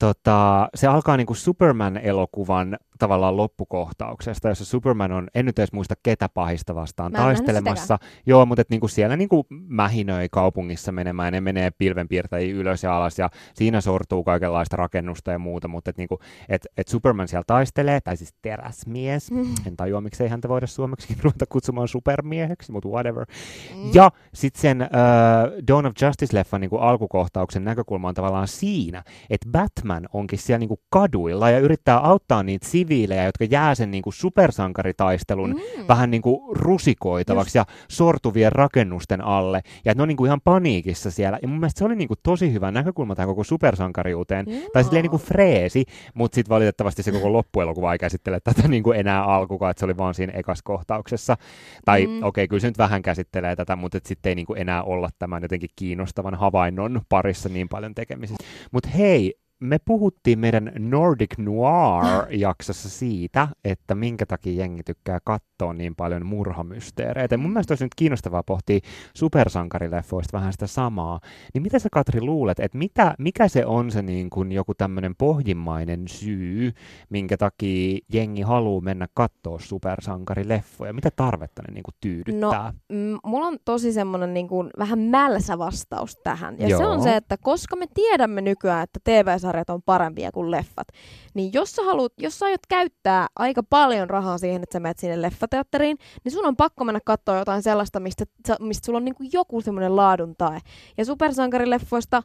tota, 0.00 0.68
se 0.74 0.86
alkaa 0.86 1.16
niinku 1.16 1.34
Superman-elokuvan 1.34 2.76
tavallaan 3.00 3.36
loppukohtauksesta, 3.36 4.48
jossa 4.48 4.64
Superman 4.64 5.12
on, 5.12 5.28
en 5.34 5.46
nyt 5.46 5.58
edes 5.58 5.72
muista 5.72 5.94
ketä 6.02 6.28
pahista 6.28 6.74
vastaan 6.74 7.12
Mä 7.12 7.18
taistelemassa. 7.18 7.98
Joo, 8.26 8.46
mutta 8.46 8.62
et 8.62 8.70
niinku 8.70 8.88
siellä 8.88 9.16
niinku 9.16 9.46
mähinöi 9.50 10.28
kaupungissa 10.30 10.92
menemään, 10.92 11.32
ne 11.32 11.40
menee 11.40 11.70
pilvenpiirtäjiä 11.70 12.54
ylös 12.54 12.82
ja 12.82 12.96
alas, 12.96 13.18
ja 13.18 13.30
siinä 13.54 13.80
sortuu 13.80 14.24
kaikenlaista 14.24 14.76
rakennusta 14.76 15.30
ja 15.30 15.38
muuta, 15.38 15.68
mutta 15.68 15.90
et 15.90 15.96
niinku, 15.96 16.18
et, 16.48 16.66
et 16.76 16.88
Superman 16.88 17.28
siellä 17.28 17.44
taistelee, 17.46 18.00
tai 18.00 18.16
siis 18.16 18.34
teräsmies, 18.42 19.30
mm. 19.30 19.54
en 19.66 19.76
tajua, 19.76 20.00
miksei 20.00 20.28
häntä 20.28 20.48
voida 20.48 20.66
suomeksi 20.66 21.16
ruveta 21.22 21.46
kutsumaan 21.48 21.88
supermieheksi, 21.88 22.72
mutta 22.72 22.88
whatever. 22.88 23.26
Mm. 23.74 23.90
Ja 23.94 24.10
sitten 24.34 24.60
sen 24.60 24.82
uh, 24.82 25.66
Dawn 25.68 25.86
of 25.86 25.92
Justice-leffan 26.02 26.60
niinku 26.60 26.76
alkukohtauksen 26.76 27.64
näkökulma 27.64 28.08
on 28.08 28.14
tavallaan 28.14 28.48
siinä, 28.48 29.02
että 29.30 29.48
Batman 29.50 29.89
onkin 30.12 30.38
siellä 30.38 30.58
niinku 30.58 30.80
kaduilla 30.90 31.50
ja 31.50 31.58
yrittää 31.58 31.98
auttaa 31.98 32.42
niitä 32.42 32.68
siviilejä, 32.68 33.24
jotka 33.24 33.44
jää 33.44 33.74
sen 33.74 33.90
niin 33.90 34.02
kuin 34.02 34.14
supersankaritaistelun 34.14 35.50
mm. 35.50 35.88
vähän 35.88 36.10
niin 36.10 36.22
kuin 36.22 36.56
rusikoitavaksi 36.56 37.58
Just. 37.58 37.68
ja 37.68 37.74
sortuvien 37.88 38.52
rakennusten 38.52 39.20
alle. 39.20 39.60
Ja 39.84 39.94
ne 39.94 40.02
on 40.02 40.08
niin 40.08 40.16
kuin 40.16 40.28
ihan 40.28 40.40
paniikissa 40.44 41.10
siellä. 41.10 41.38
Ja 41.42 41.48
mun 41.48 41.60
mielestä 41.60 41.78
se 41.78 41.84
oli 41.84 41.96
niin 41.96 42.08
kuin 42.08 42.18
tosi 42.22 42.52
hyvä 42.52 42.70
näkökulma 42.70 43.14
tähän 43.14 43.28
koko 43.28 43.44
supersankariuteen. 43.44 44.46
Mm. 44.46 44.52
Tai 44.72 44.84
silleen 44.84 45.02
niin 45.02 45.10
kuin 45.10 45.22
freesi, 45.22 45.84
mutta 46.14 46.34
sitten 46.34 46.54
valitettavasti 46.54 47.02
se 47.02 47.12
koko 47.12 47.32
loppuelokuva 47.32 47.92
ei 47.92 47.98
käsittele 47.98 48.40
tätä 48.40 48.68
niin 48.68 48.82
kuin 48.82 48.98
enää 48.98 49.24
alkukaan, 49.24 49.70
että 49.70 49.80
se 49.80 49.84
oli 49.84 49.96
vaan 49.96 50.14
siinä 50.14 50.32
ekas 50.32 50.62
kohtauksessa. 50.62 51.36
Tai 51.84 52.06
mm. 52.06 52.16
okei, 52.16 52.28
okay, 52.28 52.46
kyllä 52.48 52.60
se 52.60 52.66
nyt 52.66 52.78
vähän 52.78 53.02
käsittelee 53.02 53.56
tätä, 53.56 53.76
mutta 53.76 53.98
sitten 54.04 54.30
ei 54.30 54.34
niin 54.34 54.46
kuin 54.46 54.60
enää 54.60 54.82
olla 54.82 55.08
tämän 55.18 55.42
jotenkin 55.42 55.70
kiinnostavan 55.76 56.34
havainnon 56.34 57.00
parissa 57.08 57.48
niin 57.48 57.68
paljon 57.68 57.94
tekemisissä. 57.94 58.44
Mutta 58.72 58.88
hei, 58.88 59.34
me 59.60 59.78
puhuttiin 59.84 60.38
meidän 60.38 60.72
Nordic 60.78 61.38
Noir-jaksossa 61.38 62.88
siitä, 63.00 63.48
että 63.64 63.94
minkä 63.94 64.26
takia 64.26 64.52
jengi 64.52 64.82
tykkää 64.82 65.18
katsoa 65.24 65.72
niin 65.72 65.96
paljon 65.96 66.26
murhamysteereitä. 66.26 67.36
mun 67.36 67.50
mielestä 67.50 67.72
olisi 67.72 67.84
nyt 67.84 67.94
kiinnostavaa 67.96 68.42
pohtia 68.42 68.80
supersankarileffoista 69.16 70.38
vähän 70.38 70.52
sitä 70.52 70.66
samaa. 70.66 71.20
Niin 71.54 71.62
mitä 71.62 71.78
sä 71.78 71.88
Katri 71.92 72.20
luulet, 72.20 72.60
että 72.60 72.78
mitä, 72.78 73.14
mikä 73.18 73.48
se 73.48 73.66
on 73.66 73.90
se 73.90 74.02
niin 74.02 74.30
kuin 74.30 74.52
joku 74.52 74.74
tämmöinen 74.74 75.14
pohjimmainen 75.18 76.08
syy, 76.08 76.72
minkä 77.10 77.36
takia 77.36 77.98
jengi 78.12 78.42
haluaa 78.42 78.80
mennä 78.80 79.06
katsoa 79.14 79.58
supersankarileffoja? 79.58 80.92
Mitä 80.92 81.10
tarvetta 81.16 81.62
ne 81.68 81.74
niin 81.74 81.82
kuin 81.82 81.94
tyydyttää? 82.00 82.72
No, 82.88 82.96
m- 82.96 83.18
mulla 83.24 83.46
on 83.46 83.58
tosi 83.64 83.92
semmoinen 83.92 84.34
niin 84.34 84.48
kuin 84.48 84.70
vähän 84.78 84.98
mälsä 84.98 85.58
vastaus 85.58 86.16
tähän. 86.24 86.56
Ja 86.58 86.68
Joo. 86.68 86.78
se 86.78 86.86
on 86.86 87.02
se, 87.02 87.16
että 87.16 87.36
koska 87.36 87.76
me 87.76 87.86
tiedämme 87.94 88.40
nykyään, 88.40 88.82
että 88.82 89.00
tv 89.04 89.38
sarjat 89.50 89.70
on 89.70 89.82
parempia 89.82 90.32
kuin 90.32 90.50
leffat. 90.50 90.88
Niin 91.34 91.52
jos 91.52 91.72
sä, 91.72 91.82
haluat, 91.82 92.12
jos 92.18 92.38
sä 92.38 92.46
aiot 92.46 92.66
käyttää 92.68 93.26
aika 93.36 93.62
paljon 93.62 94.10
rahaa 94.10 94.38
siihen, 94.38 94.62
että 94.62 94.72
sä 94.72 94.80
menet 94.80 94.98
sinne 94.98 95.22
leffateatteriin, 95.22 95.98
niin 96.24 96.32
sun 96.32 96.46
on 96.46 96.56
pakko 96.56 96.84
mennä 96.84 97.00
katsoa 97.04 97.38
jotain 97.38 97.62
sellaista, 97.62 98.00
mistä, 98.00 98.24
mistä 98.60 98.86
sulla 98.86 98.96
on 98.96 99.04
niin 99.04 99.14
kuin 99.14 99.30
joku 99.32 99.60
semmoinen 99.60 99.96
laadun 99.96 100.34
tae. 100.38 100.60
Ja 100.98 101.04
supersankarileffoista 101.04 102.22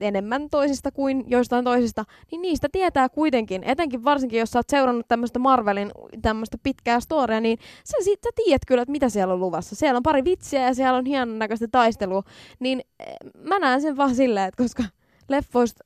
enemmän 0.00 0.50
toisista 0.50 0.92
kuin 0.92 1.24
joistain 1.26 1.64
toisista, 1.64 2.04
niin 2.30 2.42
niistä 2.42 2.68
tietää 2.72 3.08
kuitenkin, 3.08 3.64
etenkin 3.64 4.04
varsinkin 4.04 4.40
jos 4.40 4.50
sä 4.50 4.58
oot 4.58 4.68
seurannut 4.68 5.08
tämmöistä 5.08 5.38
Marvelin 5.38 5.90
tämmöistä 6.22 6.58
pitkää 6.62 7.00
storia, 7.00 7.40
niin 7.40 7.58
sä, 7.84 7.96
sä 8.24 8.30
tiedät 8.34 8.62
kyllä, 8.66 8.82
että 8.82 8.92
mitä 8.92 9.08
siellä 9.08 9.34
on 9.34 9.40
luvassa. 9.40 9.76
Siellä 9.76 9.96
on 9.96 10.02
pari 10.02 10.24
vitsiä 10.24 10.66
ja 10.66 10.74
siellä 10.74 10.98
on 10.98 11.06
hienon 11.06 11.38
näköistä 11.38 11.68
taistelua, 11.68 12.22
niin 12.60 12.80
eh, 13.00 13.16
mä 13.42 13.58
näen 13.58 13.82
sen 13.82 13.96
vaan 13.96 14.14
silleen, 14.14 14.48
että 14.48 14.62
koska 14.62 14.84
leffoista 15.28 15.84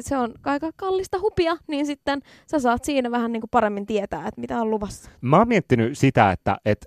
se 0.00 0.16
on 0.16 0.34
aika 0.44 0.70
kallista 0.76 1.18
hupia, 1.20 1.56
niin 1.68 1.86
sitten 1.86 2.22
sä 2.46 2.58
saat 2.58 2.84
siinä 2.84 3.10
vähän 3.10 3.32
niin 3.32 3.40
kuin 3.40 3.50
paremmin 3.50 3.86
tietää, 3.86 4.28
että 4.28 4.40
mitä 4.40 4.60
on 4.60 4.70
luvassa. 4.70 5.10
Mä 5.20 5.38
oon 5.38 5.48
miettinyt 5.48 5.98
sitä, 5.98 6.32
että, 6.32 6.56
että 6.64 6.86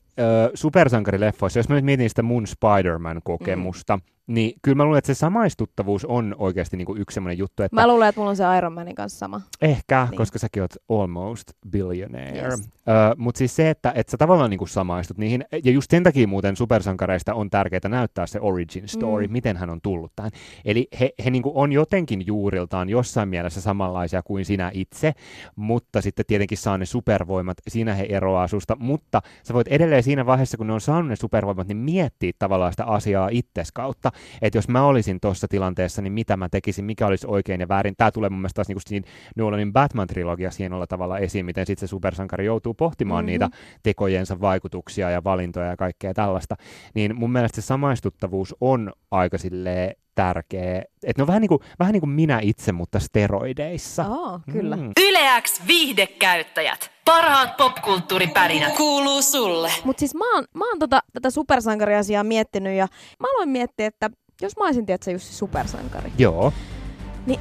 supersankarileffoissa, 0.53 1.59
jos 1.59 1.69
mä 1.69 1.75
nyt 1.75 1.85
mietin 1.85 2.09
sitä 2.09 2.23
mun 2.23 2.47
Spider-Man-kokemusta, 2.47 3.97
mm 3.97 4.13
niin 4.27 4.53
kyllä 4.61 4.75
mä 4.75 4.83
luulen, 4.85 4.97
että 4.97 5.13
se 5.13 5.19
samaistuttavuus 5.19 6.05
on 6.05 6.35
oikeasti 6.37 6.77
niin 6.77 6.85
kuin 6.85 7.01
yksi 7.01 7.15
semmoinen 7.15 7.37
juttu. 7.37 7.63
Että... 7.63 7.75
Mä 7.75 7.87
luulen, 7.87 8.09
että 8.09 8.19
mulla 8.19 8.29
on 8.29 8.35
se 8.35 8.43
Iron 8.57 8.73
Manin 8.73 8.95
kanssa 8.95 9.19
sama. 9.19 9.41
Ehkä, 9.61 10.07
niin. 10.09 10.17
koska 10.17 10.39
säkin 10.39 10.61
oot 10.61 10.73
almost 10.89 11.43
billionaire. 11.69 12.47
Yes. 12.47 12.69
Mutta 13.17 13.37
siis 13.37 13.55
se, 13.55 13.69
että, 13.69 13.91
että 13.95 14.11
sä 14.11 14.17
tavallaan 14.17 14.49
niin 14.49 14.57
kuin 14.57 14.69
samaistut 14.69 15.17
niihin, 15.17 15.45
ja 15.63 15.71
just 15.71 15.91
sen 15.91 16.03
takia 16.03 16.27
muuten 16.27 16.55
supersankareista 16.55 17.33
on 17.33 17.49
tärkeää 17.49 17.89
näyttää 17.89 18.27
se 18.27 18.39
origin 18.41 18.87
story, 18.87 19.27
mm. 19.27 19.31
miten 19.31 19.57
hän 19.57 19.69
on 19.69 19.81
tullut 19.81 20.11
tähän. 20.15 20.31
Eli 20.65 20.87
he, 20.99 21.13
he 21.25 21.29
niin 21.29 21.43
kuin 21.43 21.55
on 21.55 21.71
jotenkin 21.71 22.27
juuriltaan 22.27 22.89
jossain 22.89 23.29
mielessä 23.29 23.61
samanlaisia 23.61 24.21
kuin 24.23 24.45
sinä 24.45 24.71
itse, 24.73 25.13
mutta 25.55 26.01
sitten 26.01 26.25
tietenkin 26.25 26.57
saa 26.57 26.77
ne 26.77 26.85
supervoimat, 26.85 27.57
siinä 27.67 27.93
he 27.93 28.05
eroaa 28.09 28.47
susta, 28.47 28.75
mutta 28.79 29.21
sä 29.43 29.53
voit 29.53 29.67
edelleen 29.67 30.02
siinä 30.03 30.25
vaiheessa, 30.25 30.57
kun 30.57 30.67
ne 30.67 30.73
on 30.73 30.81
saanut 30.81 31.07
ne 31.07 31.15
supervoimat, 31.15 31.67
niin 31.67 31.77
miettiä 31.77 32.31
tavallaan 32.39 32.73
sitä 32.73 32.85
asiaa 32.85 33.29
itses 33.31 33.71
kautta 33.71 34.11
että 34.41 34.57
jos 34.57 34.67
mä 34.67 34.85
olisin 34.85 35.19
tuossa 35.19 35.47
tilanteessa, 35.47 36.01
niin 36.01 36.13
mitä 36.13 36.37
mä 36.37 36.49
tekisin, 36.49 36.85
mikä 36.85 37.07
olisi 37.07 37.27
oikein 37.27 37.61
ja 37.61 37.67
väärin. 37.67 37.93
Tämä 37.97 38.11
tulee 38.11 38.29
mun 38.29 38.39
mielestä 38.39 38.55
taas 38.55 38.67
niin 38.67 38.75
kuin 38.75 38.83
siinä 38.87 39.07
Nolanin 39.35 39.73
Batman-trilogiassa 39.73 40.57
hienolla 40.59 40.87
tavalla 40.87 41.17
esiin, 41.17 41.45
miten 41.45 41.65
sitten 41.65 41.87
se 41.87 41.89
supersankari 41.89 42.45
joutuu 42.45 42.73
pohtimaan 42.73 43.25
mm-hmm. 43.25 43.31
niitä 43.31 43.49
tekojensa 43.83 44.41
vaikutuksia 44.41 45.09
ja 45.09 45.23
valintoja 45.23 45.65
ja 45.65 45.77
kaikkea 45.77 46.13
tällaista. 46.13 46.55
Niin 46.95 47.15
mun 47.15 47.31
mielestä 47.31 47.61
se 47.61 47.65
samaistuttavuus 47.65 48.55
on 48.61 48.93
aika 49.11 49.37
silleen 49.37 49.95
tärkeä. 50.15 50.81
Että 51.03 51.19
ne 51.19 51.23
on 51.23 51.27
vähän 51.27 51.41
niin, 51.41 51.49
kuin, 51.49 51.59
vähän 51.79 51.93
niin 51.93 52.01
kuin 52.01 52.09
minä 52.09 52.39
itse, 52.41 52.71
mutta 52.71 52.99
steroideissa. 52.99 54.05
Oh, 54.07 54.39
kyllä. 54.51 54.75
Mm. 54.75 54.91
Yleäks 55.01 55.61
viihdekäyttäjät. 55.67 56.91
Parhaat 57.05 57.57
popkulttuuripärinät 57.57 58.75
kuuluu 58.75 59.21
sulle. 59.21 59.71
Mutta 59.83 59.99
siis 59.99 60.15
mä 60.15 60.35
oon, 60.35 60.45
mä 60.53 60.69
oon 60.69 60.79
tota, 60.79 60.99
tätä 61.13 61.29
supersankariasiaa 61.29 62.23
miettinyt 62.23 62.77
ja 62.77 62.87
mä 63.19 63.27
aloin 63.35 63.49
miettiä, 63.49 63.87
että 63.87 64.09
jos 64.41 64.57
mä 64.57 64.65
olisin, 64.65 64.85
tiedätkö, 64.85 65.11
Jussi 65.11 65.33
supersankari. 65.33 66.11
Joo. 66.17 66.53
Niin, 67.25 67.39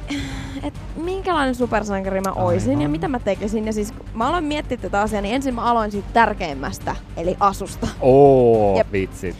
et 0.63 0.73
minkälainen 0.95 1.55
supersankari 1.55 2.21
mä 2.21 2.31
oisin 2.31 2.69
Aivan. 2.69 2.81
ja 2.81 2.89
mitä 2.89 3.07
mä 3.07 3.19
tekisin. 3.19 3.65
Ja 3.65 3.73
siis 3.73 3.91
kun 3.91 4.05
mä 4.13 4.27
aloin 4.27 4.43
miettiä 4.43 4.77
tätä 4.77 5.01
asiaa, 5.01 5.21
niin 5.21 5.35
ensin 5.35 5.55
mä 5.55 5.63
aloin 5.63 5.91
siitä 5.91 6.07
tärkeimmästä, 6.13 6.95
eli 7.17 7.37
asusta. 7.39 7.87
Oo, 8.01 8.77
Jep. 8.77 8.91
vitsit. 8.91 9.35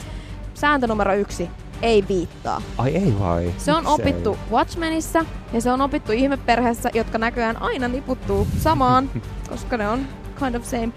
Sääntö 0.53 0.87
numero 0.87 1.13
yksi, 1.13 1.49
ei 1.83 2.03
viittaa. 2.09 2.61
Ai 2.77 2.95
ei 2.95 3.13
vai? 3.19 3.53
Se 3.57 3.71
on 3.71 3.83
Miksei? 3.83 3.93
opittu 3.93 4.37
Watchmenissa 4.51 5.25
ja 5.53 5.61
se 5.61 5.71
on 5.71 5.81
opittu 5.81 6.11
ihmeperheessä, 6.11 6.89
jotka 6.93 7.17
näköjään 7.17 7.61
aina 7.61 7.87
niputtuu 7.87 8.47
samaan, 8.59 9.09
koska 9.49 9.77
ne 9.77 9.89
on 9.89 10.07
kind 10.39 10.55
of 10.55 10.63
same. 10.63 10.89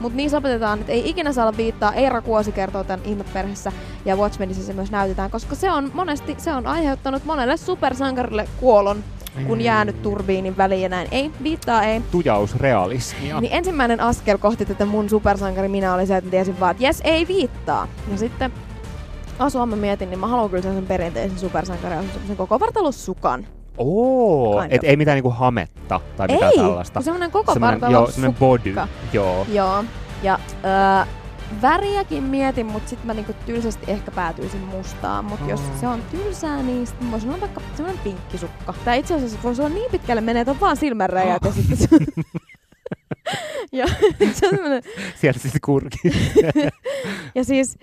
Mutta 0.00 0.16
niissä 0.16 0.38
opetetaan, 0.38 0.80
että 0.80 0.92
ei 0.92 1.08
ikinä 1.08 1.32
saa 1.32 1.46
olla 1.46 1.56
viittaa. 1.56 1.94
Eira 1.94 2.22
Kuosi 2.22 2.52
kertoo 2.52 2.84
tämän 2.84 3.06
ihmeperheessä 3.06 3.72
ja 4.04 4.16
Watchmenissa 4.16 4.62
se 4.62 4.72
myös 4.72 4.90
näytetään, 4.90 5.30
koska 5.30 5.54
se 5.54 5.70
on 5.70 5.90
monesti 5.94 6.34
se 6.38 6.52
on 6.52 6.66
aiheuttanut 6.66 7.24
monelle 7.24 7.56
supersankarille 7.56 8.48
kuolon, 8.60 9.04
kun 9.46 9.60
jäänyt 9.60 10.02
turbiinin 10.02 10.56
väliin 10.56 10.82
ja 10.82 10.88
näin. 10.88 11.08
Ei, 11.10 11.30
viittaa 11.42 11.82
ei. 11.82 12.02
Tujausrealismia. 12.10 13.40
Niin 13.40 13.52
ensimmäinen 13.52 14.00
askel 14.00 14.38
kohti 14.38 14.64
tätä 14.64 14.86
mun 14.86 15.08
supersankari 15.10 15.68
minä 15.68 15.94
oli 15.94 16.06
se, 16.06 16.16
että 16.16 16.30
tiesin 16.30 16.60
vaan, 16.60 16.70
että 16.70 16.84
jes, 16.84 17.00
ei 17.04 17.28
viittaa. 17.28 17.88
Ja 18.10 18.18
sitten 18.18 18.52
asua 19.38 19.66
mä 19.66 19.76
mietin, 19.76 20.10
niin 20.10 20.20
mä 20.20 20.26
haluan 20.26 20.50
kyllä 20.50 20.62
sellaisen 20.62 20.86
perinteisen 20.86 21.38
supersankarin, 21.38 22.10
semmoisen 22.10 22.36
koko 22.36 22.60
vartalossukan. 22.60 23.46
Oo, 23.78 24.62
et 24.70 24.84
ei 24.84 24.96
mitään 24.96 25.16
niinku 25.16 25.30
hametta 25.30 26.00
tai 26.16 26.28
mitään 26.28 26.52
ei, 26.52 26.58
tällaista. 26.58 26.92
kun 26.94 27.04
semmoinen 27.04 27.30
koko 27.30 27.52
Semmonen-. 27.52 27.90
Joo, 27.92 28.10
semmoinen 28.10 28.38
body. 28.40 28.74
Joo. 29.12 29.46
Joo. 29.52 29.84
Ja 30.22 30.38
öö, 30.64 31.12
väriäkin 31.62 32.22
mietin, 32.22 32.66
mutta 32.66 32.88
sitten 32.88 33.06
mä 33.06 33.14
niinku 33.14 33.32
tylsästi 33.46 33.90
ehkä 33.90 34.10
päätyisin 34.10 34.60
mustaan. 34.60 35.24
Mutta 35.24 35.50
jos 35.50 35.60
Oh. 35.60 35.80
se 35.80 35.88
on 35.88 36.02
tylsää, 36.10 36.62
niin 36.62 36.86
sit 36.86 37.00
mä 37.00 37.10
voisin 37.10 37.30
olla 37.30 37.40
vaikka 37.40 37.60
semmoinen 37.76 38.02
pinkkisukka. 38.04 38.74
Tai 38.84 38.98
itse 38.98 39.14
asiassa 39.14 39.38
voisi 39.42 39.62
olla 39.62 39.74
niin 39.74 39.90
pitkälle 39.90 40.20
menee, 40.20 40.40
että 40.40 40.50
on 40.50 40.60
vaan 40.60 40.76
silmänräjät 40.76 41.44
ja 41.44 41.52
sitten 41.52 41.76
se... 41.76 41.88
ja 43.72 43.86
se 44.32 44.46
on 44.46 44.50
semmoinen 44.50 44.82
Sieltä 45.20 45.38
sitten 45.38 45.60
kurki. 45.64 45.98
Ja 47.34 47.44
siis 47.44 47.78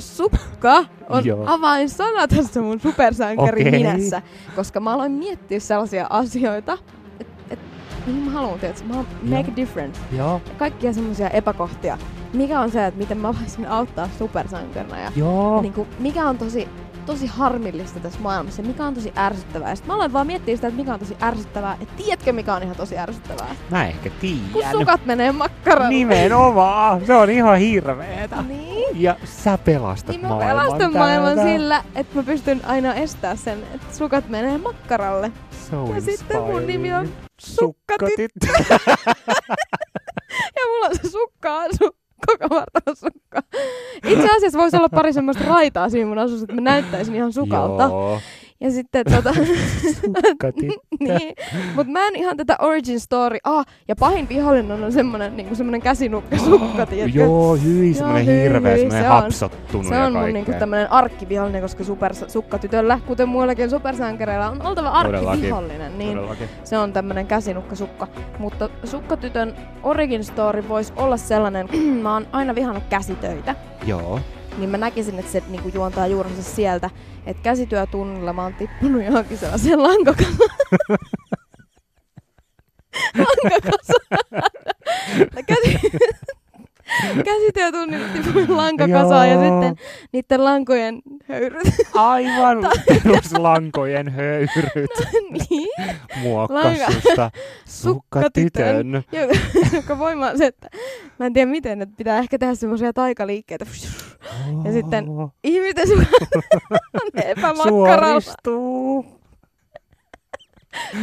sukka 0.00 0.84
on 1.08 1.24
Joo. 1.24 1.44
avainsana 1.46 2.28
tässä 2.28 2.60
mun 2.62 2.80
supersankarin 2.80 3.68
Okei. 3.68 3.78
minässä. 3.78 4.22
Koska 4.56 4.80
mä 4.80 4.92
aloin 4.92 5.12
miettiä 5.12 5.60
sellaisia 5.60 6.06
asioita, 6.10 6.78
että 7.20 7.32
et, 7.50 7.58
mihin 8.06 8.22
mä 8.22 8.30
haluan, 8.30 8.58
että 8.62 8.84
mä 8.84 9.04
make 9.22 9.50
a 9.52 9.56
difference. 9.56 10.00
Joo. 10.16 10.40
Kaikkia 10.58 10.92
semmoisia 10.92 11.30
epäkohtia. 11.30 11.98
Mikä 12.32 12.60
on 12.60 12.70
se, 12.70 12.86
että 12.86 12.98
miten 12.98 13.18
mä 13.18 13.34
voisin 13.40 13.66
auttaa 13.66 14.08
supersankarina 14.18 14.98
ja, 14.98 15.12
Joo. 15.16 15.56
ja 15.56 15.62
niin 15.62 15.72
kuin, 15.72 15.88
mikä 15.98 16.28
on 16.28 16.38
tosi, 16.38 16.68
tosi 17.10 17.26
harmillista 17.26 18.00
tässä 18.00 18.20
maailmassa 18.20 18.62
mikä 18.62 18.84
on 18.84 18.94
tosi 18.94 19.12
ärsyttävää. 19.16 19.70
Ja 19.70 19.76
sit 19.76 19.86
mä 19.86 19.94
aloin 19.94 20.12
vaan 20.12 20.26
miettiä 20.26 20.56
sitä, 20.56 20.68
että 20.68 20.80
mikä 20.80 20.92
on 20.94 20.98
tosi 20.98 21.16
ärsyttävää. 21.22 21.76
Ja 21.80 21.86
tiedätkö, 21.96 22.32
mikä 22.32 22.54
on 22.54 22.62
ihan 22.62 22.76
tosi 22.76 22.98
ärsyttävää? 22.98 23.54
Mä 23.70 23.86
ehkä 23.86 24.10
Kun 24.10 24.18
tiedän. 24.20 24.72
sukat 24.72 25.06
menee 25.06 25.32
makkaralle. 25.32 25.88
Nimenomaan. 25.88 27.06
Se 27.06 27.14
on 27.14 27.30
ihan 27.30 27.58
hirveetä. 27.58 28.42
Niin. 28.42 29.02
Ja 29.02 29.16
sä 29.24 29.58
pelastat 29.58 30.08
Niin 30.10 30.20
mä 30.20 30.28
maailman 30.28 30.48
pelastan 30.66 30.92
maailman 30.92 31.34
täältä. 31.34 31.52
sillä, 31.52 31.84
että 31.94 32.16
mä 32.16 32.22
pystyn 32.22 32.60
aina 32.66 32.94
estää 32.94 33.36
sen, 33.36 33.58
että 33.74 33.96
sukat 33.96 34.28
menee 34.28 34.58
makkaralle. 34.58 35.32
So 35.70 35.94
Ja 35.94 36.00
sitten 36.00 36.42
mun 36.42 36.66
nimi 36.66 36.94
on 36.94 37.08
Sukkatyttö. 37.40 38.46
Ja 40.56 40.66
mulla 40.66 40.86
on 40.86 40.96
se 41.02 41.08
sukka 41.10 41.54
koko 42.38 42.54
vartalo 42.54 42.94
sukka. 42.94 43.42
Itse 44.08 44.28
asiassa 44.36 44.58
voisi 44.58 44.76
olla 44.76 44.88
pari 44.88 45.12
semmoista 45.12 45.44
raitaa 45.44 45.88
siinä 45.88 46.06
mun 46.08 46.18
asussa, 46.18 46.44
että 46.44 46.54
mä 46.54 46.60
näyttäisin 46.60 47.14
ihan 47.14 47.32
sukalta. 47.32 47.82
Joo. 47.82 48.20
Ja 48.60 48.70
sitten 48.70 49.04
tota... 49.14 49.34
Niin. 51.00 51.34
Mut 51.74 51.86
mä 51.86 52.06
en 52.06 52.16
ihan 52.16 52.36
tätä 52.36 52.56
origin 52.60 53.00
story... 53.00 53.36
Ah, 53.44 53.66
ja 53.88 53.96
pahin 53.96 54.28
vihollinen 54.28 54.84
on 54.84 54.92
semmonen, 54.92 55.36
niinku 55.36 55.54
semmonen 55.54 55.82
käsinukka 55.82 56.38
sukka, 56.38 56.86
tiedätkö? 56.86 57.18
Joo, 57.18 57.56
hyi, 57.56 57.94
semmonen 57.94 58.24
hirveä, 58.26 58.76
semmonen 58.76 59.02
se 59.02 59.10
on- 59.10 59.22
hapsottunut 59.22 59.86
Se 59.86 59.98
on 59.98 60.12
mun 60.12 60.32
niinku 60.32 60.52
tämmönen 60.58 60.92
arkkivihollinen, 60.92 61.62
koska 61.62 61.84
super 61.84 62.14
sukkatytöllä, 62.28 63.00
kuten 63.06 63.28
muillakin 63.28 63.70
supersankareilla, 63.70 64.50
on 64.50 64.62
oltava 64.66 64.88
arkkivihollinen. 64.88 65.98
Niin 65.98 66.14
Todellakin. 66.16 66.48
se 66.64 66.78
on 66.78 66.92
tämmönen 66.92 67.26
käsinukkasukka. 67.26 68.08
Mutta 68.38 68.68
sukkatytön 68.84 69.54
origin 69.82 70.24
story 70.24 70.68
voisi 70.68 70.92
olla 70.96 71.16
sellainen, 71.16 71.68
mä 72.02 72.12
oon 72.14 72.26
aina 72.32 72.54
vihannut 72.54 72.84
käsitöitä. 72.90 73.54
Joo. 73.86 74.20
Niin 74.58 74.70
mä 74.70 74.78
näkisin, 74.78 75.18
että 75.18 75.32
se 75.32 75.42
niinku 75.48 75.70
juontaa 75.74 76.06
juurensa 76.06 76.42
sieltä, 76.42 76.90
että 77.26 77.42
käsityötunnilla 77.42 78.32
mä 78.32 78.42
oon 78.42 78.54
tippunut 78.54 79.04
johonkin 79.04 79.38
sellaiseen 79.38 79.82
lankakasaan. 79.88 80.50
Käsi... 85.46 85.80
Käsityötunnilla 87.24 88.08
tippunut 88.08 88.48
lankakasaan 88.48 89.28
ja 89.30 89.40
sitten 89.40 89.76
niiden 90.12 90.44
lankojen 90.44 91.02
höyryt. 91.28 91.62
Aivan 91.94 92.58
peruslankojen 92.86 94.08
höyryt 94.08 94.90
niin. 95.50 95.68
muokkas 96.22 96.78
susta 96.92 97.30
sukkatytön. 97.64 99.04
Joka, 99.72 99.98
voima 99.98 100.26
on 100.26 100.38
se, 100.38 100.46
että 100.46 100.68
mä 101.18 101.26
en 101.26 101.32
tiedä 101.32 101.50
miten, 101.50 101.82
että 101.82 101.94
pitää 101.96 102.18
ehkä 102.18 102.38
tehdä 102.38 102.54
semmoisia 102.54 102.92
taikaliikkeitä. 102.92 103.66
Ja 104.64 104.72
sitten 104.72 105.06
ihmisten 105.44 105.88
sun 105.88 106.06
epämakkaralla. 107.24 108.20
Suoristuu. 108.20 108.69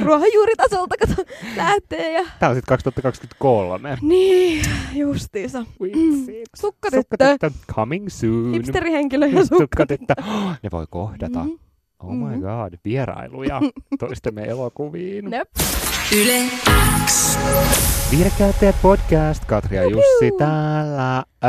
Ruohonjuuritasolta 0.04 0.96
kato 1.00 1.24
lähtee 1.56 2.12
ja... 2.14 2.26
Tää 2.40 2.50
on 2.50 2.56
sit 2.56 2.66
2023. 2.66 3.98
Niin, 4.02 4.66
justiinsa. 4.94 5.66
Sukkatyttö. 6.56 6.98
Sukkatyttö. 7.18 7.52
Coming 7.74 8.08
soon. 8.10 8.52
Hipsterihenkilö 8.54 9.28
ja 9.28 9.46
sukkatyttö. 9.46 10.14
Ne 10.64 10.70
voi 10.72 10.86
kohdata. 10.90 11.40
Mhm. 11.44 11.52
Oh 12.04 12.14
my 12.16 12.36
Mhm. 12.36 12.42
god, 12.42 12.74
vierailuja 12.86 13.62
toistemme 14.00 14.44
elokuviin. 14.44 15.26
Nöp. 15.30 15.50
Yle 16.16 16.44
X. 17.06 17.38
Viihdekäyttäjät 18.12 18.76
podcast, 18.82 19.46
Katri 19.46 19.78
ja 19.78 19.84
Jussi 19.84 20.32
täällä. 20.38 21.18
Ö, 21.44 21.48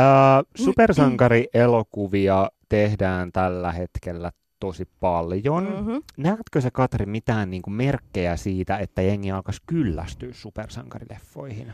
supersankarielokuvia 0.55 2.49
tehdään 2.69 3.31
tällä 3.31 3.71
hetkellä 3.71 4.31
tosi 4.59 4.87
paljon. 4.99 5.63
Mm-hmm. 5.63 6.03
Näetkö 6.17 6.61
sä, 6.61 6.71
Katri, 6.71 7.05
mitään 7.05 7.49
niin 7.49 7.61
kuin 7.61 7.73
merkkejä 7.73 8.35
siitä, 8.35 8.77
että 8.77 9.01
jengi 9.01 9.31
alkaisi 9.31 9.61
kyllästyä 9.65 10.29
supersankarileffoihin? 10.31 11.73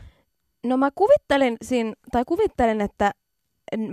No 0.64 0.76
mä 0.76 0.90
kuvittelin 0.94 1.56
siinä, 1.62 1.92
tai 2.12 2.22
kuvittelin, 2.26 2.80
että 2.80 3.10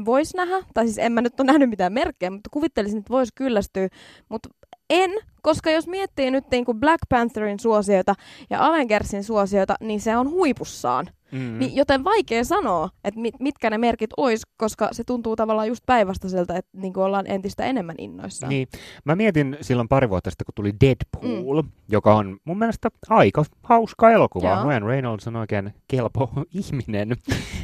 voisi 0.05 0.37
nähdä, 0.37 0.65
tai 0.73 0.85
siis 0.85 0.97
en 0.97 1.11
mä 1.11 1.21
nyt 1.21 1.39
ole 1.39 1.47
nähnyt 1.47 1.69
mitään 1.69 1.93
merkkejä, 1.93 2.29
mutta 2.29 2.49
kuvittelisin, 2.53 2.99
että 2.99 3.13
voisi 3.13 3.31
kyllästyä, 3.35 3.87
mutta 4.29 4.49
en, 4.93 5.11
koska 5.41 5.71
jos 5.71 5.87
miettii 5.87 6.31
nyt 6.31 6.43
niin 6.51 6.65
kuin 6.65 6.79
Black 6.79 6.99
Pantherin 7.09 7.59
suosiota 7.59 8.15
ja 8.49 8.65
Avengersin 8.65 9.23
suosiota, 9.23 9.75
niin 9.79 10.01
se 10.01 10.17
on 10.17 10.29
huipussaan. 10.29 11.09
Mm. 11.31 11.59
Niin, 11.59 11.75
joten 11.75 12.03
vaikea 12.03 12.43
sanoa, 12.43 12.89
että 13.03 13.19
mit, 13.19 13.35
mitkä 13.39 13.69
ne 13.69 13.77
merkit 13.77 14.09
ois, 14.17 14.41
koska 14.57 14.89
se 14.91 15.03
tuntuu 15.03 15.35
tavallaan 15.35 15.67
just 15.67 15.83
päinvastaiselta, 15.85 16.55
että 16.55 16.77
niin 16.77 16.93
kuin 16.93 17.03
ollaan 17.03 17.27
entistä 17.27 17.65
enemmän 17.65 17.95
innoissaan. 17.97 18.49
Niin. 18.49 18.67
Mä 19.05 19.15
mietin 19.15 19.57
silloin 19.61 19.87
pari 19.87 20.09
vuotta 20.09 20.29
sitten, 20.29 20.45
kun 20.45 20.53
tuli 20.55 20.73
Deadpool, 20.81 21.61
mm. 21.61 21.69
joka 21.89 22.15
on 22.15 22.37
mun 22.45 22.59
mielestä 22.59 22.89
aika 23.09 23.43
hauska 23.63 24.11
elokuva. 24.11 24.49
Joo. 24.49 24.63
Ryan 24.63 24.83
Reynolds 24.83 25.27
on 25.27 25.35
oikein 25.35 25.73
kelpo 25.87 26.29
ihminen. 26.63 27.17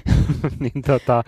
niin 0.60 0.82
tota, 0.86 1.24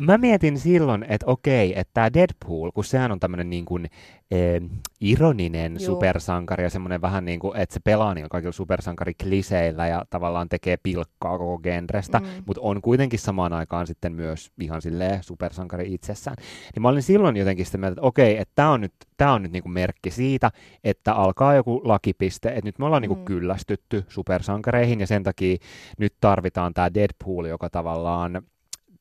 mä 0.00 0.18
mietin 0.18 0.58
silloin, 0.58 1.06
että 1.08 1.26
okei, 1.26 1.78
että 1.78 1.90
tämä 1.94 2.12
Deadpool, 2.12 2.70
kun 2.70 2.84
sehän 2.84 3.12
on 3.12 3.20
tämmöinen 3.20 3.50
niin 3.50 3.64
kuin, 3.64 3.90
eh, 4.30 4.60
ironinen 5.00 5.72
Joo. 5.72 5.80
supersankari 5.86 6.64
ja 6.64 6.70
semmoinen 6.70 7.00
vähän 7.02 7.24
niin 7.24 7.40
kuin, 7.40 7.56
että 7.56 7.72
se 7.74 7.80
pelaa 7.84 8.14
niillä 8.14 8.28
kaikilla 8.28 8.52
supersankarikliseillä 8.52 9.86
ja 9.86 10.04
tavallaan 10.10 10.48
tekee 10.48 10.76
pilkkaa 10.82 11.38
koko 11.38 11.58
genrestä, 11.58 12.18
Mm. 12.18 12.26
mutta 12.46 12.60
on 12.62 12.82
kuitenkin 12.82 13.18
samaan 13.18 13.52
aikaan 13.52 13.86
sitten 13.86 14.12
myös 14.12 14.50
ihan 14.60 14.82
silleen 14.82 15.22
supersankari 15.22 15.94
itsessään. 15.94 16.36
Niin 16.74 16.82
mä 16.82 16.88
olin 16.88 17.02
silloin 17.02 17.36
jotenkin 17.36 17.66
sitä 17.66 17.78
mieltä, 17.78 17.92
että 17.92 18.02
okei, 18.06 18.36
että 18.38 18.52
tämä 18.54 18.70
on 18.70 18.80
nyt, 18.80 18.92
tää 19.16 19.32
on 19.32 19.42
nyt 19.42 19.52
niinku 19.52 19.68
merkki 19.68 20.10
siitä, 20.10 20.50
että 20.84 21.14
alkaa 21.14 21.54
joku 21.54 21.80
lakipiste, 21.84 22.48
että 22.48 22.60
nyt 22.64 22.78
me 22.78 22.84
ollaan 22.86 23.02
niinku 23.02 23.14
Mm. 23.14 23.24
kyllästytty 23.24 24.04
supersankareihin 24.08 25.00
ja 25.00 25.06
sen 25.06 25.22
takia 25.22 25.56
nyt 25.98 26.14
tarvitaan 26.20 26.74
tämä 26.74 26.94
Deadpool, 26.94 27.44
joka 27.44 27.70
tavallaan 27.70 28.42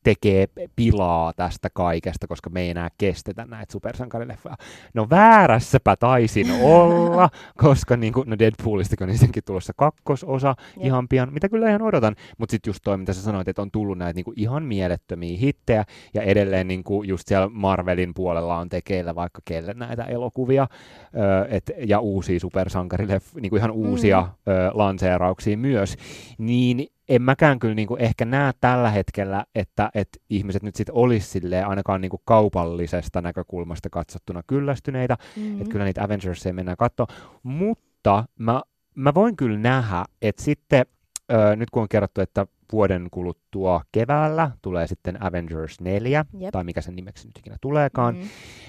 tekee 0.08 0.48
pilaa 0.76 1.34
tästä 1.34 1.70
kaikesta, 1.74 2.28
koska 2.28 2.50
me 2.50 2.62
ei 2.62 2.70
enää 2.70 2.90
kestetä 2.98 3.46
näitä 3.46 3.72
supersankarileffoja. 3.72 4.56
No 4.94 5.08
väärässäpä 5.10 5.96
taisin 5.96 6.48
olla, 6.62 7.30
koska 7.58 7.98
niin 7.98 8.14
kuin, 8.14 8.30
no 8.30 8.40
Deadpoolistakin 8.40 9.04
on 9.04 9.10
niistäkin 9.10 9.44
tulossa 9.44 9.74
kakkososa 9.78 10.56
Jep. 10.78 10.86
ihan 10.86 11.08
pian, 11.08 11.34
mitä 11.34 11.50
kyllä 11.50 11.70
ihan 11.70 11.82
odotan, 11.82 12.16
mutta 12.38 12.52
sitten 12.52 12.70
just 12.70 12.80
toi, 12.84 12.98
mitä 12.98 13.14
sä 13.14 13.22
sanoit, 13.22 13.48
että 13.48 13.62
on 13.62 13.72
tullut 13.72 13.98
näitä 13.98 14.16
niin 14.16 14.26
kuin 14.26 14.40
ihan 14.40 14.64
mielettömiä 14.64 15.38
hittejä, 15.38 15.84
ja 16.14 16.22
edelleen 16.22 16.68
niin 16.68 16.84
kuin 16.84 17.08
just 17.10 17.28
siellä 17.28 17.50
Marvelin 17.52 18.14
puolella 18.14 18.58
on 18.58 18.70
tekeillä 18.70 19.16
vaikka 19.16 19.42
kelle 19.46 19.74
näitä 19.74 20.04
elokuvia, 20.04 20.68
ö, 21.16 21.48
et, 21.50 21.72
ja 21.86 22.00
uusia 22.00 22.40
supersankarileffoja, 22.40 23.42
niin 23.42 23.50
kuin 23.50 23.60
ihan 23.60 23.72
uusia 23.72 24.22
Mm. 24.22 24.54
ö, 24.54 24.72
lanseerauksia 24.74 25.58
myös, 25.58 25.96
niin 26.38 26.88
en 27.10 27.22
mäkään 27.22 27.60
kyllä 27.60 27.76
niin 27.76 27.88
kuin 27.88 28.02
ehkä 28.02 28.26
näe 28.26 28.52
tällä 28.62 28.90
hetkellä, 28.92 29.46
että, 29.56 29.90
että 29.94 30.20
ihmiset 30.30 30.64
nyt 30.64 30.76
sitten 30.76 30.96
olisi 30.96 31.28
silleen 31.28 31.68
ainakaan 31.68 32.02
niin 32.02 32.10
kuin 32.10 32.22
kaupallisesta 32.26 33.22
näkökulmasta 33.22 33.90
katsottuna 33.90 34.42
kyllästyneitä, 34.48 35.18
Mm. 35.36 35.58
että 35.62 35.72
kyllä 35.72 35.86
niitä 35.86 36.04
Avengersia 36.04 36.54
mennään 36.54 36.78
katsoa, 36.78 37.08
mutta 37.44 38.24
mä, 38.40 38.62
mä 38.96 39.14
voin 39.14 39.36
kyllä 39.36 39.60
nähdä, 39.60 40.06
että 40.22 40.44
sitten 40.44 40.86
ö, 41.32 41.56
nyt 41.56 41.70
kun 41.70 41.82
on 41.82 41.90
kerrottu, 41.90 42.22
että 42.22 42.48
vuoden 42.72 43.08
kuluttua 43.12 43.82
keväällä 43.92 44.52
tulee 44.62 44.88
sitten 44.88 45.24
Avengers 45.24 45.82
4, 45.82 46.26
Jep. 46.40 46.52
tai 46.52 46.64
mikä 46.64 46.82
sen 46.82 46.96
nimeksi 46.96 47.28
nyt 47.28 47.38
ikinä 47.38 47.56
tuleekaan, 47.62 48.16
Mm. 48.16 48.22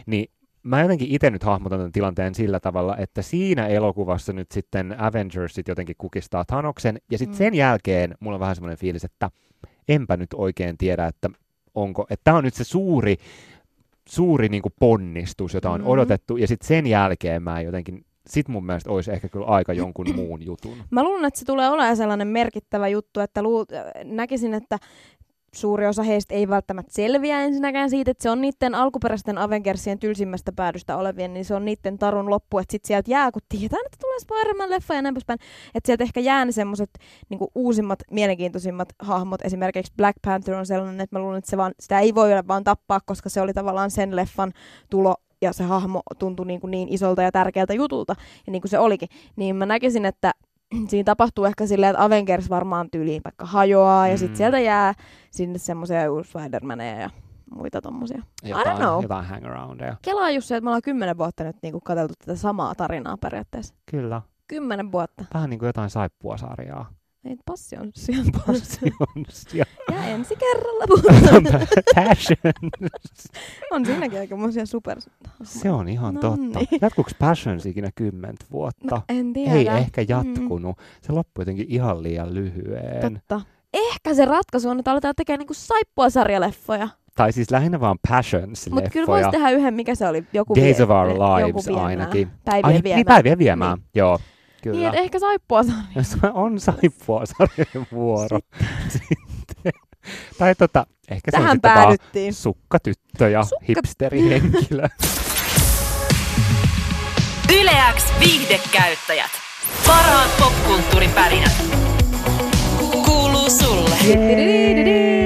niin 0.07 0.31
mä 0.63 0.83
jotenkin 0.83 1.09
itse 1.11 1.31
nyt 1.31 1.43
hahmotan 1.43 1.79
tämän 1.79 1.93
tilanteen 1.93 2.35
sillä 2.35 2.61
tavalla, 2.61 2.97
että 2.97 3.23
siinä 3.23 3.67
elokuvassa 3.67 4.33
nyt 4.33 4.53
sitten 4.53 5.01
Avengersit 5.01 5.69
jotenkin 5.69 5.97
kukistaa 5.99 6.45
Thanoksen, 6.45 6.99
ja 7.11 7.19
sitten 7.19 7.35
Mm. 7.35 7.39
sen 7.39 7.55
jälkeen 7.55 8.15
mulla 8.21 8.35
on 8.37 8.41
vähän 8.41 8.55
semmoinen 8.57 8.79
fiilis, 8.79 9.05
että 9.05 9.31
enpä 9.89 10.17
nyt 10.17 10.29
oikein 10.35 10.79
tiedä, 10.79 11.07
että 11.07 11.31
onko, 11.75 12.07
että 12.11 12.25
tämä 12.25 12.37
on 12.37 12.45
nyt 12.45 12.55
se 12.55 12.65
suuri, 12.65 13.17
suuri 14.09 14.49
niin 14.49 14.63
ponnistus, 14.81 15.55
jota 15.55 15.71
on 15.71 15.81
Mm. 15.81 15.87
odotettu, 15.87 16.37
ja 16.37 16.47
sitten 16.49 16.67
sen 16.69 16.87
jälkeen 16.87 17.43
mä 17.43 17.61
jotenkin, 17.61 18.05
sit 18.29 18.49
mun 18.49 18.67
mielestä 18.67 18.91
olisi 18.91 19.13
ehkä 19.13 19.29
kyllä 19.29 19.47
aika 19.47 19.73
jonkun 19.73 20.07
muun 20.17 20.43
jutun. 20.47 20.77
Mä 20.91 21.03
luulen, 21.05 21.25
että 21.25 21.41
se 21.41 21.47
tulee 21.47 21.69
olemaan 21.71 21.97
sellainen 21.97 22.29
merkittävä 22.29 22.89
juttu, 22.89 23.21
että 23.21 23.43
luu- 23.43 23.67
äh, 23.75 23.85
näkisin, 24.05 24.55
että 24.55 24.79
suuri 25.55 25.87
osa 25.87 26.03
heistä 26.03 26.35
ei 26.35 26.49
välttämättä 26.49 26.93
selviä 26.93 27.41
ensinnäkään 27.41 27.91
siitä, 27.91 28.11
että 28.11 28.23
se 28.23 28.31
on 28.31 28.41
niiden 28.41 28.75
alkuperäisten 28.75 29.39
Avengersien 29.39 29.99
tylsimmästä 29.99 30.53
päädystä 30.53 30.97
olevien, 30.97 31.35
niin 31.35 31.45
se 31.45 31.55
on 31.55 31.65
niiden 31.65 31.99
tarun 31.99 32.31
loppu, 32.31 32.59
että 32.59 32.73
sit 32.73 32.85
sieltä 32.85 33.11
jää, 33.11 33.33
kun 33.33 33.43
tietää, 33.49 33.79
että 33.87 33.99
tulee 34.01 34.19
Spider-Man-leffa 34.19 34.95
ja 34.95 35.03
näin 35.03 35.15
poispäin, 35.15 35.39
että 35.75 35.87
sieltä 35.87 36.05
ehkä 36.05 36.21
jää 36.21 36.45
ne 36.45 36.53
semmoiset 36.53 36.91
niinku 37.29 37.51
uusimmat, 37.55 37.99
mielenkiintoisimmat 38.11 38.89
hahmot, 38.99 39.45
esimerkiksi 39.45 39.93
Black 39.97 40.19
Panther 40.25 40.55
on 40.55 40.67
sellainen, 40.67 41.01
että 41.01 41.17
mä 41.17 41.21
luulen, 41.23 41.39
että 41.39 41.51
se 41.51 41.57
vaan, 41.57 41.73
sitä 41.81 42.01
ei 42.01 42.15
voi 42.15 42.31
vaan 42.49 42.65
tappaa, 42.65 43.01
koska 43.07 43.29
se 43.29 43.41
oli 43.41 43.53
tavallaan 43.53 43.91
sen 43.91 44.17
leffan 44.17 44.53
tulo 44.91 45.15
ja 45.41 45.53
se 45.53 45.65
hahmo 45.65 46.03
tuntui 46.19 46.47
niin, 46.47 46.61
kuin 46.61 46.71
niin 46.71 46.89
isolta 46.89 47.23
ja 47.23 47.33
tärkeältä 47.33 47.75
jutulta, 47.75 48.15
ja 48.47 48.53
niin 48.53 48.63
kuin 48.63 48.71
se 48.71 48.79
olikin, 48.79 49.09
niin 49.37 49.57
mä 49.57 49.67
näkisin, 49.67 50.05
että 50.05 50.33
siinä 50.89 51.05
tapahtuu 51.05 51.45
ehkä 51.45 51.67
silleen, 51.67 51.91
että 51.91 52.05
Avengers 52.05 52.51
varmaan 52.51 52.91
tyyliin 52.91 53.23
vaikka 53.25 53.47
hajoaa, 53.47 54.09
ja 54.09 54.15
Mm. 54.15 54.19
sitten 54.19 54.37
sieltä 54.37 54.59
jää 54.61 54.95
sinne 55.31 55.59
semmoisia 55.59 56.01
Spider-Maneja 56.23 57.01
ja 57.01 57.11
muita 57.55 57.81
tommosia. 57.81 58.23
Jotain, 58.43 58.77
know. 58.77 59.03
jotain 59.03 59.27
hangaroundeja. 59.27 59.97
Kelaa 60.03 60.31
just 60.31 60.49
se, 60.49 60.57
että 60.57 60.65
me 60.65 60.71
ollaan 60.71 60.83
kymmenen 60.83 61.19
vuotta 61.19 61.45
nyt 61.45 61.57
niinku 61.63 61.81
katseltu 61.81 62.15
tätä 62.19 62.37
samaa 62.37 62.75
tarinaa 62.75 63.17
periaatteessa. 63.17 63.75
Kyllä. 63.91 64.23
Kymmenen 64.49 64.93
vuotta. 64.93 65.25
Vähän 65.35 65.51
niin 65.51 65.59
kuin 65.59 65.67
jotain 65.67 65.91
saippua-sarjaa. 65.91 66.91
Ei 67.29 67.37
passion 67.47 67.91
syön 67.95 68.25
Passions 68.47 69.55
ja 69.55 69.65
Ja 69.93 70.05
ensi 70.05 70.35
kerralla 70.37 70.85
puhutaan. 70.89 71.43
Passion. 72.09 72.53
on 73.71 73.87
siinäkin 73.87 74.19
aikamoisia 74.19 74.67
super... 74.67 74.99
Se 75.43 75.71
on 75.71 75.89
ihan 75.89 76.15
No 76.15 76.21
totta. 76.21 76.37
niin. 76.59 76.69
Jatkuuko 76.81 77.11
Passions 77.19 77.67
ikinä 77.67 77.91
kymmentä 77.95 78.45
vuotta? 78.53 78.97
No, 78.97 79.03
en 79.09 79.33
tiedä. 79.33 79.53
Ei 79.55 79.67
ehkä 79.69 80.01
Mm. 80.01 80.07
jatkunut. 80.09 80.77
Se 81.03 81.13
loppui 81.13 81.43
jotenkin 81.43 81.67
ihan 81.69 82.03
liian 82.03 82.35
lyhyen. 82.35 83.13
Totta. 83.13 83.41
Ehkä 83.75 84.15
se 84.15 84.25
ratkaisu 84.25 84.69
on, 84.69 84.79
että 84.79 84.93
aletaan 84.93 85.15
tekemään 85.17 85.39
niinku 85.39 85.55
saippua 85.55 86.11
sarjaleffoja. 86.11 86.89
Tai 87.17 87.33
siis 87.33 87.51
lähinnä 87.51 87.81
vaan 87.81 87.97
Mutta 88.03 88.09
kyllä 88.09 88.21
Passions-leffoja. 88.23 89.07
voisi 89.07 89.31
tehdä 89.31 89.51
yhden, 89.51 89.75
mikä 89.75 89.95
se 89.95 90.09
oli? 90.09 90.25
Joku 90.33 90.55
Days 90.55 90.77
vie- 90.79 90.85
of 90.85 90.91
Our 90.91 91.09
joku 91.41 91.59
Lives 91.67 91.69
ainakin. 91.83 92.29
Päivien 92.45 92.65
Ai, 92.77 92.83
viemään. 92.83 92.97
niin, 92.99 93.07
päivien 93.07 93.39
viemään. 93.39 93.79
Joo, 93.95 94.17
Niin, 94.17 94.38
kyllä. 94.63 94.89
että 94.89 95.01
ehkä 95.01 95.19
saippua 95.19 95.61
on 96.35 96.61
saippua 96.61 97.23
sarjan 97.27 97.87
vuoro. 97.93 98.39
Sitten. 98.89 99.73
Tai 100.39 100.55
tota, 100.55 100.87
ehkä 101.11 101.31
se 101.31 101.37
on 101.37 101.43
Tähän 101.43 101.57
sitten 101.57 101.75
vaan 101.75 101.83
päädyttiin. 101.85 102.35
sukkatyttö 102.35 103.29
ja 103.29 103.43
Sukka- 103.43 103.65
hipsterihenkilö. 103.69 104.89
Yleäks 107.61 108.05
viihdekäyttäjät. 108.21 109.31
Parhaat 109.87 110.31
popkulttuuripärinät. 110.41 111.53
Kuuluu 113.05 113.51
sulle. 113.51 113.97
Jee! 114.05 115.18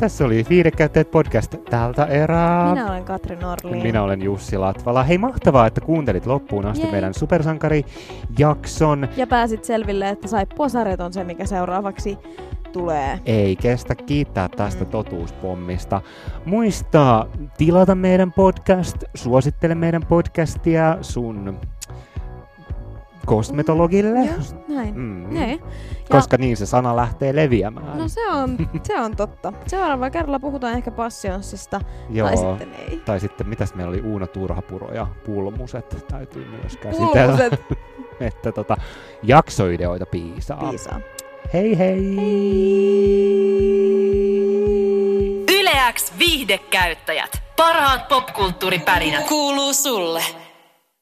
Tässä 0.00 0.24
oli 0.24 0.44
Viidekäyttäjät 0.50 1.10
podcast 1.10 1.54
tältä 1.70 2.04
erää. 2.04 2.70
Minä 2.70 2.86
olen 2.90 3.04
Katri 3.04 3.36
Norlin. 3.36 3.82
Minä 3.82 4.02
olen 4.02 4.22
Jussi 4.22 4.56
Latvala. 4.58 5.02
Hei, 5.02 5.18
mahtavaa, 5.18 5.66
että 5.66 5.80
kuuntelit 5.80 6.26
loppuun 6.26 6.66
asti 6.66 6.82
Jei. 6.84 6.92
meidän 6.92 7.14
supersankari-jakson. 7.14 9.08
Ja 9.16 9.26
pääsit 9.26 9.64
selville, 9.64 10.08
että 10.08 10.28
saippua 10.28 10.68
sarjat 10.68 11.00
on 11.00 11.12
se, 11.12 11.24
mikä 11.24 11.46
seuraavaksi 11.46 12.18
tulee. 12.72 13.20
Ei 13.26 13.56
kestä 13.56 13.94
kiittää 13.94 14.48
tästä 14.48 14.84
Mm. 14.84 14.90
totuuspommista. 14.90 16.00
Muista 16.44 17.26
tilata 17.58 17.94
meidän 17.94 18.32
podcast, 18.32 18.96
suosittele 19.14 19.74
meidän 19.74 20.02
podcastia 20.08 20.98
sun 21.00 21.58
kosmetologille. 23.30 24.18
Just 24.36 24.56
näin. 24.68 24.94
Mm. 24.94 25.34
Ne. 25.34 25.50
Ja, 25.52 25.58
Koska 26.10 26.36
niin 26.36 26.56
se 26.56 26.66
sana 26.66 26.96
lähtee 26.96 27.36
leviämään. 27.36 27.98
No 27.98 28.08
se 28.08 28.28
on, 28.30 28.56
se 28.82 29.00
on 29.00 29.16
totta. 29.16 29.52
Seuraavalla 29.66 30.10
kerralla 30.10 30.40
puhutaan 30.40 30.74
ehkä 30.74 30.90
Passionssista, 30.90 31.80
Joo. 32.10 32.28
tai 32.28 32.36
sitten 32.36 32.74
ei. 32.88 33.02
Tai 33.04 33.20
sitten, 33.20 33.48
mitäs 33.48 33.74
meillä 33.74 33.90
oli 33.90 34.00
Uuno 34.00 34.26
Turhapuro 34.26 34.94
ja 34.94 35.06
Pulmuset 35.26 36.04
täytyy 36.10 36.44
myös 36.44 36.76
käsitellä. 36.76 37.36
Pulmuset 37.36 37.60
että 38.20 38.52
tota, 38.52 38.76
jaksoideoita 39.22 40.06
piisaa. 40.06 40.68
piisaa. 40.70 41.00
Hei 41.52 41.78
hei! 41.78 42.16
Yleäks 45.60 46.12
viihdekäyttäjät. 46.18 47.42
Parhaat 47.56 48.08
popkulttuuripärinät. 48.08 49.26
Kuuluu 49.28 49.72
sulle. 49.72 50.22